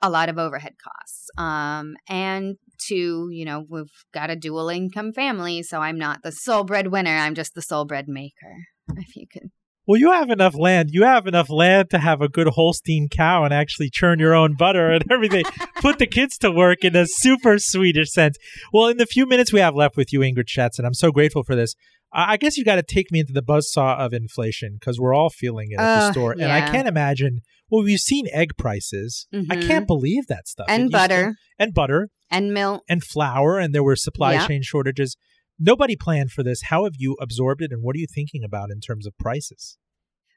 a 0.01 0.11
lot 0.11 0.29
of 0.29 0.39
overhead 0.39 0.75
costs. 0.83 1.29
Um, 1.39 1.95
and 2.09 2.57
two, 2.79 3.29
you 3.33 3.45
know, 3.45 3.65
we've 3.69 3.91
got 4.13 4.31
a 4.31 4.37
dual 4.37 4.69
income 4.69 5.13
family, 5.13 5.63
so 5.63 5.81
I'm 5.81 5.99
not 5.99 6.21
the 6.23 6.33
sole 6.33 6.65
breadwinner, 6.65 7.17
I'm 7.17 7.35
just 7.35 7.55
the 7.55 7.63
sole 7.63 7.87
bread 7.87 8.07
maker, 8.09 8.55
if 8.97 9.17
you 9.17 9.27
could 9.33 9.51
Well, 9.87 9.99
you 9.99 10.13
have 10.13 10.31
enough 10.31 10.55
land. 10.57 10.91
You 10.93 11.03
have 11.05 11.27
enough 11.27 11.51
land 11.51 11.91
to 11.91 11.99
have 11.99 12.21
a 12.21 12.29
good 12.29 12.47
Holstein 12.49 13.09
cow 13.11 13.45
and 13.45 13.53
actually 13.53 13.91
churn 13.91 14.21
your 14.21 14.35
own 14.35 14.55
butter 14.57 14.91
and 14.91 15.05
everything. 15.11 15.45
Put 15.81 15.99
the 15.99 16.07
kids 16.07 16.39
to 16.39 16.51
work 16.53 16.85
in 16.85 16.95
a 16.95 17.05
super 17.07 17.59
Swedish 17.59 18.13
sense. 18.13 18.37
Well, 18.73 18.87
in 18.87 18.99
the 18.99 19.07
few 19.07 19.27
minutes 19.27 19.53
we 19.53 19.59
have 19.61 19.75
left 19.75 19.97
with 19.97 20.13
you, 20.13 20.21
Ingrid 20.21 20.49
Schatz, 20.49 20.79
I'm 20.79 20.95
so 20.95 21.11
grateful 21.11 21.43
for 21.43 21.57
this. 21.57 21.75
I 22.13 22.33
I 22.35 22.37
guess 22.37 22.57
you 22.57 22.65
got 22.65 22.77
to 22.77 22.83
take 22.83 23.11
me 23.11 23.21
into 23.21 23.33
the 23.33 23.43
buzzsaw 23.43 23.99
of 23.99 24.13
inflation 24.13 24.77
because 24.79 25.01
we're 25.01 25.15
all 25.15 25.31
feeling 25.31 25.69
it 25.73 25.81
at 25.81 26.01
the 26.09 26.13
store. 26.13 26.33
And 26.33 26.45
I 26.45 26.61
can't 26.71 26.87
imagine. 26.87 27.41
Well, 27.71 27.83
we've 27.85 27.99
seen 27.99 28.27
egg 28.33 28.51
prices. 28.59 29.27
I 29.33 29.37
Mhm. 29.39 29.67
can't 29.67 29.87
believe 29.87 30.27
that 30.29 30.47
stuff. 30.47 30.67
It 30.69 30.73
and 30.73 30.83
used 30.83 30.93
to- 30.93 30.99
butter 30.99 31.35
and 31.59 31.73
butter 31.75 32.09
and 32.31 32.53
milk. 32.53 32.83
and 32.89 33.03
flour, 33.03 33.59
and 33.59 33.75
there 33.75 33.83
were 33.83 33.97
supply 33.97 34.35
Yeah. 34.35 34.47
chain 34.47 34.61
shortages. 34.63 35.17
Nobody 35.65 35.95
planned 35.95 36.33
for 36.33 36.43
this. 36.43 36.63
How 36.71 36.83
have 36.85 36.95
you 36.99 37.17
absorbed 37.21 37.63
it, 37.63 37.71
and 37.71 37.85
what 37.85 37.95
are 37.95 38.01
you 38.01 38.09
thinking 38.13 38.43
about 38.43 38.71
in 38.71 38.81
terms 38.81 39.07
of 39.07 39.17
prices? 39.17 39.79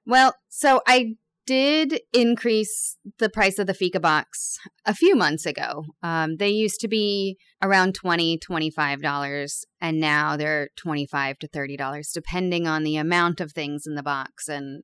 Well, 0.05 0.35
so 0.49 0.81
I 0.87 1.15
did 1.47 2.01
increase 2.13 2.97
the 3.17 3.29
price 3.29 3.57
of 3.57 3.65
the 3.65 3.73
Fika 3.73 3.99
box 3.99 4.57
a 4.85 4.93
few 4.93 5.15
months 5.15 5.47
ago. 5.47 5.85
Um, 6.03 6.37
they 6.37 6.49
used 6.49 6.79
to 6.81 6.87
be 6.87 7.37
around 7.61 7.97
$20, 7.99 8.39
$25, 8.39 9.65
and 9.81 9.99
now 9.99 10.37
they're 10.37 10.69
25 10.77 11.39
to 11.39 11.47
$30, 11.47 12.13
depending 12.13 12.67
on 12.67 12.83
the 12.83 12.97
amount 12.97 13.41
of 13.41 13.51
things 13.51 13.87
in 13.87 13.95
the 13.95 14.03
box 14.03 14.47
and 14.47 14.83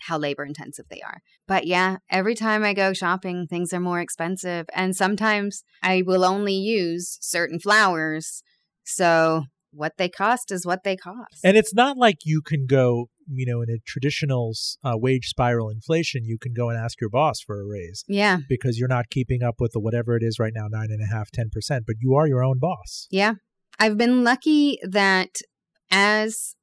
how 0.00 0.16
labor 0.16 0.44
intensive 0.44 0.86
they 0.90 1.02
are. 1.02 1.20
But 1.46 1.66
yeah, 1.66 1.98
every 2.10 2.34
time 2.34 2.64
I 2.64 2.72
go 2.72 2.94
shopping, 2.94 3.46
things 3.46 3.74
are 3.74 3.80
more 3.80 4.00
expensive. 4.00 4.66
And 4.74 4.96
sometimes 4.96 5.64
I 5.82 6.02
will 6.04 6.24
only 6.24 6.54
use 6.54 7.18
certain 7.20 7.58
flowers. 7.58 8.42
So 8.84 9.44
what 9.72 9.92
they 9.96 10.08
cost 10.08 10.52
is 10.52 10.66
what 10.66 10.84
they 10.84 10.96
cost. 10.96 11.40
And 11.42 11.56
it's 11.56 11.74
not 11.74 11.96
like 11.96 12.18
you 12.24 12.42
can 12.42 12.66
go, 12.66 13.08
you 13.26 13.46
know, 13.46 13.62
in 13.62 13.70
a 13.70 13.78
traditional 13.86 14.52
uh, 14.84 14.92
wage 14.94 15.26
spiral 15.26 15.70
inflation, 15.70 16.24
you 16.24 16.38
can 16.38 16.52
go 16.52 16.68
and 16.68 16.78
ask 16.78 17.00
your 17.00 17.10
boss 17.10 17.40
for 17.40 17.60
a 17.60 17.66
raise. 17.66 18.04
Yeah. 18.06 18.38
Because 18.48 18.78
you're 18.78 18.88
not 18.88 19.06
keeping 19.10 19.42
up 19.42 19.56
with 19.58 19.72
the 19.72 19.80
whatever 19.80 20.16
it 20.16 20.22
is 20.22 20.38
right 20.38 20.52
now, 20.54 20.66
nine 20.68 20.88
and 20.90 21.02
a 21.02 21.14
half, 21.14 21.30
ten 21.30 21.48
percent, 21.50 21.84
but 21.86 21.96
you 22.00 22.14
are 22.14 22.28
your 22.28 22.44
own 22.44 22.58
boss. 22.58 23.08
Yeah. 23.10 23.34
I've 23.78 23.96
been 23.96 24.22
lucky 24.22 24.78
that 24.88 25.36
as 25.90 26.54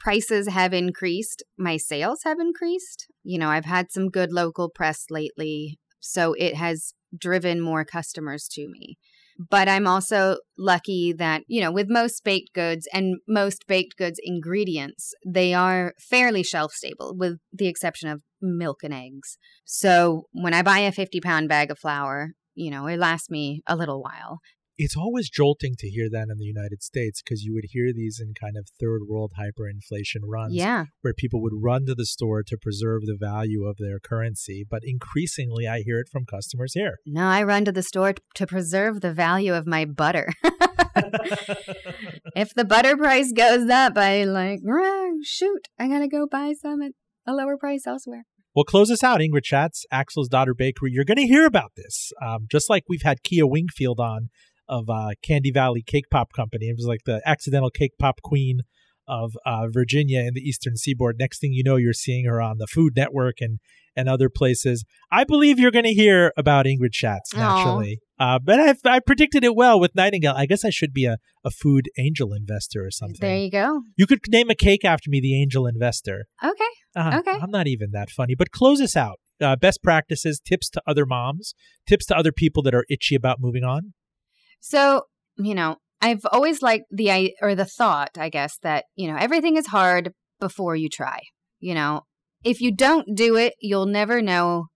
prices 0.00 0.48
have 0.48 0.72
increased, 0.72 1.42
my 1.56 1.76
sales 1.76 2.20
have 2.24 2.38
increased. 2.40 3.06
You 3.22 3.38
know, 3.38 3.48
I've 3.48 3.64
had 3.64 3.90
some 3.90 4.08
good 4.08 4.32
local 4.32 4.68
press 4.68 5.04
lately, 5.10 5.78
so 6.00 6.34
it 6.34 6.54
has 6.56 6.92
driven 7.16 7.60
more 7.60 7.84
customers 7.84 8.48
to 8.52 8.68
me. 8.68 8.98
But 9.38 9.68
I'm 9.68 9.86
also 9.86 10.38
lucky 10.58 11.14
that, 11.16 11.42
you 11.46 11.60
know, 11.60 11.70
with 11.70 11.86
most 11.88 12.24
baked 12.24 12.52
goods 12.54 12.88
and 12.92 13.18
most 13.28 13.66
baked 13.68 13.96
goods 13.96 14.18
ingredients, 14.22 15.14
they 15.24 15.54
are 15.54 15.94
fairly 16.00 16.42
shelf 16.42 16.72
stable, 16.72 17.14
with 17.16 17.38
the 17.52 17.68
exception 17.68 18.08
of 18.08 18.22
milk 18.42 18.82
and 18.82 18.92
eggs. 18.92 19.38
So 19.64 20.24
when 20.32 20.54
I 20.54 20.62
buy 20.62 20.80
a 20.80 20.92
50 20.92 21.20
pound 21.20 21.48
bag 21.48 21.70
of 21.70 21.78
flour, 21.78 22.32
you 22.54 22.70
know, 22.70 22.86
it 22.86 22.98
lasts 22.98 23.30
me 23.30 23.62
a 23.68 23.76
little 23.76 24.02
while 24.02 24.40
it's 24.78 24.96
always 24.96 25.28
jolting 25.28 25.74
to 25.76 25.88
hear 25.88 26.08
that 26.08 26.28
in 26.30 26.38
the 26.38 26.44
United 26.44 26.84
States 26.84 27.20
because 27.20 27.42
you 27.42 27.52
would 27.52 27.66
hear 27.70 27.92
these 27.92 28.20
in 28.20 28.32
kind 28.40 28.56
of 28.56 28.68
third 28.80 29.02
world 29.08 29.32
hyperinflation 29.38 30.20
runs 30.22 30.54
yeah. 30.54 30.84
where 31.02 31.12
people 31.12 31.42
would 31.42 31.52
run 31.54 31.84
to 31.86 31.96
the 31.96 32.06
store 32.06 32.44
to 32.44 32.56
preserve 32.56 33.02
the 33.02 33.16
value 33.18 33.66
of 33.66 33.76
their 33.78 33.98
currency. 33.98 34.64
But 34.68 34.82
increasingly, 34.84 35.66
I 35.66 35.80
hear 35.80 35.98
it 35.98 36.08
from 36.10 36.24
customers 36.24 36.74
here. 36.74 36.98
No, 37.04 37.22
I 37.22 37.42
run 37.42 37.64
to 37.64 37.72
the 37.72 37.82
store 37.82 38.14
to 38.36 38.46
preserve 38.46 39.00
the 39.00 39.12
value 39.12 39.52
of 39.52 39.66
my 39.66 39.84
butter. 39.84 40.32
if 42.36 42.54
the 42.54 42.64
butter 42.64 42.96
price 42.96 43.32
goes 43.32 43.68
up, 43.68 43.98
I 43.98 44.22
like, 44.24 44.60
shoot, 45.24 45.66
I 45.78 45.88
gotta 45.88 46.08
go 46.08 46.28
buy 46.30 46.52
some 46.60 46.82
at 46.82 46.92
a 47.26 47.32
lower 47.32 47.56
price 47.56 47.84
elsewhere. 47.84 48.24
Well, 48.54 48.64
close 48.64 48.90
us 48.90 49.04
out, 49.04 49.20
Ingrid 49.20 49.44
Schatz, 49.44 49.84
Axelsdotter 49.92 50.56
Bakery. 50.56 50.90
You're 50.92 51.04
going 51.04 51.18
to 51.18 51.26
hear 51.26 51.46
about 51.46 51.72
this, 51.76 52.10
um, 52.20 52.46
just 52.50 52.68
like 52.68 52.82
we've 52.88 53.02
had 53.02 53.22
Kia 53.22 53.46
Wingfield 53.46 54.00
on 54.00 54.30
of 54.68 54.88
uh, 54.90 55.10
Candy 55.22 55.50
Valley 55.50 55.82
Cake 55.82 56.10
Pop 56.10 56.32
Company. 56.32 56.66
It 56.66 56.76
was 56.76 56.86
like 56.86 57.04
the 57.04 57.20
accidental 57.26 57.70
cake 57.70 57.92
pop 57.98 58.20
queen 58.22 58.60
of 59.08 59.32
uh, 59.46 59.68
Virginia 59.68 60.20
and 60.20 60.34
the 60.34 60.40
Eastern 60.40 60.76
Seaboard. 60.76 61.16
Next 61.18 61.40
thing 61.40 61.52
you 61.52 61.64
know, 61.64 61.76
you're 61.76 61.94
seeing 61.94 62.26
her 62.26 62.40
on 62.40 62.58
the 62.58 62.66
Food 62.66 62.92
Network 62.96 63.36
and 63.40 63.58
and 63.96 64.08
other 64.08 64.28
places. 64.28 64.84
I 65.10 65.24
believe 65.24 65.58
you're 65.58 65.72
going 65.72 65.84
to 65.84 65.92
hear 65.92 66.32
about 66.36 66.66
Ingrid 66.66 66.92
Schatz 66.94 67.34
naturally, 67.34 68.00
uh, 68.20 68.38
but 68.38 68.60
I've 68.60 68.78
I 68.84 69.00
predicted 69.00 69.42
it 69.42 69.56
well 69.56 69.80
with 69.80 69.94
Nightingale. 69.96 70.34
I 70.36 70.46
guess 70.46 70.64
I 70.64 70.70
should 70.70 70.92
be 70.92 71.06
a, 71.06 71.18
a 71.44 71.50
food 71.50 71.90
angel 71.98 72.32
investor 72.32 72.84
or 72.84 72.92
something. 72.92 73.18
There 73.20 73.36
you 73.36 73.50
go. 73.50 73.82
You 73.96 74.06
could 74.06 74.20
name 74.28 74.50
a 74.50 74.54
cake 74.54 74.84
after 74.84 75.10
me, 75.10 75.20
the 75.20 75.40
Angel 75.40 75.66
Investor. 75.66 76.26
Okay. 76.44 76.64
Uh, 76.94 77.20
okay. 77.20 77.38
I'm 77.42 77.50
not 77.50 77.66
even 77.66 77.90
that 77.92 78.10
funny, 78.10 78.34
but 78.36 78.52
close 78.52 78.80
us 78.80 78.94
out. 78.94 79.18
Uh, 79.40 79.56
best 79.56 79.82
practices, 79.82 80.40
tips 80.40 80.68
to 80.70 80.82
other 80.86 81.06
moms, 81.06 81.54
tips 81.86 82.06
to 82.06 82.16
other 82.16 82.32
people 82.32 82.62
that 82.64 82.74
are 82.74 82.84
itchy 82.88 83.14
about 83.14 83.38
moving 83.40 83.64
on. 83.64 83.94
So, 84.60 85.02
you 85.36 85.54
know, 85.54 85.76
I've 86.00 86.24
always 86.30 86.62
liked 86.62 86.86
the 86.90 87.34
or 87.42 87.54
the 87.54 87.64
thought, 87.64 88.16
I 88.18 88.28
guess, 88.28 88.58
that, 88.62 88.84
you 88.96 89.10
know, 89.10 89.16
everything 89.18 89.56
is 89.56 89.66
hard 89.66 90.12
before 90.40 90.76
you 90.76 90.88
try. 90.88 91.20
You 91.60 91.74
know, 91.74 92.02
if 92.44 92.60
you 92.60 92.74
don't 92.74 93.16
do 93.16 93.36
it, 93.36 93.54
you'll 93.60 93.86
never 93.86 94.22
know 94.22 94.66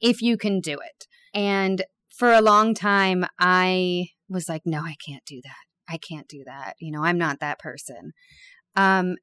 if 0.00 0.22
you 0.22 0.36
can 0.36 0.60
do 0.60 0.74
it. 0.74 1.06
And 1.34 1.84
for 2.16 2.32
a 2.32 2.40
long 2.40 2.74
time, 2.74 3.26
I 3.38 4.06
was 4.28 4.48
like, 4.48 4.62
no, 4.64 4.80
I 4.80 4.94
can't 5.04 5.24
do 5.26 5.40
that. 5.42 5.92
I 5.92 5.98
can't 5.98 6.28
do 6.28 6.44
that. 6.46 6.74
You 6.78 6.92
know, 6.92 7.02
I'm 7.02 7.18
not 7.18 7.40
that 7.40 7.58
person. 7.58 8.12
Um, 8.76 9.16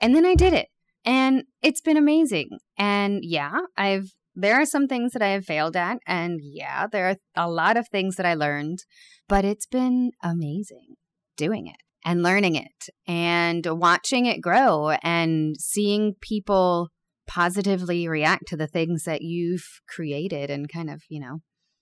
and 0.00 0.14
then 0.14 0.24
I 0.24 0.34
did 0.34 0.54
it, 0.54 0.68
and 1.04 1.44
it's 1.62 1.80
been 1.80 1.96
amazing. 1.96 2.58
And 2.78 3.20
yeah, 3.22 3.58
I've 3.76 4.12
there 4.34 4.60
are 4.60 4.66
some 4.66 4.88
things 4.88 5.12
that 5.12 5.22
I 5.22 5.28
have 5.28 5.44
failed 5.44 5.76
at, 5.76 5.98
and 6.06 6.40
yeah, 6.42 6.86
there 6.86 7.08
are 7.08 7.16
a 7.36 7.50
lot 7.50 7.76
of 7.76 7.88
things 7.88 8.16
that 8.16 8.26
I 8.26 8.34
learned, 8.34 8.80
but 9.28 9.44
it's 9.44 9.66
been 9.66 10.10
amazing 10.22 10.94
doing 11.36 11.66
it 11.66 11.76
and 12.04 12.22
learning 12.22 12.54
it 12.56 12.88
and 13.06 13.64
watching 13.66 14.26
it 14.26 14.40
grow 14.40 14.90
and 15.02 15.56
seeing 15.58 16.14
people 16.20 16.88
positively 17.26 18.06
react 18.06 18.44
to 18.48 18.56
the 18.56 18.66
things 18.66 19.04
that 19.04 19.22
you've 19.22 19.64
created 19.88 20.50
and 20.50 20.68
kind 20.68 20.90
of, 20.90 21.02
you 21.08 21.20
know. 21.20 21.38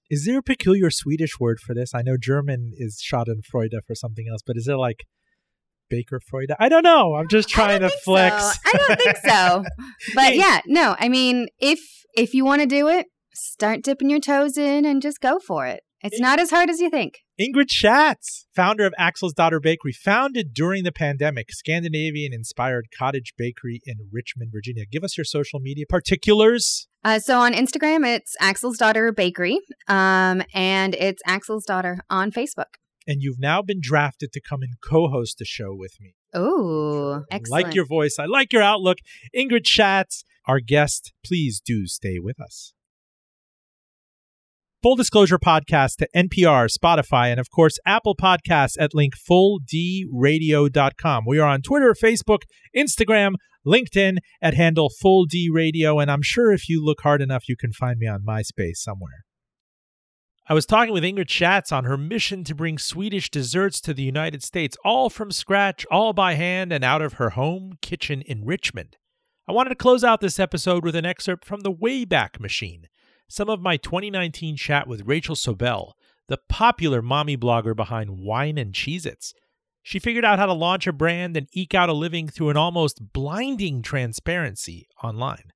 Is 0.09 0.25
there 0.27 0.39
a 0.39 0.43
peculiar 0.43 0.91
Swedish 0.91 1.41
word 1.41 1.59
for 1.59 1.75
this? 1.75 1.95
I 1.95 2.03
know 2.03 2.17
German 2.21 2.73
is 2.77 3.03
Schadenfreude 3.03 3.81
for 3.87 3.95
something 3.95 4.27
else, 4.31 4.43
but 4.47 4.57
is 4.57 4.67
there 4.67 4.77
like 4.77 5.05
Baker 5.93 6.21
Freud? 6.27 6.51
I 6.59 6.71
don't 6.71 6.83
know. 6.83 7.15
I'm 7.15 7.29
just 7.29 7.51
trying 7.51 7.81
to 7.81 7.91
flex. 7.91 8.43
So. 8.43 8.61
I 8.65 8.73
don't 8.73 9.01
think 9.01 9.17
so. 9.19 9.65
But 10.15 10.37
yeah, 10.37 10.61
no. 10.67 10.97
I 10.99 11.09
mean, 11.09 11.49
if 11.59 11.81
if 12.15 12.35
you 12.35 12.45
want 12.45 12.63
to 12.63 12.67
do 12.67 12.89
it, 12.89 13.07
start 13.35 13.83
dipping 13.83 14.11
your 14.11 14.21
toes 14.21 14.57
in 14.57 14.85
and 14.85 15.03
just 15.03 15.21
go 15.21 15.39
for 15.39 15.67
it. 15.67 15.83
It's 16.03 16.19
not 16.19 16.41
as 16.41 16.51
hard 16.51 16.69
as 16.69 16.81
you 16.81 16.91
think. 16.91 17.21
Ingrid 17.41 17.71
Schatz, 17.71 18.47
founder 18.55 18.85
of 18.85 18.93
Axelsdotter 18.99 19.63
Bakery, 19.63 19.93
founded 19.93 20.53
during 20.53 20.83
the 20.83 20.91
pandemic, 20.91 21.53
Scandinavian 21.53 22.33
inspired 22.33 22.87
cottage 22.97 23.35
bakery 23.39 23.81
in 23.87 24.09
Richmond, 24.11 24.51
Virginia. 24.53 24.85
Give 24.91 25.05
us 25.05 25.17
your 25.17 25.25
social 25.25 25.61
media 25.61 25.85
particulars. 25.89 26.89
Uh, 27.05 27.19
so 27.19 27.39
on 27.39 27.53
Instagram, 27.53 28.07
it's 28.07 28.35
Axelsdotter 28.41 29.15
Bakery, 29.15 29.61
um, 29.87 30.43
and 30.55 30.95
it's 30.95 31.23
Axelsdotter 31.29 31.99
on 32.11 32.33
Facebook. 32.33 32.75
And 33.07 33.19
you've 33.21 33.39
now 33.39 33.63
been 33.63 33.79
drafted 33.81 34.33
to 34.33 34.41
come 34.41 34.63
and 34.63 34.75
co 34.83 35.09
host 35.09 35.39
the 35.39 35.45
show 35.45 35.75
with 35.75 35.97
me. 36.01 36.15
Oh, 36.35 37.23
excellent. 37.31 37.65
I 37.65 37.67
like 37.67 37.75
your 37.75 37.87
voice. 37.87 38.17
I 38.19 38.25
like 38.27 38.53
your 38.53 38.63
outlook. 38.63 38.99
Ingrid 39.37 39.67
Schatz, 39.67 40.25
our 40.47 40.61
guest. 40.61 41.13
Please 41.25 41.61
do 41.65 41.87
stay 41.87 42.19
with 42.19 42.41
us. 42.41 42.75
Full 44.83 44.97
Disclosure 44.97 45.39
Podcast 45.39 45.99
to 45.99 46.09
NPR, 46.15 46.69
Spotify, 46.69 47.29
and 47.29 47.39
of 47.39 47.51
course, 47.51 47.79
Apple 47.87 48.17
Podcasts 48.17 48.75
at 48.81 48.95
link 48.95 49.15
fulldradio.com. 49.17 51.25
We 51.25 51.39
are 51.39 51.49
on 51.49 51.63
Twitter, 51.63 51.95
Facebook, 51.95 52.43
Instagram, 52.77 53.35
LinkedIn 53.65 54.17
at 54.41 54.55
handle 54.55 54.91
Full 55.01 55.27
D 55.27 55.49
Radio, 55.53 56.01
and 56.01 56.11
I'm 56.11 56.23
sure 56.23 56.51
if 56.51 56.69
you 56.69 56.85
look 56.85 57.03
hard 57.03 57.23
enough, 57.23 57.49
you 57.49 57.55
can 57.57 57.73
find 57.73 58.01
me 58.01 58.09
on 58.09 58.25
MySpace 58.27 58.79
somewhere. 58.79 59.23
I 60.53 60.55
was 60.55 60.67
talking 60.67 60.93
with 60.93 61.03
Ingrid 61.03 61.31
Schatz 61.31 61.73
on 61.73 61.85
her 61.85 61.97
mission 61.97 62.45
to 62.45 62.55
bring 62.55 62.77
Swedish 62.77 63.31
desserts 63.31 63.81
to 63.81 63.95
the 63.95 64.03
United 64.03 64.43
States, 64.43 64.77
all 64.85 65.09
from 65.09 65.33
scratch, 65.33 65.87
all 65.91 66.13
by 66.13 66.35
hand, 66.35 66.75
and 66.75 66.85
out 66.85 67.01
of 67.01 67.15
her 67.15 67.31
home 67.31 67.79
kitchen 67.81 68.21
in 68.21 68.45
Richmond. 68.45 68.99
I 69.49 69.53
wanted 69.53 69.71
to 69.71 69.77
close 69.77 70.05
out 70.05 70.21
this 70.21 70.39
episode 70.39 70.85
with 70.85 70.95
an 70.95 71.07
excerpt 71.07 71.47
from 71.47 71.61
the 71.61 71.73
Wayback 71.73 72.39
Machine 72.39 72.89
some 73.29 73.49
of 73.49 73.63
my 73.63 73.79
2019 73.79 74.59
chat 74.59 74.87
with 74.87 75.07
Rachel 75.07 75.37
Sobel, 75.37 75.93
the 76.29 76.39
popular 76.51 77.01
mommy 77.01 77.39
blogger 77.39 77.75
behind 77.75 78.21
Wine 78.21 78.59
and 78.59 78.75
Cheez 78.75 79.07
Its. 79.07 79.33
She 79.83 79.99
figured 79.99 80.27
out 80.27 80.39
how 80.39 80.45
to 80.45 80.53
launch 80.53 80.87
a 80.87 80.93
brand 80.93 81.35
and 81.35 81.49
eke 81.55 81.75
out 81.75 81.89
a 81.89 81.95
living 81.95 82.29
through 82.29 82.51
an 82.51 82.59
almost 82.59 83.15
blinding 83.15 83.81
transparency 83.81 84.87
online. 85.03 85.53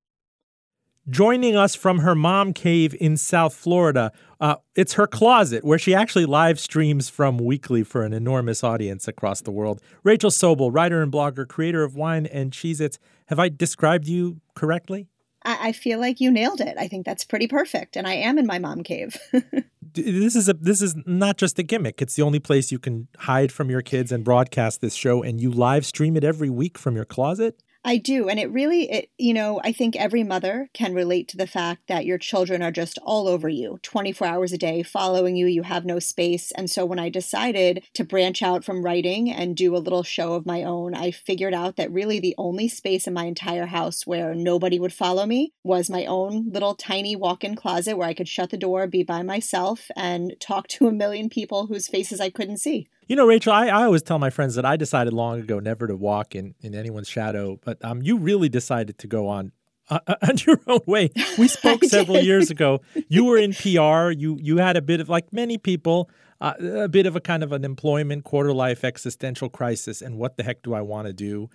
Joining 1.08 1.54
us 1.54 1.76
from 1.76 2.00
her 2.00 2.16
mom 2.16 2.52
cave 2.52 2.92
in 3.00 3.16
South 3.16 3.54
Florida, 3.54 4.10
uh, 4.40 4.56
it's 4.74 4.94
her 4.94 5.06
closet 5.06 5.62
where 5.62 5.78
she 5.78 5.94
actually 5.94 6.26
live 6.26 6.58
streams 6.58 7.08
from 7.08 7.38
weekly 7.38 7.84
for 7.84 8.02
an 8.02 8.12
enormous 8.12 8.64
audience 8.64 9.06
across 9.06 9.40
the 9.40 9.52
world. 9.52 9.80
Rachel 10.02 10.30
Sobel, 10.30 10.74
writer 10.74 11.00
and 11.00 11.12
blogger, 11.12 11.46
creator 11.46 11.84
of 11.84 11.94
Wine 11.94 12.26
and 12.26 12.50
Cheez 12.50 12.80
Its. 12.80 12.98
Have 13.26 13.38
I 13.38 13.48
described 13.48 14.08
you 14.08 14.40
correctly? 14.56 15.06
I, 15.44 15.68
I 15.68 15.72
feel 15.72 16.00
like 16.00 16.20
you 16.20 16.28
nailed 16.32 16.60
it. 16.60 16.76
I 16.76 16.88
think 16.88 17.06
that's 17.06 17.24
pretty 17.24 17.46
perfect. 17.46 17.96
And 17.96 18.08
I 18.08 18.14
am 18.14 18.36
in 18.36 18.46
my 18.46 18.58
mom 18.58 18.82
cave. 18.82 19.16
this 19.94 20.34
is 20.34 20.48
a 20.48 20.54
this 20.54 20.82
is 20.82 20.96
not 21.06 21.36
just 21.38 21.56
a 21.60 21.62
gimmick. 21.62 22.02
It's 22.02 22.16
the 22.16 22.22
only 22.22 22.40
place 22.40 22.72
you 22.72 22.80
can 22.80 23.06
hide 23.18 23.52
from 23.52 23.70
your 23.70 23.80
kids 23.80 24.10
and 24.10 24.24
broadcast 24.24 24.80
this 24.80 24.94
show 24.94 25.22
and 25.22 25.40
you 25.40 25.52
live 25.52 25.86
stream 25.86 26.16
it 26.16 26.24
every 26.24 26.50
week 26.50 26.76
from 26.76 26.96
your 26.96 27.04
closet. 27.04 27.62
I 27.88 27.98
do. 27.98 28.28
And 28.28 28.40
it 28.40 28.50
really, 28.50 28.90
it, 28.90 29.10
you 29.16 29.32
know, 29.32 29.60
I 29.62 29.70
think 29.70 29.94
every 29.94 30.24
mother 30.24 30.68
can 30.74 30.92
relate 30.92 31.28
to 31.28 31.36
the 31.36 31.46
fact 31.46 31.82
that 31.86 32.04
your 32.04 32.18
children 32.18 32.60
are 32.60 32.72
just 32.72 32.98
all 33.04 33.28
over 33.28 33.48
you 33.48 33.78
24 33.84 34.26
hours 34.26 34.52
a 34.52 34.58
day, 34.58 34.82
following 34.82 35.36
you. 35.36 35.46
You 35.46 35.62
have 35.62 35.84
no 35.84 36.00
space. 36.00 36.50
And 36.50 36.68
so 36.68 36.84
when 36.84 36.98
I 36.98 37.10
decided 37.10 37.84
to 37.94 38.02
branch 38.02 38.42
out 38.42 38.64
from 38.64 38.84
writing 38.84 39.30
and 39.30 39.56
do 39.56 39.76
a 39.76 39.78
little 39.78 40.02
show 40.02 40.32
of 40.32 40.44
my 40.44 40.64
own, 40.64 40.96
I 40.96 41.12
figured 41.12 41.54
out 41.54 41.76
that 41.76 41.92
really 41.92 42.18
the 42.18 42.34
only 42.36 42.66
space 42.66 43.06
in 43.06 43.14
my 43.14 43.26
entire 43.26 43.66
house 43.66 44.04
where 44.04 44.34
nobody 44.34 44.80
would 44.80 44.92
follow 44.92 45.24
me 45.24 45.52
was 45.62 45.88
my 45.88 46.06
own 46.06 46.50
little 46.50 46.74
tiny 46.74 47.14
walk 47.14 47.44
in 47.44 47.54
closet 47.54 47.96
where 47.96 48.08
I 48.08 48.14
could 48.14 48.26
shut 48.26 48.50
the 48.50 48.56
door, 48.56 48.88
be 48.88 49.04
by 49.04 49.22
myself, 49.22 49.92
and 49.94 50.34
talk 50.40 50.66
to 50.68 50.88
a 50.88 50.92
million 50.92 51.28
people 51.28 51.68
whose 51.68 51.86
faces 51.86 52.20
I 52.20 52.30
couldn't 52.30 52.58
see. 52.58 52.88
You 53.06 53.14
know, 53.14 53.26
Rachel, 53.26 53.52
I, 53.52 53.68
I 53.68 53.84
always 53.84 54.02
tell 54.02 54.18
my 54.18 54.30
friends 54.30 54.56
that 54.56 54.64
I 54.64 54.76
decided 54.76 55.12
long 55.12 55.38
ago 55.38 55.60
never 55.60 55.86
to 55.86 55.94
walk 55.94 56.34
in, 56.34 56.56
in 56.60 56.74
anyone's 56.74 57.08
shadow, 57.08 57.60
but 57.64 57.82
um, 57.84 58.02
you 58.02 58.18
really 58.18 58.48
decided 58.48 58.98
to 58.98 59.06
go 59.06 59.28
on 59.28 59.52
uh, 59.88 60.00
uh 60.08 60.14
on 60.28 60.36
your 60.44 60.60
own 60.66 60.80
way. 60.86 61.10
We 61.38 61.46
spoke 61.60 61.84
several 61.84 62.18
years 62.18 62.50
ago. 62.50 62.80
You 63.08 63.24
were 63.24 63.38
in 63.38 63.52
PR. 63.52 64.10
You 64.10 64.38
you 64.40 64.56
had 64.56 64.76
a 64.76 64.82
bit 64.82 65.00
of 65.00 65.08
like 65.08 65.32
many 65.32 65.56
people. 65.58 66.10
uh, 66.40 66.54
a 66.60 66.88
bit 66.88 67.06
of 67.06 67.16
a 67.16 67.20
kind 67.20 67.42
of 67.42 67.52
an 67.52 67.64
employment 67.64 68.24
quarter 68.24 68.52
life 68.52 68.84
existential 68.84 69.48
crisis 69.48 70.02
and 70.02 70.18
what 70.18 70.36
the 70.36 70.42
heck 70.42 70.62
do 70.62 70.74
I 70.74 70.82
want 70.82 71.06
to 71.06 71.14
do? 71.14 71.48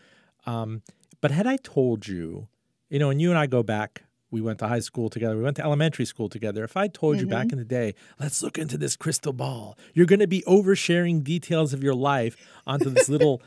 Um, 0.48 0.82
but 1.20 1.30
had 1.30 1.46
I 1.46 1.58
told 1.58 2.08
you, 2.08 2.48
you 2.90 2.98
know, 2.98 3.12
and 3.12 3.22
you 3.22 3.30
and 3.30 3.38
I 3.38 3.46
go 3.46 3.62
back, 3.62 4.04
we 4.32 4.42
went 4.42 4.60
to 4.60 4.68
high 4.68 4.80
school 4.80 5.10
together, 5.10 5.38
we 5.38 5.44
went 5.44 5.58
to 5.58 5.64
elementary 5.64 6.06
school 6.06 6.30
together. 6.30 6.64
If 6.64 6.76
I 6.76 6.88
told 6.88 7.18
mm-hmm. 7.18 7.26
you 7.26 7.30
back 7.30 7.48
mm-hmm. 7.48 7.54
in 7.54 7.60
the 7.60 7.66
day, 7.66 7.94
let's 8.20 8.42
look 8.42 8.58
into 8.58 8.78
this 8.78 8.96
crystal 8.96 9.34
ball, 9.34 9.78
you're 9.94 10.06
going 10.06 10.20
to 10.20 10.28
be 10.28 10.44
oversharing 10.48 11.24
details 11.24 11.74
of 11.74 11.84
your 11.84 11.96
life 11.96 12.36
onto 12.66 12.90
this 12.90 13.10
little. 13.16 13.42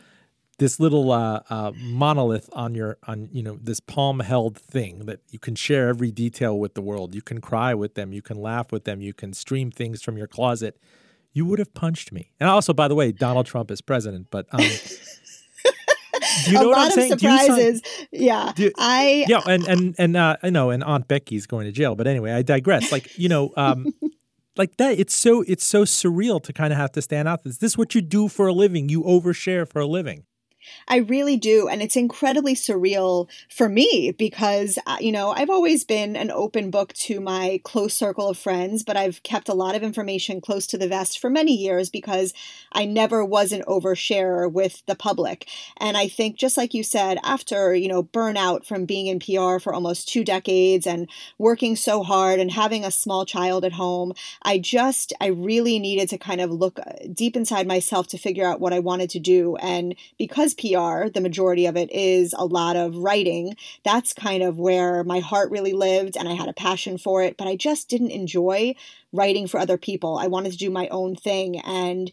this 0.59 0.79
little 0.79 1.11
uh, 1.11 1.41
uh, 1.51 1.73
monolith 1.75 2.49
on 2.53 2.77
your 2.77 2.97
on 3.09 3.29
you 3.33 3.43
know 3.43 3.59
this 3.61 3.81
palm 3.81 4.21
held 4.21 4.57
thing 4.57 5.07
that 5.07 5.19
you 5.31 5.39
can 5.39 5.57
share 5.57 5.89
every 5.89 6.13
detail 6.13 6.57
with 6.57 6.75
the 6.75 6.81
world. 6.81 7.13
You 7.13 7.23
can 7.23 7.41
cry 7.41 7.75
with 7.75 7.95
them, 7.97 8.13
you 8.13 8.23
can 8.23 8.37
laugh 8.37 8.71
with 8.71 8.85
them, 8.85 9.01
you 9.01 9.13
can 9.13 9.33
stream 9.33 9.73
things 9.73 10.01
from 10.01 10.17
your 10.17 10.29
closet 10.29 10.79
you 11.35 11.45
would 11.45 11.59
have 11.59 11.75
punched 11.75 12.13
me. 12.13 12.31
And 12.41 12.49
also, 12.49 12.73
by 12.73 12.89
the 12.89 12.95
way, 12.95 13.13
Donald 13.13 13.47
Trump 13.47 13.71
is 13.71 13.81
president, 13.83 14.29
but 14.31 14.47
um, 14.53 14.61
do 16.45 16.53
you 16.53 16.59
know 16.59 16.67
a 16.67 16.69
what 16.69 16.79
I'm 16.79 16.91
saying? 16.91 17.19
surprises. 17.19 17.83
yeah, 18.13 18.53
you, 18.57 18.73
I 18.79 19.25
yeah, 19.29 19.41
and 19.47 19.67
and 19.67 19.95
and 19.99 20.17
uh, 20.17 20.37
I 20.43 20.51
know, 20.51 20.71
and 20.71 20.83
Aunt 20.85 21.09
Becky's 21.09 21.47
going 21.47 21.67
to 21.67 21.73
jail. 21.73 21.95
But 21.95 22.07
anyway, 22.07 22.33
I 22.33 22.43
digress. 22.43 22.93
Like 22.93 23.17
you 23.19 23.29
know, 23.29 23.53
um, 23.57 23.93
like 24.57 24.77
that. 24.77 24.99
It's 24.99 25.15
so 25.15 25.43
it's 25.47 25.65
so 25.65 25.85
surreal 25.85 26.43
to 26.43 26.53
kind 26.53 26.73
of 26.73 26.79
have 26.79 26.93
to 26.93 27.03
stand 27.03 27.29
out. 27.29 27.41
Is 27.45 27.59
this 27.59 27.77
what 27.77 27.95
you 27.95 28.01
do 28.01 28.29
for 28.29 28.47
a 28.47 28.53
living? 28.53 28.89
You 28.89 29.03
overshare 29.03 29.69
for 29.69 29.81
a 29.81 29.87
living. 29.87 30.25
I 30.89 30.99
really 30.99 31.37
do. 31.37 31.69
And 31.69 31.83
it's 31.83 31.97
incredibly 31.97 32.55
surreal 32.55 33.29
for 33.49 33.69
me 33.69 34.13
because, 34.13 34.79
uh, 34.87 34.97
you 35.01 35.13
know, 35.13 35.31
I've 35.31 35.51
always 35.51 35.85
been 35.85 36.17
an 36.17 36.31
open 36.31 36.71
book 36.71 36.93
to 36.95 37.21
my 37.21 37.61
close 37.65 37.95
circle 37.95 38.29
of 38.29 38.39
friends, 38.39 38.83
but 38.83 38.97
I've 38.97 39.23
kept 39.23 39.49
a 39.49 39.55
lot 39.55 39.75
of 39.75 39.83
information 39.83 40.41
close 40.41 40.67
to 40.69 40.79
the 40.79 40.89
vest 40.89 41.19
for 41.19 41.31
many 41.31 41.55
years 41.55 41.91
because 41.91 42.33
I 42.73 42.85
never 42.85 43.25
was 43.25 43.53
an 43.53 43.63
oversharer 43.67 44.51
with 44.51 44.85
the 44.87 44.95
public. 44.95 45.49
And 45.79 45.97
I 45.97 46.09
think, 46.09 46.37
just 46.37 46.57
like 46.57 46.75
you 46.75 46.83
said, 46.83 47.19
after, 47.23 47.75
you 47.75 47.89
know, 47.89 48.03
burnout 48.03 48.65
from 48.65 48.85
being 48.85 49.07
in 49.07 49.19
PR 49.19 49.59
for 49.59 49.73
almost 49.73 50.09
two 50.09 50.25
decades 50.25 50.87
and 50.87 51.09
working 51.39 51.77
so 51.77 52.03
hard 52.03 52.41
and 52.41 52.51
having 52.51 52.85
a 52.85 52.91
small 52.91 53.25
child 53.25 53.65
at 53.65 53.73
home, 53.73 54.13
I 54.43 54.59
just, 54.59 55.13
I 55.21 55.29
really 55.29 55.79
needed 55.79 56.09
to 56.11 56.19
kind 56.19 56.41
of 56.41 56.51
look 56.51 56.79
uh, 56.79 56.93
deep 57.13 57.37
inside 57.37 57.67
myself 57.67 58.09
to 58.09 58.19
figure 58.19 58.47
out 58.47 58.61
what 58.61 58.73
I 58.73 58.79
wanted 58.79 59.11
to 59.11 59.21
do. 59.21 59.57
And 59.57 59.95
because 60.19 60.54
PR, 60.55 61.09
the 61.09 61.21
majority 61.21 61.67
of 61.67 61.77
it 61.77 61.91
is 61.93 62.35
a 62.37 62.45
lot 62.45 62.77
of 62.77 62.97
writing. 62.97 63.57
That's 63.85 64.13
kind 64.13 64.43
of 64.43 64.59
where 64.59 65.05
my 65.05 65.21
heart 65.21 65.51
really 65.51 65.73
lived 65.73 66.17
and 66.17 66.29
I 66.29 66.35
had 66.35 66.49
a 66.49 66.53
passion 66.53 66.99
for 66.99 67.23
it, 67.23 67.37
but 67.37 67.47
I 67.47 67.57
just 67.57 67.89
didn't 67.89 68.11
enjoy 68.11 68.75
writing 69.15 69.47
for 69.47 69.59
other 69.59 69.79
people. 69.79 70.19
I 70.19 70.27
wanted 70.27 70.53
to 70.53 70.59
do 70.59 70.71
my 70.71 70.89
own 70.89 71.15
thing. 71.15 71.61
And 71.61 72.11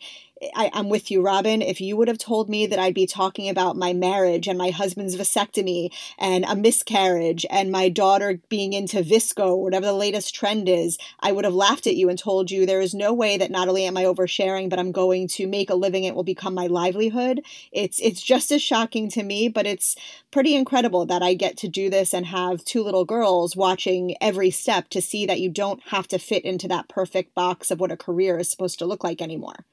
I, 0.55 0.71
am 0.73 0.89
with 0.89 1.11
you, 1.11 1.21
Roben. 1.21 1.63
If 1.65 1.81
you 1.81 1.95
would 1.97 2.07
have 2.07 2.17
told 2.17 2.49
me 2.49 2.65
that 2.65 2.79
I'd 2.79 2.95
be 2.95 3.05
talking 3.05 3.47
about 3.47 3.77
my 3.77 3.93
marriage 3.93 4.47
and 4.47 4.57
my 4.57 4.71
husband's 4.71 5.15
vasectomy 5.15 5.91
and 6.17 6.45
a 6.45 6.55
miscarriage 6.55 7.45
and 7.49 7.71
my 7.71 7.89
daughter 7.89 8.39
being 8.49 8.73
into 8.73 9.03
VSCO, 9.03 9.57
whatever 9.57 9.85
the 9.85 9.93
latest 9.93 10.33
trend 10.33 10.67
is, 10.67 10.97
I 11.19 11.31
would 11.31 11.45
have 11.45 11.53
laughed 11.53 11.85
at 11.85 11.95
you 11.95 12.09
and 12.09 12.17
told 12.17 12.49
you 12.49 12.65
there 12.65 12.81
is 12.81 12.93
no 12.93 13.13
way 13.13 13.37
that 13.37 13.51
not 13.51 13.67
only 13.67 13.85
am 13.85 13.97
I 13.97 14.03
oversharing, 14.03 14.69
but 14.69 14.79
I'm 14.79 14.91
going 14.91 15.27
to 15.29 15.47
make 15.47 15.69
a 15.69 15.75
living. 15.75 16.03
It 16.03 16.15
will 16.15 16.23
become 16.23 16.53
my 16.53 16.67
livelihood. 16.67 17.41
It's 17.71 17.99
it's 17.99 18.21
just 18.21 18.51
as 18.51 18.61
shocking 18.61 19.09
to 19.11 19.23
me, 19.23 19.47
but 19.47 19.67
it's 19.67 19.95
pretty 20.31 20.55
incredible 20.55 21.05
that 21.05 21.21
I 21.21 21.33
get 21.33 21.57
to 21.57 21.67
do 21.67 21.89
this 21.89 22.13
and 22.13 22.25
have 22.25 22.65
two 22.65 22.83
little 22.83 23.05
girls 23.05 23.55
watching 23.55 24.15
every 24.21 24.49
step 24.49 24.89
to 24.89 25.01
see 25.01 25.25
that 25.25 25.39
you 25.39 25.49
don't 25.49 25.81
have 25.87 26.07
to 26.09 26.17
fit 26.17 26.45
into 26.45 26.67
that 26.69 26.87
perfect 26.91 27.33
box 27.33 27.71
of 27.71 27.79
what 27.79 27.91
a 27.91 27.97
career 27.97 28.37
is 28.37 28.49
supposed 28.49 28.77
to 28.79 28.85
look 28.85 29.03
like 29.03 29.21
anymore. 29.21 29.65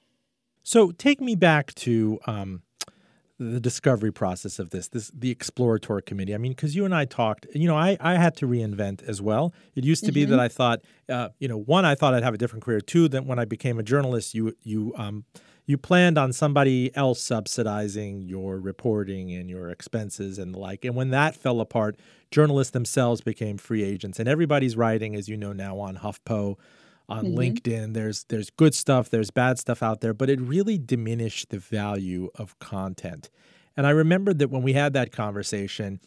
So 0.63 0.91
take 0.93 1.21
me 1.21 1.35
back 1.35 1.75
to 1.77 2.19
um, 2.27 2.63
the 3.39 3.61
discovery 3.61 4.13
process 4.13 4.59
of 4.59 4.71
this, 4.71 4.89
this 4.89 5.11
the 5.15 5.31
exploratory 5.31 6.03
committee. 6.03 6.35
I 6.35 6.39
mean, 6.39 6.53
because 6.53 6.75
you 6.75 6.85
and 6.85 6.95
I 6.95 7.05
talked, 7.05 7.47
you 7.55 7.69
know, 7.69 7.77
I, 7.77 7.97
I 8.01 8.15
had 8.15 8.37
to 8.39 8.49
reinvent 8.49 9.03
as 9.09 9.23
well. 9.23 9.55
It 9.77 9.85
used 9.85 10.05
to 10.05 10.11
mm-hmm. 10.11 10.15
be 10.15 10.25
that 10.27 10.41
I 10.41 10.49
thought, 10.49 10.81
uh, 11.09 11.29
you 11.39 11.49
know, 11.49 11.57
one, 11.59 11.85
I 11.85 11.95
thought 11.95 12.15
I'd 12.15 12.25
have 12.25 12.35
a 12.35 12.39
different 12.39 12.65
career. 12.65 12.81
Two, 12.81 13.09
that 13.09 13.25
when 13.25 13.39
I 13.39 13.45
became 13.45 13.79
a 13.79 13.83
journalist, 13.83 14.35
you 14.35 14.57
you 14.63 14.93
um, 14.97 15.25
you 15.67 15.79
planned 15.79 16.19
on 16.19 16.33
somebody 16.33 16.95
else 16.97 17.23
subsidizing 17.23 18.23
your 18.23 18.59
reporting 18.59 19.33
and 19.33 19.49
your 19.49 19.71
expenses 19.71 20.39
and 20.39 20.55
the 20.55 20.59
like. 20.59 20.85
And 20.85 20.97
when 20.97 21.11
that 21.11 21.37
fell 21.37 21.61
apart, 21.61 21.97
journalists 22.31 22.73
themselves 22.73 23.21
became 23.21 23.57
free 23.57 23.85
agents, 23.85 24.19
and 24.19 24.29
everybody's 24.29 24.77
writing, 24.77 25.15
as 25.15 25.29
you 25.29 25.37
know 25.37 25.53
now, 25.53 25.79
on 25.79 25.99
HuffPo 25.99 26.57
on 27.09 27.27
mm-hmm. 27.27 27.39
LinkedIn. 27.39 27.95
There's 27.95 28.25
there's 28.25 28.51
good 28.51 28.75
stuff, 28.75 29.11
there's 29.11 29.31
bad 29.31 29.59
stuff 29.59 29.83
out 29.83 30.01
there, 30.01 30.15
but 30.15 30.31
it 30.31 30.41
really 30.41 30.79
diminished 30.79 31.51
the 31.51 31.59
value 31.59 32.31
of 32.35 32.59
content. 32.59 33.31
And 33.77 33.87
I 33.87 33.91
remember 33.91 34.35
that 34.35 34.51
when 34.51 34.63
we 34.63 34.73
had 34.73 34.93
that 34.95 35.13
conversation, 35.13 36.01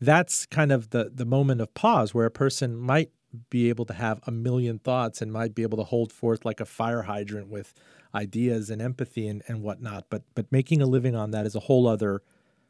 that's 0.00 0.46
kind 0.46 0.72
of 0.72 0.90
the 0.90 1.10
the 1.12 1.26
moment 1.26 1.60
of 1.60 1.74
pause 1.74 2.14
where 2.14 2.26
a 2.26 2.30
person 2.30 2.76
might 2.76 3.10
be 3.50 3.68
able 3.68 3.84
to 3.84 3.92
have 3.92 4.20
a 4.26 4.30
million 4.30 4.78
thoughts 4.78 5.20
and 5.20 5.30
might 5.32 5.54
be 5.54 5.62
able 5.62 5.76
to 5.76 5.84
hold 5.84 6.12
forth 6.12 6.44
like 6.44 6.60
a 6.60 6.64
fire 6.64 7.02
hydrant 7.02 7.48
with 7.48 7.74
ideas 8.14 8.70
and 8.70 8.80
empathy 8.80 9.28
and, 9.28 9.42
and 9.48 9.62
whatnot. 9.62 10.06
But 10.08 10.22
but 10.34 10.50
making 10.50 10.80
a 10.80 10.86
living 10.86 11.14
on 11.14 11.30
that 11.32 11.46
is 11.46 11.54
a 11.54 11.60
whole 11.60 11.86
other 11.86 12.22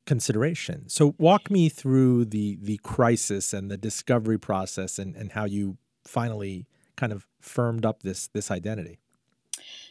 consideration. 0.06 0.88
So 0.88 1.14
walk 1.18 1.50
me 1.50 1.68
through 1.68 2.24
the 2.26 2.58
the 2.60 2.78
crisis 2.78 3.52
and 3.52 3.70
the 3.70 3.76
discovery 3.76 4.38
process 4.38 4.98
and, 4.98 5.14
and 5.14 5.32
how 5.32 5.44
you 5.44 5.76
finally 6.04 6.66
kind 6.98 7.12
of 7.12 7.26
firmed 7.40 7.86
up 7.86 8.02
this 8.02 8.28
this 8.28 8.50
identity? 8.50 8.98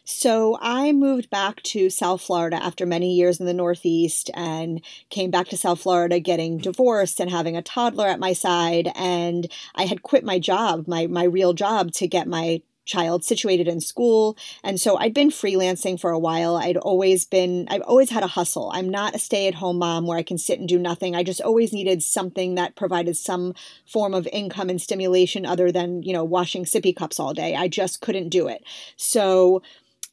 So 0.04 0.58
I 0.62 0.92
moved 0.92 1.28
back 1.28 1.62
to 1.64 1.90
South 1.90 2.22
Florida 2.22 2.56
after 2.56 2.86
many 2.86 3.14
years 3.14 3.40
in 3.40 3.46
the 3.46 3.52
Northeast 3.52 4.30
and 4.32 4.80
came 5.10 5.30
back 5.30 5.48
to 5.48 5.56
South 5.58 5.80
Florida 5.80 6.18
getting 6.18 6.56
divorced 6.56 7.20
and 7.20 7.30
having 7.30 7.58
a 7.58 7.62
toddler 7.62 8.06
at 8.06 8.18
my 8.18 8.32
side. 8.32 8.90
And 8.94 9.52
I 9.74 9.84
had 9.84 10.02
quit 10.02 10.24
my 10.24 10.38
job, 10.38 10.88
my, 10.88 11.06
my 11.08 11.24
real 11.24 11.52
job, 11.52 11.92
to 11.92 12.08
get 12.08 12.26
my 12.26 12.62
child 12.88 13.22
situated 13.22 13.68
in 13.68 13.80
school. 13.80 14.36
And 14.64 14.80
so 14.80 14.96
I'd 14.96 15.14
been 15.14 15.30
freelancing 15.30 16.00
for 16.00 16.10
a 16.10 16.18
while. 16.18 16.56
I'd 16.56 16.78
always 16.78 17.24
been, 17.24 17.68
I've 17.70 17.82
always 17.82 18.10
had 18.10 18.24
a 18.24 18.28
hustle. 18.28 18.70
I'm 18.74 18.88
not 18.88 19.14
a 19.14 19.18
stay 19.18 19.46
at 19.46 19.54
home 19.54 19.78
mom 19.78 20.06
where 20.06 20.18
I 20.18 20.22
can 20.22 20.38
sit 20.38 20.58
and 20.58 20.68
do 20.68 20.78
nothing. 20.78 21.14
I 21.14 21.22
just 21.22 21.42
always 21.42 21.72
needed 21.72 22.02
something 22.02 22.54
that 22.56 22.74
provided 22.74 23.16
some 23.16 23.54
form 23.86 24.14
of 24.14 24.26
income 24.32 24.70
and 24.70 24.80
stimulation 24.80 25.46
other 25.46 25.70
than, 25.70 26.02
you 26.02 26.12
know, 26.12 26.24
washing 26.24 26.64
sippy 26.64 26.96
cups 26.96 27.20
all 27.20 27.34
day. 27.34 27.54
I 27.54 27.68
just 27.68 28.00
couldn't 28.00 28.30
do 28.30 28.48
it. 28.48 28.64
So, 28.96 29.62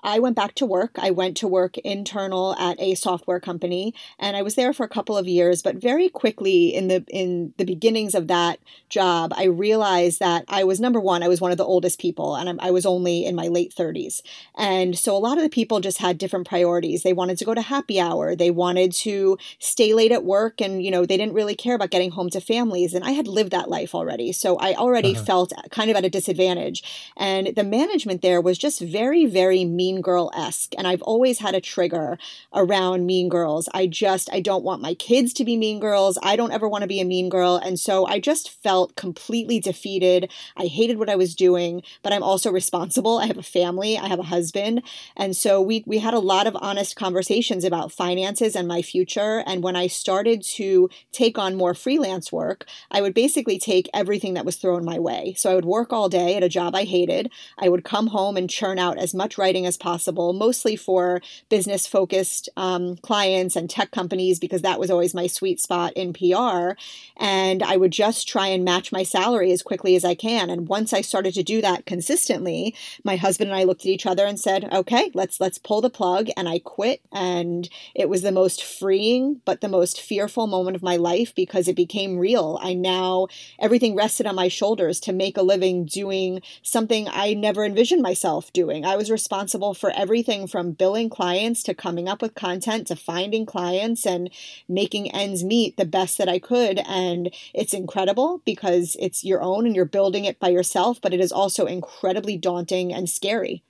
I 0.05 0.19
went 0.19 0.35
back 0.35 0.53
to 0.55 0.67
work. 0.67 0.97
I 0.99 1.09
went 1.09 1.35
to 1.37 1.47
work 1.47 1.79
internal 1.79 2.55
at 2.57 2.79
a 2.79 2.93
software 2.93 3.39
company 3.39 3.93
and 4.19 4.37
I 4.37 4.43
was 4.43 4.53
there 4.53 4.71
for 4.71 4.83
a 4.83 4.89
couple 4.89 5.17
of 5.17 5.27
years, 5.27 5.63
but 5.63 5.77
very 5.77 6.09
quickly 6.09 6.73
in 6.73 6.87
the 6.89 7.03
in 7.07 7.53
the 7.57 7.65
beginnings 7.65 8.13
of 8.13 8.27
that 8.27 8.59
job, 8.87 9.33
I 9.35 9.45
realized 9.45 10.19
that 10.19 10.45
I 10.47 10.63
was 10.63 10.79
number 10.79 10.99
one, 10.99 11.23
I 11.23 11.27
was 11.27 11.41
one 11.41 11.51
of 11.51 11.57
the 11.57 11.65
oldest 11.65 11.99
people 11.99 12.35
and 12.35 12.61
I 12.61 12.69
was 12.69 12.85
only 12.85 13.25
in 13.25 13.35
my 13.35 13.47
late 13.47 13.73
30s. 13.75 14.21
And 14.55 14.95
so 14.95 15.17
a 15.17 15.17
lot 15.17 15.37
of 15.37 15.43
the 15.43 15.49
people 15.49 15.79
just 15.79 15.97
had 15.97 16.19
different 16.19 16.47
priorities. 16.47 17.01
They 17.01 17.13
wanted 17.13 17.39
to 17.39 17.45
go 17.45 17.55
to 17.55 17.61
happy 17.61 17.99
hour, 17.99 18.35
they 18.35 18.51
wanted 18.51 18.91
to 18.93 19.39
stay 19.57 19.95
late 19.95 20.11
at 20.11 20.23
work 20.23 20.61
and 20.61 20.83
you 20.83 20.91
know, 20.91 21.07
they 21.07 21.17
didn't 21.17 21.33
really 21.33 21.55
care 21.55 21.73
about 21.73 21.89
getting 21.89 22.11
home 22.11 22.29
to 22.29 22.39
families 22.39 22.93
and 22.93 23.03
I 23.03 23.11
had 23.11 23.27
lived 23.27 23.51
that 23.53 23.69
life 23.71 23.95
already. 23.95 24.31
So 24.33 24.57
I 24.57 24.75
already 24.75 25.15
uh-huh. 25.15 25.25
felt 25.25 25.53
kind 25.71 25.89
of 25.89 25.97
at 25.97 26.05
a 26.05 26.11
disadvantage. 26.11 26.83
And 27.17 27.55
the 27.55 27.63
management 27.63 28.21
there 28.21 28.39
was 28.39 28.59
just 28.59 28.79
very 28.79 29.25
very 29.25 29.65
mean 29.65 29.94
mean 29.95 30.01
girl 30.01 30.31
esque. 30.35 30.73
And 30.77 30.87
I've 30.87 31.01
always 31.01 31.39
had 31.39 31.55
a 31.55 31.61
trigger 31.61 32.17
around 32.53 33.05
mean 33.05 33.29
girls. 33.29 33.69
I 33.73 33.87
just, 33.87 34.29
I 34.31 34.39
don't 34.39 34.63
want 34.63 34.81
my 34.81 34.93
kids 34.93 35.33
to 35.33 35.45
be 35.45 35.57
mean 35.57 35.79
girls. 35.79 36.17
I 36.21 36.35
don't 36.35 36.51
ever 36.51 36.67
want 36.67 36.81
to 36.81 36.87
be 36.87 36.99
a 36.99 37.05
mean 37.05 37.29
girl. 37.29 37.55
And 37.55 37.79
so 37.79 38.05
I 38.05 38.19
just 38.19 38.49
felt 38.61 38.95
completely 38.95 39.59
defeated. 39.59 40.31
I 40.57 40.65
hated 40.65 40.99
what 40.99 41.09
I 41.09 41.15
was 41.15 41.35
doing, 41.35 41.81
but 42.03 42.13
I'm 42.13 42.23
also 42.23 42.51
responsible. 42.51 43.19
I 43.19 43.27
have 43.27 43.37
a 43.37 43.43
family, 43.43 43.97
I 43.97 44.07
have 44.07 44.19
a 44.19 44.23
husband. 44.23 44.81
And 45.15 45.35
so 45.35 45.61
we, 45.61 45.83
we 45.85 45.99
had 45.99 46.13
a 46.13 46.19
lot 46.19 46.47
of 46.47 46.57
honest 46.59 46.95
conversations 46.95 47.63
about 47.63 47.91
finances 47.91 48.55
and 48.55 48.67
my 48.67 48.81
future. 48.81 49.43
And 49.47 49.63
when 49.63 49.75
I 49.75 49.87
started 49.87 50.43
to 50.55 50.89
take 51.11 51.37
on 51.37 51.55
more 51.55 51.73
freelance 51.73 52.31
work, 52.31 52.65
I 52.91 53.01
would 53.01 53.13
basically 53.13 53.57
take 53.57 53.89
everything 53.93 54.33
that 54.33 54.45
was 54.45 54.57
thrown 54.57 54.83
my 54.83 54.99
way. 54.99 55.33
So 55.37 55.51
I 55.51 55.55
would 55.55 55.65
work 55.65 55.93
all 55.93 56.09
day 56.09 56.35
at 56.35 56.43
a 56.43 56.49
job 56.49 56.75
I 56.75 56.83
hated. 56.83 57.31
I 57.57 57.69
would 57.69 57.83
come 57.83 58.07
home 58.07 58.35
and 58.35 58.49
churn 58.49 58.77
out 58.77 58.97
as 58.97 59.13
much 59.13 59.37
writing 59.37 59.65
as 59.65 59.77
possible, 59.85 60.33
mostly 60.33 60.75
for 60.75 61.21
business 61.47 61.85
focused 61.85 62.49
um, 62.57 62.97
clients 62.97 63.55
and 63.55 63.69
tech 63.69 63.91
companies, 63.91 64.39
because 64.39 64.63
that 64.63 64.79
was 64.79 64.89
always 64.89 65.13
my 65.13 65.27
sweet 65.27 65.61
spot 65.61 65.93
in 65.93 66.11
PR. 66.11 66.71
And 67.17 67.61
I 67.61 67.77
would 67.77 67.91
just 67.91 68.27
try 68.27 68.47
and 68.47 68.65
match 68.65 68.91
my 68.91 69.03
salary 69.03 69.51
as 69.51 69.61
quickly 69.61 69.95
as 69.95 70.03
I 70.03 70.15
can. 70.15 70.49
And 70.49 70.67
once 70.67 70.91
I 70.91 71.01
started 71.01 71.35
to 71.35 71.43
do 71.43 71.61
that 71.61 71.85
consistently, 71.85 72.73
my 73.03 73.15
husband 73.15 73.51
and 73.51 73.59
I 73.59 73.63
looked 73.63 73.81
at 73.81 73.91
each 73.91 74.07
other 74.07 74.25
and 74.25 74.39
said, 74.39 74.67
okay, 74.73 75.11
let's 75.13 75.39
let's 75.39 75.59
pull 75.59 75.81
the 75.81 75.89
plug. 75.91 76.29
And 76.35 76.49
I 76.49 76.57
quit. 76.57 77.01
And 77.13 77.69
it 77.93 78.09
was 78.09 78.23
the 78.23 78.31
most 78.31 78.63
freeing, 78.63 79.41
but 79.45 79.61
the 79.61 79.69
most 79.69 80.01
fearful 80.01 80.47
moment 80.47 80.75
of 80.75 80.81
my 80.81 80.95
life 80.95 81.35
because 81.35 81.67
it 81.67 81.75
became 81.75 82.17
real. 82.17 82.57
I 82.59 82.73
now, 82.73 83.27
everything 83.59 83.95
rested 83.95 84.25
on 84.25 84.35
my 84.35 84.47
shoulders 84.47 84.99
to 85.01 85.13
make 85.13 85.37
a 85.37 85.43
living 85.43 85.85
doing 85.85 86.41
something 86.63 87.07
I 87.07 87.35
never 87.35 87.63
envisioned 87.63 88.01
myself 88.01 88.51
doing. 88.53 88.85
I 88.85 88.95
was 88.95 89.11
responsible 89.11 89.64
responsible 89.65 89.73
for 89.73 89.99
everything 89.99 90.47
from 90.47 90.71
billing 90.71 91.09
clients 91.09 91.63
to 91.63 91.73
coming 91.73 92.07
up 92.07 92.21
with 92.21 92.35
content 92.35 92.87
to 92.87 92.95
finding 92.95 93.45
clients 93.45 94.05
and 94.05 94.29
making 94.67 95.11
ends 95.11 95.43
meet 95.43 95.77
the 95.77 95.85
best 95.85 96.17
that 96.17 96.29
I 96.29 96.39
could. 96.39 96.79
And 96.87 97.33
it's 97.53 97.73
incredible 97.73 98.41
because 98.45 98.95
it's 98.99 99.23
your 99.23 99.41
own 99.41 99.65
and 99.65 99.75
you're 99.75 99.85
building 99.85 100.25
it 100.25 100.39
by 100.39 100.49
yourself, 100.49 100.99
but 101.01 101.13
it 101.13 101.19
is 101.19 101.31
also 101.31 101.65
incredibly 101.65 102.37
daunting 102.37 102.93
and 102.93 103.09
scary. 103.09 103.63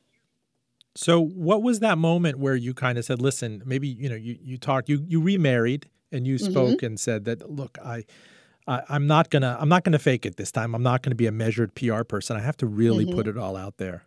So, 0.97 1.19
what 1.19 1.61
was 1.61 1.79
that 1.81 1.97
moment 1.97 2.39
where 2.39 2.55
you 2.55 2.73
kind 2.73 2.97
of 2.97 3.03
said, 3.03 3.21
"Listen, 3.21 3.61
maybe 3.65 3.89
you 3.89 4.07
know, 4.07 4.15
you 4.15 4.37
you 4.41 4.57
talked, 4.57 4.87
you 4.87 5.03
you 5.05 5.21
remarried, 5.21 5.89
and 6.09 6.25
you 6.25 6.35
mm-hmm. 6.35 6.51
spoke 6.51 6.77
mm-hmm. 6.77 6.85
and 6.85 6.99
said 6.99 7.25
that, 7.25 7.51
look, 7.51 7.77
I, 7.83 8.05
I, 8.65 8.95
am 8.95 9.05
not 9.05 9.29
gonna, 9.29 9.57
I'm 9.59 9.67
not 9.67 9.83
gonna 9.83 9.99
fake 9.99 10.25
it 10.25 10.37
this 10.37 10.53
time. 10.53 10.73
I'm 10.73 10.83
not 10.83 11.01
gonna 11.01 11.15
be 11.15 11.27
a 11.27 11.33
measured 11.33 11.75
PR 11.75 12.03
person. 12.03 12.37
I 12.37 12.39
have 12.39 12.55
to 12.57 12.65
really 12.65 13.05
mm-hmm. 13.05 13.13
put 13.13 13.27
it 13.27 13.37
all 13.37 13.57
out 13.57 13.75
there." 13.75 14.05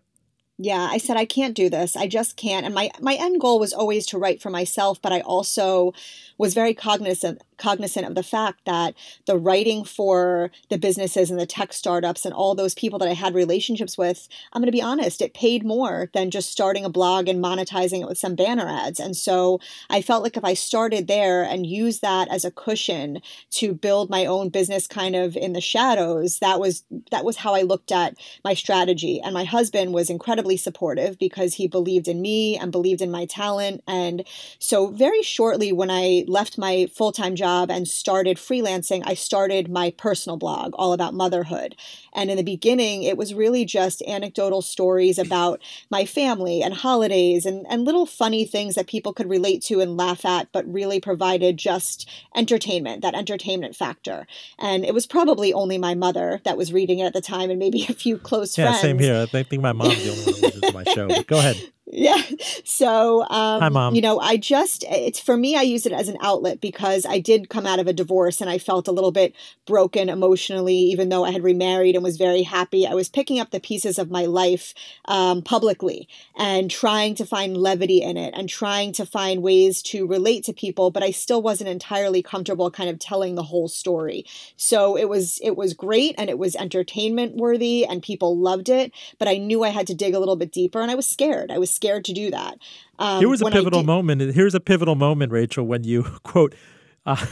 Yeah, 0.60 0.88
I 0.90 0.98
said 0.98 1.16
I 1.16 1.24
can't 1.24 1.54
do 1.54 1.70
this. 1.70 1.94
I 1.96 2.08
just 2.08 2.36
can't. 2.36 2.66
And 2.66 2.74
my 2.74 2.90
my 3.00 3.14
end 3.14 3.40
goal 3.40 3.60
was 3.60 3.72
always 3.72 4.06
to 4.06 4.18
write 4.18 4.42
for 4.42 4.50
myself, 4.50 5.00
but 5.00 5.12
I 5.12 5.20
also 5.20 5.92
was 6.36 6.52
very 6.54 6.74
cognizant 6.74 7.42
cognizant 7.58 8.06
of 8.06 8.14
the 8.14 8.22
fact 8.22 8.64
that 8.64 8.94
the 9.26 9.36
writing 9.36 9.84
for 9.84 10.50
the 10.70 10.78
businesses 10.78 11.30
and 11.30 11.38
the 11.38 11.46
tech 11.46 11.72
startups 11.72 12.24
and 12.24 12.34
all 12.34 12.54
those 12.54 12.74
people 12.74 12.98
that 12.98 13.08
I 13.08 13.14
had 13.14 13.34
relationships 13.34 13.98
with, 13.98 14.28
I'm 14.52 14.62
going 14.62 14.68
to 14.68 14.72
be 14.72 14.82
honest, 14.82 15.20
it 15.20 15.34
paid 15.34 15.64
more 15.64 16.10
than 16.14 16.30
just 16.30 16.50
starting 16.50 16.84
a 16.84 16.90
blog 16.90 17.28
and 17.28 17.42
monetizing 17.42 18.00
it 18.00 18.08
with 18.08 18.18
some 18.18 18.34
banner 18.34 18.68
ads. 18.68 19.00
And 19.00 19.16
so 19.16 19.60
I 19.90 20.02
felt 20.02 20.22
like 20.22 20.36
if 20.36 20.44
I 20.44 20.54
started 20.54 21.08
there 21.08 21.42
and 21.42 21.66
used 21.66 22.00
that 22.02 22.28
as 22.28 22.44
a 22.44 22.50
cushion 22.50 23.20
to 23.50 23.74
build 23.74 24.08
my 24.10 24.24
own 24.24 24.48
business 24.48 24.86
kind 24.86 25.16
of 25.16 25.36
in 25.36 25.52
the 25.52 25.60
shadows, 25.60 26.38
that 26.38 26.60
was 26.60 26.84
that 27.10 27.24
was 27.24 27.36
how 27.36 27.54
I 27.54 27.62
looked 27.62 27.92
at 27.92 28.16
my 28.44 28.54
strategy. 28.54 29.20
And 29.20 29.34
my 29.34 29.44
husband 29.44 29.92
was 29.92 30.10
incredibly 30.10 30.56
supportive 30.56 31.18
because 31.18 31.54
he 31.54 31.66
believed 31.66 32.08
in 32.08 32.22
me 32.22 32.56
and 32.56 32.72
believed 32.72 33.02
in 33.02 33.10
my 33.10 33.26
talent. 33.26 33.82
And 33.86 34.24
so 34.58 34.88
very 34.88 35.22
shortly 35.22 35.72
when 35.72 35.90
I 35.90 36.24
left 36.28 36.58
my 36.58 36.88
full-time 36.92 37.34
job 37.34 37.47
job 37.48 37.70
and 37.70 37.88
started 37.88 38.36
freelancing, 38.36 39.02
I 39.06 39.14
started 39.14 39.70
my 39.70 39.90
personal 39.92 40.36
blog 40.36 40.72
all 40.74 40.92
about 40.92 41.14
motherhood. 41.14 41.76
And 42.18 42.32
in 42.32 42.36
the 42.36 42.42
beginning, 42.42 43.04
it 43.04 43.16
was 43.16 43.32
really 43.32 43.64
just 43.64 44.02
anecdotal 44.02 44.60
stories 44.60 45.20
about 45.20 45.62
my 45.88 46.04
family 46.04 46.62
and 46.62 46.74
holidays 46.74 47.46
and, 47.46 47.64
and 47.70 47.84
little 47.84 48.06
funny 48.06 48.44
things 48.44 48.74
that 48.74 48.88
people 48.88 49.12
could 49.12 49.30
relate 49.30 49.62
to 49.66 49.80
and 49.80 49.96
laugh 49.96 50.24
at, 50.24 50.50
but 50.50 50.66
really 50.66 50.98
provided 50.98 51.56
just 51.56 52.10
entertainment, 52.34 53.02
that 53.02 53.14
entertainment 53.14 53.76
factor. 53.76 54.26
And 54.58 54.84
it 54.84 54.94
was 54.94 55.06
probably 55.06 55.52
only 55.52 55.78
my 55.78 55.94
mother 55.94 56.40
that 56.42 56.56
was 56.56 56.72
reading 56.72 56.98
it 56.98 57.04
at 57.04 57.12
the 57.12 57.20
time 57.20 57.50
and 57.50 57.58
maybe 57.60 57.84
a 57.88 57.94
few 57.94 58.18
close 58.18 58.58
yeah, 58.58 58.64
friends. 58.64 58.78
Yeah, 58.78 58.82
same 58.82 58.98
here. 58.98 59.22
I 59.22 59.26
think 59.44 59.62
my 59.62 59.72
mom's 59.72 60.02
the 60.02 60.10
only 60.10 60.24
one 60.24 60.34
who 60.34 60.40
listens 60.40 60.62
to 60.62 60.72
my 60.72 60.84
show. 60.92 61.06
But 61.06 61.28
go 61.28 61.38
ahead. 61.38 61.56
Yeah. 61.90 62.20
So, 62.64 63.22
um, 63.22 63.60
Hi, 63.60 63.68
Mom. 63.70 63.94
you 63.94 64.02
know, 64.02 64.20
I 64.20 64.36
just, 64.36 64.84
it's 64.90 65.18
for 65.18 65.36
me, 65.36 65.56
I 65.56 65.62
use 65.62 65.86
it 65.86 65.92
as 65.92 66.08
an 66.08 66.18
outlet 66.20 66.60
because 66.60 67.06
I 67.06 67.18
did 67.18 67.48
come 67.48 67.66
out 67.66 67.78
of 67.78 67.86
a 67.86 67.92
divorce 67.92 68.40
and 68.40 68.50
I 68.50 68.58
felt 68.58 68.88
a 68.88 68.92
little 68.92 69.10
bit 69.10 69.34
broken 69.66 70.08
emotionally, 70.08 70.76
even 70.76 71.08
though 71.08 71.24
I 71.24 71.30
had 71.30 71.42
remarried 71.42 71.94
and 71.94 72.04
was 72.04 72.07
very 72.16 72.42
happy. 72.42 72.86
I 72.86 72.94
was 72.94 73.08
picking 73.08 73.38
up 73.38 73.50
the 73.50 73.60
pieces 73.60 73.98
of 73.98 74.10
my 74.10 74.24
life 74.24 74.74
um, 75.04 75.42
publicly 75.42 76.08
and 76.36 76.70
trying 76.70 77.14
to 77.16 77.26
find 77.26 77.56
levity 77.56 78.00
in 78.02 78.16
it 78.16 78.34
and 78.36 78.48
trying 78.48 78.92
to 78.92 79.04
find 79.06 79.42
ways 79.42 79.82
to 79.82 80.06
relate 80.06 80.44
to 80.44 80.52
people, 80.52 80.90
but 80.90 81.02
I 81.02 81.10
still 81.10 81.42
wasn't 81.42 81.70
entirely 81.70 82.22
comfortable 82.22 82.70
kind 82.70 82.88
of 82.88 82.98
telling 82.98 83.34
the 83.34 83.42
whole 83.42 83.68
story. 83.68 84.24
So 84.56 84.96
it 84.96 85.08
was, 85.08 85.38
it 85.42 85.56
was 85.56 85.74
great 85.74 86.14
and 86.18 86.30
it 86.30 86.38
was 86.38 86.56
entertainment 86.56 87.36
worthy 87.36 87.84
and 87.84 88.02
people 88.02 88.36
loved 88.38 88.68
it, 88.68 88.92
but 89.18 89.28
I 89.28 89.36
knew 89.36 89.64
I 89.64 89.68
had 89.68 89.86
to 89.88 89.94
dig 89.94 90.14
a 90.14 90.18
little 90.18 90.36
bit 90.36 90.52
deeper 90.52 90.80
and 90.80 90.90
I 90.90 90.94
was 90.94 91.06
scared. 91.06 91.50
I 91.50 91.58
was 91.58 91.70
scared 91.70 92.04
to 92.06 92.12
do 92.12 92.30
that. 92.30 92.58
Um, 92.98 93.20
Here 93.20 93.28
was 93.28 93.42
a 93.42 93.46
pivotal 93.46 93.80
did- 93.80 93.86
moment. 93.86 94.34
Here's 94.34 94.54
a 94.54 94.60
pivotal 94.60 94.94
moment, 94.94 95.32
Rachel, 95.32 95.66
when 95.66 95.84
you 95.84 96.02
quote. 96.22 96.54
Uh, 97.06 97.24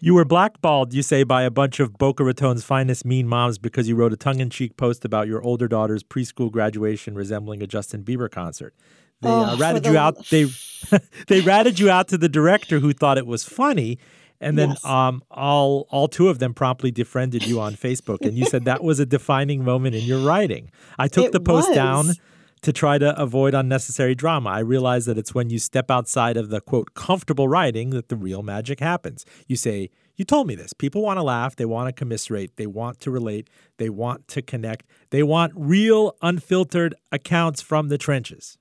you 0.00 0.14
were 0.14 0.24
blackballed, 0.24 0.92
you 0.94 1.02
say, 1.02 1.22
by 1.22 1.42
a 1.42 1.50
bunch 1.50 1.80
of 1.80 1.98
Boca 1.98 2.24
Raton's 2.24 2.64
finest 2.64 3.04
mean 3.04 3.26
moms 3.26 3.58
because 3.58 3.88
you 3.88 3.96
wrote 3.96 4.12
a 4.12 4.16
tongue 4.16 4.40
in 4.40 4.50
cheek 4.50 4.76
post 4.76 5.04
about 5.04 5.26
your 5.26 5.42
older 5.42 5.68
daughter's 5.68 6.02
preschool 6.02 6.50
graduation 6.50 7.14
resembling 7.14 7.62
a 7.62 7.66
Justin 7.66 8.02
Bieber 8.02 8.30
concert. 8.30 8.74
They 9.20 9.28
uh, 9.28 9.32
oh, 9.32 9.44
uh, 9.54 9.56
ratted 9.56 9.84
the... 9.84 9.92
you 9.92 9.98
out. 9.98 10.26
They 10.28 10.46
they 11.28 11.40
ratted 11.40 11.78
you 11.78 11.90
out 11.90 12.08
to 12.08 12.18
the 12.18 12.28
director 12.28 12.80
who 12.80 12.92
thought 12.92 13.18
it 13.18 13.26
was 13.26 13.44
funny, 13.44 13.98
and 14.40 14.58
then 14.58 14.70
yes. 14.70 14.84
um, 14.84 15.22
all 15.30 15.86
all 15.90 16.08
two 16.08 16.28
of 16.28 16.38
them 16.38 16.54
promptly 16.54 16.90
defriended 16.90 17.46
you 17.46 17.60
on 17.60 17.74
Facebook, 17.74 18.20
and 18.22 18.36
you 18.36 18.44
said 18.44 18.64
that 18.64 18.82
was 18.82 19.00
a 19.00 19.06
defining 19.06 19.64
moment 19.64 19.94
in 19.94 20.02
your 20.02 20.20
writing. 20.20 20.70
I 20.98 21.08
took 21.08 21.26
it 21.26 21.32
the 21.32 21.40
post 21.40 21.68
was. 21.68 21.76
down 21.76 22.06
to 22.64 22.72
try 22.72 22.96
to 22.96 23.20
avoid 23.20 23.54
unnecessary 23.54 24.14
drama. 24.14 24.48
I 24.48 24.60
realize 24.60 25.04
that 25.04 25.18
it's 25.18 25.34
when 25.34 25.50
you 25.50 25.58
step 25.58 25.90
outside 25.90 26.38
of 26.38 26.48
the 26.48 26.60
quote 26.60 26.94
comfortable 26.94 27.46
writing 27.46 27.90
that 27.90 28.08
the 28.08 28.16
real 28.16 28.42
magic 28.42 28.80
happens. 28.80 29.26
You 29.46 29.56
say, 29.56 29.90
"You 30.16 30.24
told 30.24 30.46
me 30.46 30.54
this. 30.54 30.72
People 30.72 31.02
want 31.02 31.18
to 31.18 31.22
laugh, 31.22 31.56
they 31.56 31.66
want 31.66 31.88
to 31.88 31.92
commiserate, 31.92 32.56
they 32.56 32.66
want 32.66 33.00
to 33.00 33.10
relate, 33.10 33.50
they 33.76 33.90
want 33.90 34.28
to 34.28 34.40
connect, 34.40 34.86
they 35.10 35.22
want 35.22 35.52
real 35.54 36.16
unfiltered 36.22 36.94
accounts 37.12 37.60
from 37.60 37.88
the 37.88 37.98
trenches." 37.98 38.56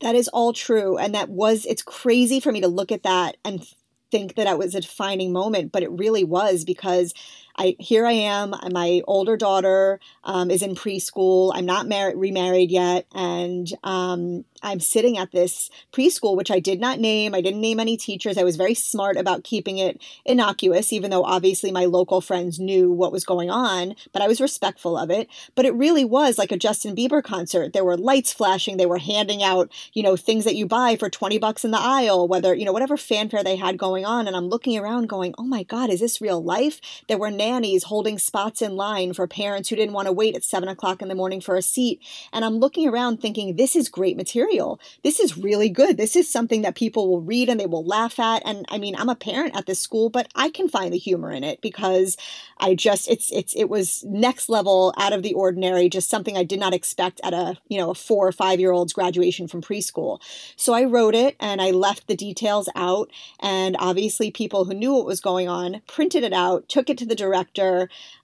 That 0.00 0.14
is 0.14 0.28
all 0.28 0.52
true. 0.54 0.96
And 0.96 1.14
that 1.14 1.28
was, 1.28 1.66
it's 1.66 1.82
crazy 1.82 2.40
for 2.40 2.50
me 2.50 2.60
to 2.60 2.68
look 2.68 2.92
at 2.92 3.02
that 3.02 3.36
and 3.44 3.66
think 4.10 4.36
that 4.36 4.46
it 4.46 4.58
was 4.58 4.74
a 4.74 4.80
defining 4.80 5.32
moment, 5.32 5.72
but 5.72 5.82
it 5.82 5.90
really 5.90 6.24
was 6.24 6.64
because 6.64 7.12
I 7.58 7.76
here 7.78 8.06
I 8.06 8.12
am. 8.12 8.54
My 8.72 9.02
older 9.06 9.36
daughter 9.36 10.00
um, 10.24 10.50
is 10.50 10.62
in 10.62 10.74
preschool. 10.74 11.52
I'm 11.54 11.66
not 11.66 11.86
married, 11.86 12.16
remarried 12.16 12.70
yet, 12.70 13.06
and 13.14 13.68
um, 13.82 14.44
I'm 14.62 14.80
sitting 14.80 15.18
at 15.18 15.32
this 15.32 15.70
preschool, 15.92 16.36
which 16.36 16.50
I 16.50 16.60
did 16.60 16.80
not 16.80 16.98
name. 16.98 17.34
I 17.34 17.40
didn't 17.40 17.60
name 17.60 17.80
any 17.80 17.96
teachers. 17.96 18.38
I 18.38 18.44
was 18.44 18.56
very 18.56 18.74
smart 18.74 19.16
about 19.16 19.44
keeping 19.44 19.78
it 19.78 20.00
innocuous, 20.24 20.92
even 20.92 21.10
though 21.10 21.24
obviously 21.24 21.70
my 21.70 21.84
local 21.84 22.20
friends 22.20 22.58
knew 22.58 22.90
what 22.90 23.12
was 23.12 23.24
going 23.24 23.50
on. 23.50 23.94
But 24.12 24.22
I 24.22 24.28
was 24.28 24.40
respectful 24.40 24.96
of 24.96 25.10
it. 25.10 25.28
But 25.54 25.66
it 25.66 25.74
really 25.74 26.04
was 26.04 26.38
like 26.38 26.52
a 26.52 26.56
Justin 26.56 26.96
Bieber 26.96 27.22
concert. 27.22 27.72
There 27.72 27.84
were 27.84 27.96
lights 27.96 28.32
flashing. 28.32 28.76
They 28.76 28.86
were 28.86 28.98
handing 28.98 29.42
out, 29.42 29.70
you 29.92 30.02
know, 30.02 30.16
things 30.16 30.44
that 30.44 30.56
you 30.56 30.66
buy 30.66 30.96
for 30.96 31.10
20 31.10 31.38
bucks 31.38 31.64
in 31.64 31.70
the 31.70 31.80
aisle, 31.80 32.26
whether, 32.28 32.54
you 32.54 32.64
know, 32.64 32.72
whatever 32.72 32.96
fanfare 32.96 33.44
they 33.44 33.56
had 33.56 33.78
going 33.78 34.04
on. 34.04 34.26
And 34.26 34.36
I'm 34.36 34.48
looking 34.48 34.76
around 34.78 35.08
going, 35.08 35.34
oh 35.38 35.44
my 35.44 35.62
God, 35.62 35.90
is 35.90 36.00
this 36.00 36.20
real 36.20 36.42
life? 36.42 36.80
There 37.08 37.18
were 37.18 37.30
nannies 37.46 37.84
holding 37.84 38.18
spots 38.18 38.60
in 38.60 38.74
line 38.74 39.12
for 39.12 39.26
parents 39.28 39.68
who 39.68 39.76
didn't 39.76 39.94
want 39.94 40.06
to 40.06 40.12
wait 40.12 40.34
at 40.34 40.42
seven 40.42 40.68
o'clock 40.68 41.00
in 41.00 41.08
the 41.08 41.14
morning 41.14 41.40
for 41.40 41.54
a 41.54 41.62
seat. 41.62 42.02
And 42.32 42.44
I'm 42.44 42.56
looking 42.56 42.88
around 42.88 43.18
thinking, 43.18 43.54
this 43.54 43.76
is 43.76 43.88
great 43.88 44.16
material. 44.16 44.80
This 45.04 45.20
is 45.20 45.38
really 45.38 45.68
good. 45.68 45.96
This 45.96 46.16
is 46.16 46.28
something 46.28 46.62
that 46.62 46.74
people 46.74 47.08
will 47.08 47.20
read 47.20 47.48
and 47.48 47.60
they 47.60 47.66
will 47.66 47.84
laugh 47.84 48.18
at. 48.18 48.42
And 48.44 48.66
I 48.68 48.78
mean, 48.78 48.96
I'm 48.96 49.08
a 49.08 49.14
parent 49.14 49.56
at 49.56 49.66
this 49.66 49.78
school, 49.78 50.10
but 50.10 50.28
I 50.34 50.50
can 50.50 50.68
find 50.68 50.92
the 50.92 50.98
humor 50.98 51.30
in 51.30 51.44
it 51.44 51.60
because 51.60 52.16
I 52.58 52.74
just, 52.74 53.08
it's, 53.08 53.30
it's, 53.30 53.54
it 53.54 53.68
was 53.68 54.02
next 54.04 54.48
level 54.48 54.92
out 54.98 55.12
of 55.12 55.22
the 55.22 55.34
ordinary, 55.34 55.88
just 55.88 56.10
something 56.10 56.36
I 56.36 56.44
did 56.44 56.58
not 56.58 56.74
expect 56.74 57.20
at 57.22 57.32
a, 57.32 57.56
you 57.68 57.78
know, 57.78 57.90
a 57.90 57.94
four 57.94 58.26
or 58.26 58.32
five 58.32 58.58
year 58.58 58.72
old's 58.72 58.92
graduation 58.92 59.46
from 59.46 59.62
preschool. 59.62 60.20
So 60.56 60.74
I 60.74 60.84
wrote 60.84 61.14
it 61.14 61.36
and 61.38 61.62
I 61.62 61.70
left 61.70 62.08
the 62.08 62.16
details 62.16 62.68
out. 62.74 63.08
And 63.38 63.76
obviously, 63.78 64.32
people 64.32 64.64
who 64.64 64.74
knew 64.74 64.94
what 64.94 65.06
was 65.06 65.20
going 65.20 65.48
on 65.48 65.82
printed 65.86 66.24
it 66.24 66.32
out, 66.32 66.68
took 66.68 66.90
it 66.90 66.98
to 66.98 67.06
the 67.06 67.14
director 67.14 67.35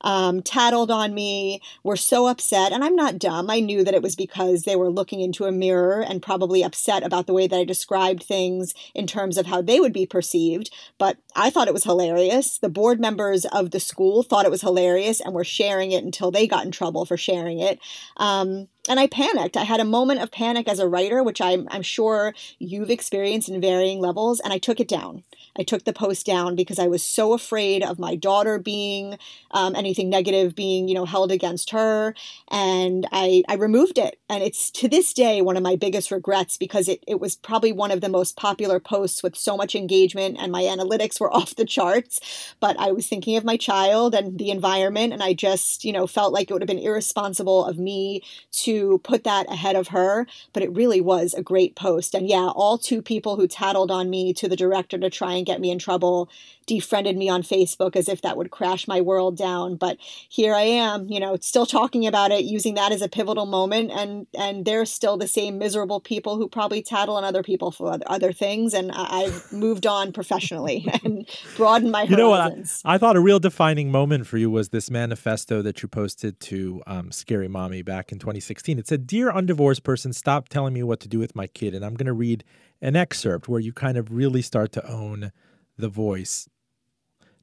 um, 0.00 0.42
tattled 0.42 0.90
on 0.90 1.14
me, 1.14 1.60
were 1.82 1.96
so 1.96 2.26
upset. 2.26 2.72
And 2.72 2.82
I'm 2.84 2.96
not 2.96 3.18
dumb. 3.18 3.50
I 3.50 3.60
knew 3.60 3.84
that 3.84 3.94
it 3.94 4.02
was 4.02 4.16
because 4.16 4.62
they 4.62 4.76
were 4.76 4.90
looking 4.90 5.20
into 5.20 5.44
a 5.44 5.52
mirror 5.52 6.00
and 6.02 6.22
probably 6.22 6.62
upset 6.62 7.02
about 7.02 7.26
the 7.26 7.32
way 7.32 7.46
that 7.46 7.58
I 7.58 7.64
described 7.64 8.22
things 8.22 8.74
in 8.94 9.06
terms 9.06 9.36
of 9.36 9.46
how 9.46 9.62
they 9.62 9.80
would 9.80 9.92
be 9.92 10.06
perceived. 10.06 10.70
But 10.98 11.18
I 11.36 11.50
thought 11.50 11.68
it 11.68 11.74
was 11.74 11.84
hilarious. 11.84 12.58
The 12.58 12.68
board 12.68 13.00
members 13.00 13.44
of 13.46 13.70
the 13.70 13.80
school 13.80 14.22
thought 14.22 14.46
it 14.46 14.50
was 14.50 14.62
hilarious 14.62 15.20
and 15.20 15.34
were 15.34 15.44
sharing 15.44 15.92
it 15.92 16.04
until 16.04 16.30
they 16.30 16.46
got 16.46 16.64
in 16.64 16.70
trouble 16.70 17.04
for 17.04 17.16
sharing 17.16 17.58
it. 17.58 17.78
Um, 18.16 18.68
and 18.88 18.98
I 18.98 19.06
panicked. 19.06 19.56
I 19.56 19.64
had 19.64 19.80
a 19.80 19.84
moment 19.84 20.20
of 20.20 20.32
panic 20.32 20.68
as 20.68 20.78
a 20.78 20.88
writer, 20.88 21.22
which 21.22 21.40
I'm, 21.40 21.68
I'm 21.70 21.82
sure 21.82 22.34
you've 22.58 22.90
experienced 22.90 23.48
in 23.48 23.60
varying 23.60 24.00
levels, 24.00 24.40
and 24.40 24.52
I 24.52 24.58
took 24.58 24.80
it 24.80 24.88
down. 24.88 25.22
I 25.56 25.62
took 25.62 25.84
the 25.84 25.92
post 25.92 26.24
down 26.24 26.56
because 26.56 26.78
I 26.78 26.86
was 26.86 27.02
so 27.02 27.34
afraid 27.34 27.82
of 27.84 27.98
my 27.98 28.16
daughter 28.16 28.58
being 28.58 29.18
um, 29.50 29.76
anything 29.76 30.08
negative 30.08 30.54
being, 30.54 30.88
you 30.88 30.94
know, 30.94 31.04
held 31.04 31.30
against 31.30 31.70
her. 31.70 32.14
And 32.48 33.06
I, 33.12 33.42
I 33.48 33.54
removed 33.54 33.98
it. 33.98 34.18
And 34.30 34.42
it's 34.42 34.70
to 34.72 34.88
this 34.88 35.12
day 35.12 35.42
one 35.42 35.58
of 35.58 35.62
my 35.62 35.76
biggest 35.76 36.10
regrets 36.10 36.56
because 36.56 36.88
it, 36.88 37.04
it 37.06 37.20
was 37.20 37.36
probably 37.36 37.70
one 37.70 37.90
of 37.90 38.00
the 38.00 38.08
most 38.08 38.36
popular 38.36 38.80
posts 38.80 39.22
with 39.22 39.36
so 39.36 39.56
much 39.56 39.74
engagement 39.74 40.38
and 40.40 40.50
my 40.50 40.62
analytics 40.62 41.20
were 41.20 41.32
off 41.34 41.54
the 41.54 41.66
charts. 41.66 42.54
But 42.58 42.78
I 42.78 42.92
was 42.92 43.06
thinking 43.06 43.36
of 43.36 43.44
my 43.44 43.58
child 43.58 44.14
and 44.14 44.38
the 44.38 44.50
environment. 44.50 45.12
And 45.12 45.22
I 45.22 45.34
just, 45.34 45.84
you 45.84 45.92
know, 45.92 46.06
felt 46.06 46.32
like 46.32 46.50
it 46.50 46.54
would 46.54 46.62
have 46.62 46.66
been 46.66 46.78
irresponsible 46.78 47.66
of 47.66 47.78
me 47.78 48.22
to 48.52 48.71
put 49.02 49.24
that 49.24 49.50
ahead 49.50 49.76
of 49.76 49.88
her. 49.88 50.26
But 50.52 50.62
it 50.62 50.72
really 50.72 51.00
was 51.00 51.34
a 51.34 51.42
great 51.42 51.74
post. 51.74 52.14
And 52.14 52.28
yeah, 52.28 52.48
all 52.48 52.78
two 52.78 53.02
people 53.02 53.36
who 53.36 53.46
tattled 53.46 53.90
on 53.90 54.10
me 54.10 54.32
to 54.34 54.48
the 54.48 54.56
director 54.56 54.98
to 54.98 55.10
try 55.10 55.34
and 55.34 55.46
get 55.46 55.60
me 55.60 55.70
in 55.70 55.78
trouble 55.78 56.28
defriended 56.66 57.16
me 57.16 57.28
on 57.28 57.42
Facebook 57.42 57.96
as 57.96 58.08
if 58.08 58.22
that 58.22 58.36
would 58.36 58.50
crash 58.50 58.86
my 58.88 59.00
world 59.00 59.36
down. 59.36 59.76
But 59.76 59.98
here 60.28 60.54
I 60.54 60.62
am, 60.62 61.10
you 61.10 61.20
know, 61.20 61.36
still 61.40 61.66
talking 61.66 62.06
about 62.06 62.30
it, 62.30 62.44
using 62.44 62.74
that 62.74 62.92
as 62.92 63.02
a 63.02 63.08
pivotal 63.08 63.46
moment. 63.46 63.90
And, 63.90 64.26
and 64.38 64.64
they're 64.64 64.86
still 64.86 65.16
the 65.16 65.28
same 65.28 65.58
miserable 65.58 66.00
people 66.00 66.36
who 66.36 66.48
probably 66.48 66.82
tattle 66.82 67.16
on 67.16 67.24
other 67.24 67.42
people 67.42 67.70
for 67.70 67.92
other, 67.92 68.04
other 68.06 68.32
things. 68.32 68.74
And 68.74 68.92
I, 68.92 69.22
have 69.22 69.52
moved 69.52 69.86
on 69.86 70.12
professionally 70.12 70.88
and 71.04 71.28
broadened 71.56 71.92
my 71.92 72.02
you 72.02 72.16
horizons. 72.16 72.18
Know 72.18 72.30
what? 72.30 72.92
I, 72.92 72.94
I, 72.94 72.98
thought 72.98 73.16
a 73.16 73.20
real 73.20 73.38
defining 73.38 73.90
moment 73.90 74.26
for 74.26 74.38
you 74.38 74.50
was 74.50 74.70
this 74.70 74.90
manifesto 74.90 75.62
that 75.62 75.82
you 75.82 75.88
posted 75.88 76.40
to 76.40 76.82
um, 76.86 77.12
Scary 77.12 77.48
Mommy 77.48 77.82
back 77.82 78.12
in 78.12 78.18
2016. 78.18 78.78
It 78.78 78.88
said, 78.88 79.06
Dear 79.06 79.32
undivorced 79.32 79.82
person, 79.82 80.12
stop 80.12 80.48
telling 80.48 80.74
me 80.74 80.82
what 80.82 81.00
to 81.00 81.08
do 81.08 81.18
with 81.18 81.36
my 81.36 81.46
kid. 81.46 81.74
And 81.74 81.84
I'm 81.84 81.94
going 81.94 82.06
to 82.06 82.12
read 82.12 82.44
an 82.80 82.96
excerpt 82.96 83.48
where 83.48 83.60
you 83.60 83.72
kind 83.72 83.96
of 83.96 84.12
really 84.12 84.42
start 84.42 84.72
to 84.72 84.90
own 84.90 85.32
the 85.78 85.88
voice. 85.88 86.48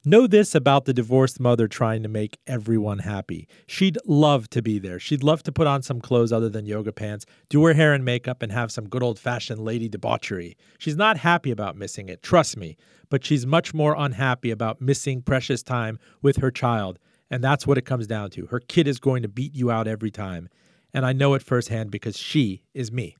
Know 0.06 0.28
this 0.28 0.56
about 0.56 0.86
the 0.86 0.94
divorced 0.94 1.42
mother 1.42 1.68
trying 1.68 2.04
to 2.04 2.10
make 2.10 2.40
everyone 2.48 3.00
happy. 3.00 3.50
She'd 3.68 3.98
love 4.06 4.50
to 4.52 4.62
be 4.62 4.80
there. 4.80 4.98
She'd 4.98 5.24
love 5.24 5.44
to 5.44 5.52
put 5.52 5.68
on 5.68 5.82
some 5.82 6.00
clothes 6.00 6.32
other 6.32 6.48
than 6.48 6.66
yoga 6.66 6.94
pants, 6.94 7.26
do 7.50 7.66
her 7.66 7.74
hair 7.74 7.94
and 7.94 8.06
makeup, 8.06 8.42
and 8.42 8.50
have 8.50 8.72
some 8.72 8.88
good 8.88 9.04
old 9.04 9.20
fashioned 9.20 9.60
lady 9.60 9.90
debauchery. 9.90 10.56
She's 10.78 10.96
not 10.96 11.18
happy 11.18 11.52
about 11.52 11.76
missing 11.76 12.08
it, 12.08 12.24
trust 12.24 12.56
me, 12.56 12.78
but 13.10 13.26
she's 13.26 13.46
much 13.46 13.74
more 13.74 13.94
unhappy 13.98 14.52
about 14.52 14.80
missing 14.80 15.22
precious 15.22 15.62
time 15.62 16.00
with 16.22 16.38
her 16.38 16.50
child. 16.50 16.98
And 17.30 17.44
that's 17.44 17.68
what 17.68 17.78
it 17.78 17.86
comes 17.86 18.08
down 18.08 18.30
to. 18.32 18.46
Her 18.46 18.62
kid 18.62 18.88
is 18.88 19.00
going 19.00 19.22
to 19.24 19.28
beat 19.28 19.54
you 19.54 19.70
out 19.70 19.86
every 19.86 20.12
time. 20.12 20.48
And 20.94 21.06
I 21.06 21.12
know 21.12 21.34
it 21.34 21.44
firsthand 21.44 21.92
because 21.92 22.18
she 22.18 22.64
is 22.74 22.90
me 22.90 23.18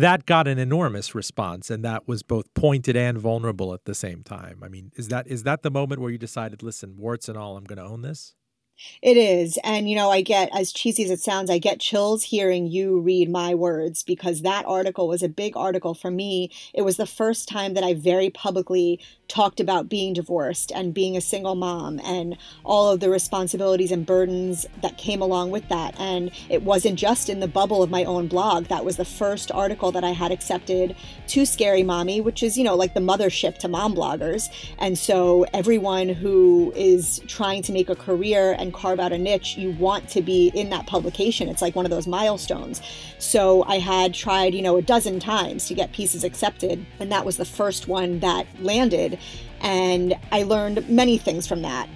that 0.00 0.26
got 0.26 0.48
an 0.48 0.58
enormous 0.58 1.14
response 1.14 1.70
and 1.70 1.84
that 1.84 2.06
was 2.08 2.22
both 2.22 2.52
pointed 2.54 2.96
and 2.96 3.18
vulnerable 3.18 3.74
at 3.74 3.84
the 3.84 3.94
same 3.94 4.22
time. 4.22 4.60
I 4.62 4.68
mean, 4.68 4.92
is 4.96 5.08
that 5.08 5.26
is 5.26 5.42
that 5.44 5.62
the 5.62 5.70
moment 5.70 6.00
where 6.00 6.10
you 6.10 6.18
decided, 6.18 6.62
listen, 6.62 6.96
warts 6.96 7.28
and 7.28 7.36
all, 7.38 7.56
I'm 7.56 7.64
going 7.64 7.78
to 7.78 7.84
own 7.84 8.02
this? 8.02 8.34
It 9.02 9.16
is. 9.16 9.58
And, 9.64 9.88
you 9.88 9.96
know, 9.96 10.10
I 10.10 10.22
get, 10.22 10.50
as 10.54 10.72
cheesy 10.72 11.04
as 11.04 11.10
it 11.10 11.20
sounds, 11.20 11.50
I 11.50 11.58
get 11.58 11.80
chills 11.80 12.24
hearing 12.24 12.66
you 12.66 13.00
read 13.00 13.30
my 13.30 13.54
words 13.54 14.02
because 14.02 14.42
that 14.42 14.66
article 14.66 15.08
was 15.08 15.22
a 15.22 15.28
big 15.28 15.56
article 15.56 15.94
for 15.94 16.10
me. 16.10 16.50
It 16.74 16.82
was 16.82 16.96
the 16.96 17.06
first 17.06 17.48
time 17.48 17.74
that 17.74 17.84
I 17.84 17.94
very 17.94 18.30
publicly 18.30 19.00
talked 19.28 19.60
about 19.60 19.88
being 19.88 20.12
divorced 20.12 20.72
and 20.72 20.92
being 20.92 21.16
a 21.16 21.20
single 21.20 21.54
mom 21.54 22.00
and 22.04 22.36
all 22.64 22.90
of 22.90 23.00
the 23.00 23.08
responsibilities 23.08 23.92
and 23.92 24.04
burdens 24.04 24.66
that 24.82 24.98
came 24.98 25.22
along 25.22 25.50
with 25.50 25.68
that. 25.68 25.94
And 25.98 26.30
it 26.48 26.62
wasn't 26.62 26.98
just 26.98 27.28
in 27.28 27.40
the 27.40 27.46
bubble 27.46 27.82
of 27.82 27.90
my 27.90 28.04
own 28.04 28.26
blog. 28.26 28.66
That 28.66 28.84
was 28.84 28.96
the 28.96 29.04
first 29.04 29.52
article 29.52 29.92
that 29.92 30.04
I 30.04 30.10
had 30.10 30.32
accepted 30.32 30.96
to 31.28 31.46
Scary 31.46 31.82
Mommy, 31.82 32.20
which 32.20 32.42
is, 32.42 32.58
you 32.58 32.64
know, 32.64 32.74
like 32.74 32.94
the 32.94 33.00
mothership 33.00 33.58
to 33.58 33.68
mom 33.68 33.94
bloggers. 33.94 34.48
And 34.78 34.98
so 34.98 35.46
everyone 35.54 36.08
who 36.08 36.72
is 36.74 37.20
trying 37.28 37.62
to 37.62 37.72
make 37.72 37.88
a 37.88 37.94
career 37.94 38.56
and 38.70 38.74
carve 38.74 39.00
out 39.00 39.12
a 39.12 39.18
niche, 39.18 39.56
you 39.56 39.72
want 39.72 40.08
to 40.10 40.22
be 40.22 40.52
in 40.54 40.70
that 40.70 40.86
publication. 40.86 41.48
It's 41.48 41.60
like 41.60 41.74
one 41.74 41.84
of 41.84 41.90
those 41.90 42.06
milestones. 42.06 42.80
So 43.18 43.64
I 43.64 43.78
had 43.78 44.14
tried, 44.14 44.54
you 44.54 44.62
know, 44.62 44.76
a 44.76 44.82
dozen 44.82 45.18
times 45.18 45.66
to 45.66 45.74
get 45.74 45.92
pieces 45.92 46.22
accepted. 46.22 46.86
And 47.00 47.10
that 47.10 47.24
was 47.24 47.36
the 47.36 47.44
first 47.44 47.88
one 47.88 48.20
that 48.20 48.46
landed. 48.60 49.18
And 49.60 50.14
I 50.30 50.44
learned 50.44 50.88
many 50.88 51.18
things 51.18 51.46
from 51.46 51.62
that. 51.62 51.88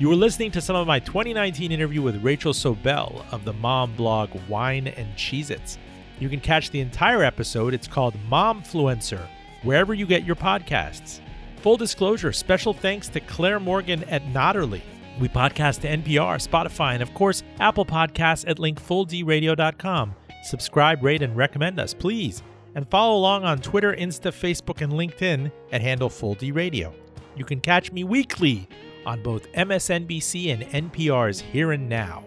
You 0.00 0.08
were 0.08 0.16
listening 0.16 0.50
to 0.52 0.60
some 0.60 0.74
of 0.74 0.88
my 0.88 0.98
2019 0.98 1.70
interview 1.70 2.02
with 2.02 2.22
Rachel 2.24 2.52
Sobel 2.52 3.24
of 3.32 3.44
the 3.44 3.52
mom 3.52 3.94
blog 3.94 4.30
Wine 4.48 4.88
and 4.88 5.14
Cheez 5.16 5.50
Its. 5.50 5.78
You 6.18 6.28
can 6.28 6.40
catch 6.40 6.70
the 6.70 6.80
entire 6.80 7.22
episode. 7.22 7.72
It's 7.72 7.86
called 7.86 8.16
Momfluencer, 8.28 9.24
wherever 9.62 9.94
you 9.94 10.06
get 10.06 10.24
your 10.24 10.36
podcasts. 10.36 11.20
Full 11.58 11.76
disclosure, 11.76 12.32
special 12.32 12.74
thanks 12.74 13.08
to 13.08 13.20
Claire 13.20 13.60
Morgan 13.60 14.02
at 14.04 14.22
Notterly. 14.26 14.82
We 15.20 15.28
podcast 15.28 15.80
to 15.82 15.88
NPR, 15.88 16.46
Spotify, 16.46 16.94
and 16.94 17.02
of 17.02 17.14
course, 17.14 17.42
Apple 17.60 17.86
Podcasts 17.86 18.48
at 18.48 18.58
linkfulldradio.com. 18.58 20.14
Subscribe, 20.42 21.02
rate, 21.02 21.22
and 21.22 21.36
recommend 21.36 21.78
us, 21.80 21.94
please 21.94 22.42
and 22.74 22.88
follow 22.88 23.16
along 23.16 23.44
on 23.44 23.58
Twitter, 23.58 23.94
Insta, 23.94 24.32
Facebook, 24.32 24.80
and 24.80 24.92
LinkedIn 24.92 25.50
at 25.72 25.80
handle 25.80 26.08
Full 26.08 26.34
D 26.34 26.52
Radio. 26.52 26.92
You 27.36 27.44
can 27.44 27.60
catch 27.60 27.92
me 27.92 28.04
weekly 28.04 28.68
on 29.06 29.22
both 29.22 29.50
MSNBC 29.52 30.52
and 30.52 30.90
NPR's 30.90 31.40
Here 31.40 31.72
and 31.72 31.88
Now. 31.88 32.24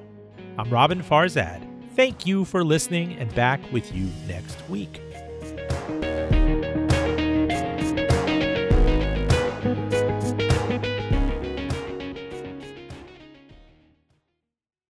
I'm 0.57 0.67
Roben 0.67 1.03
Farzad. 1.03 1.65
Thank 1.95 2.25
you 2.25 2.45
for 2.45 2.63
listening 2.63 3.13
and 3.13 3.33
back 3.33 3.59
with 3.71 3.93
you 3.93 4.09
next 4.27 4.57
week. 4.69 5.01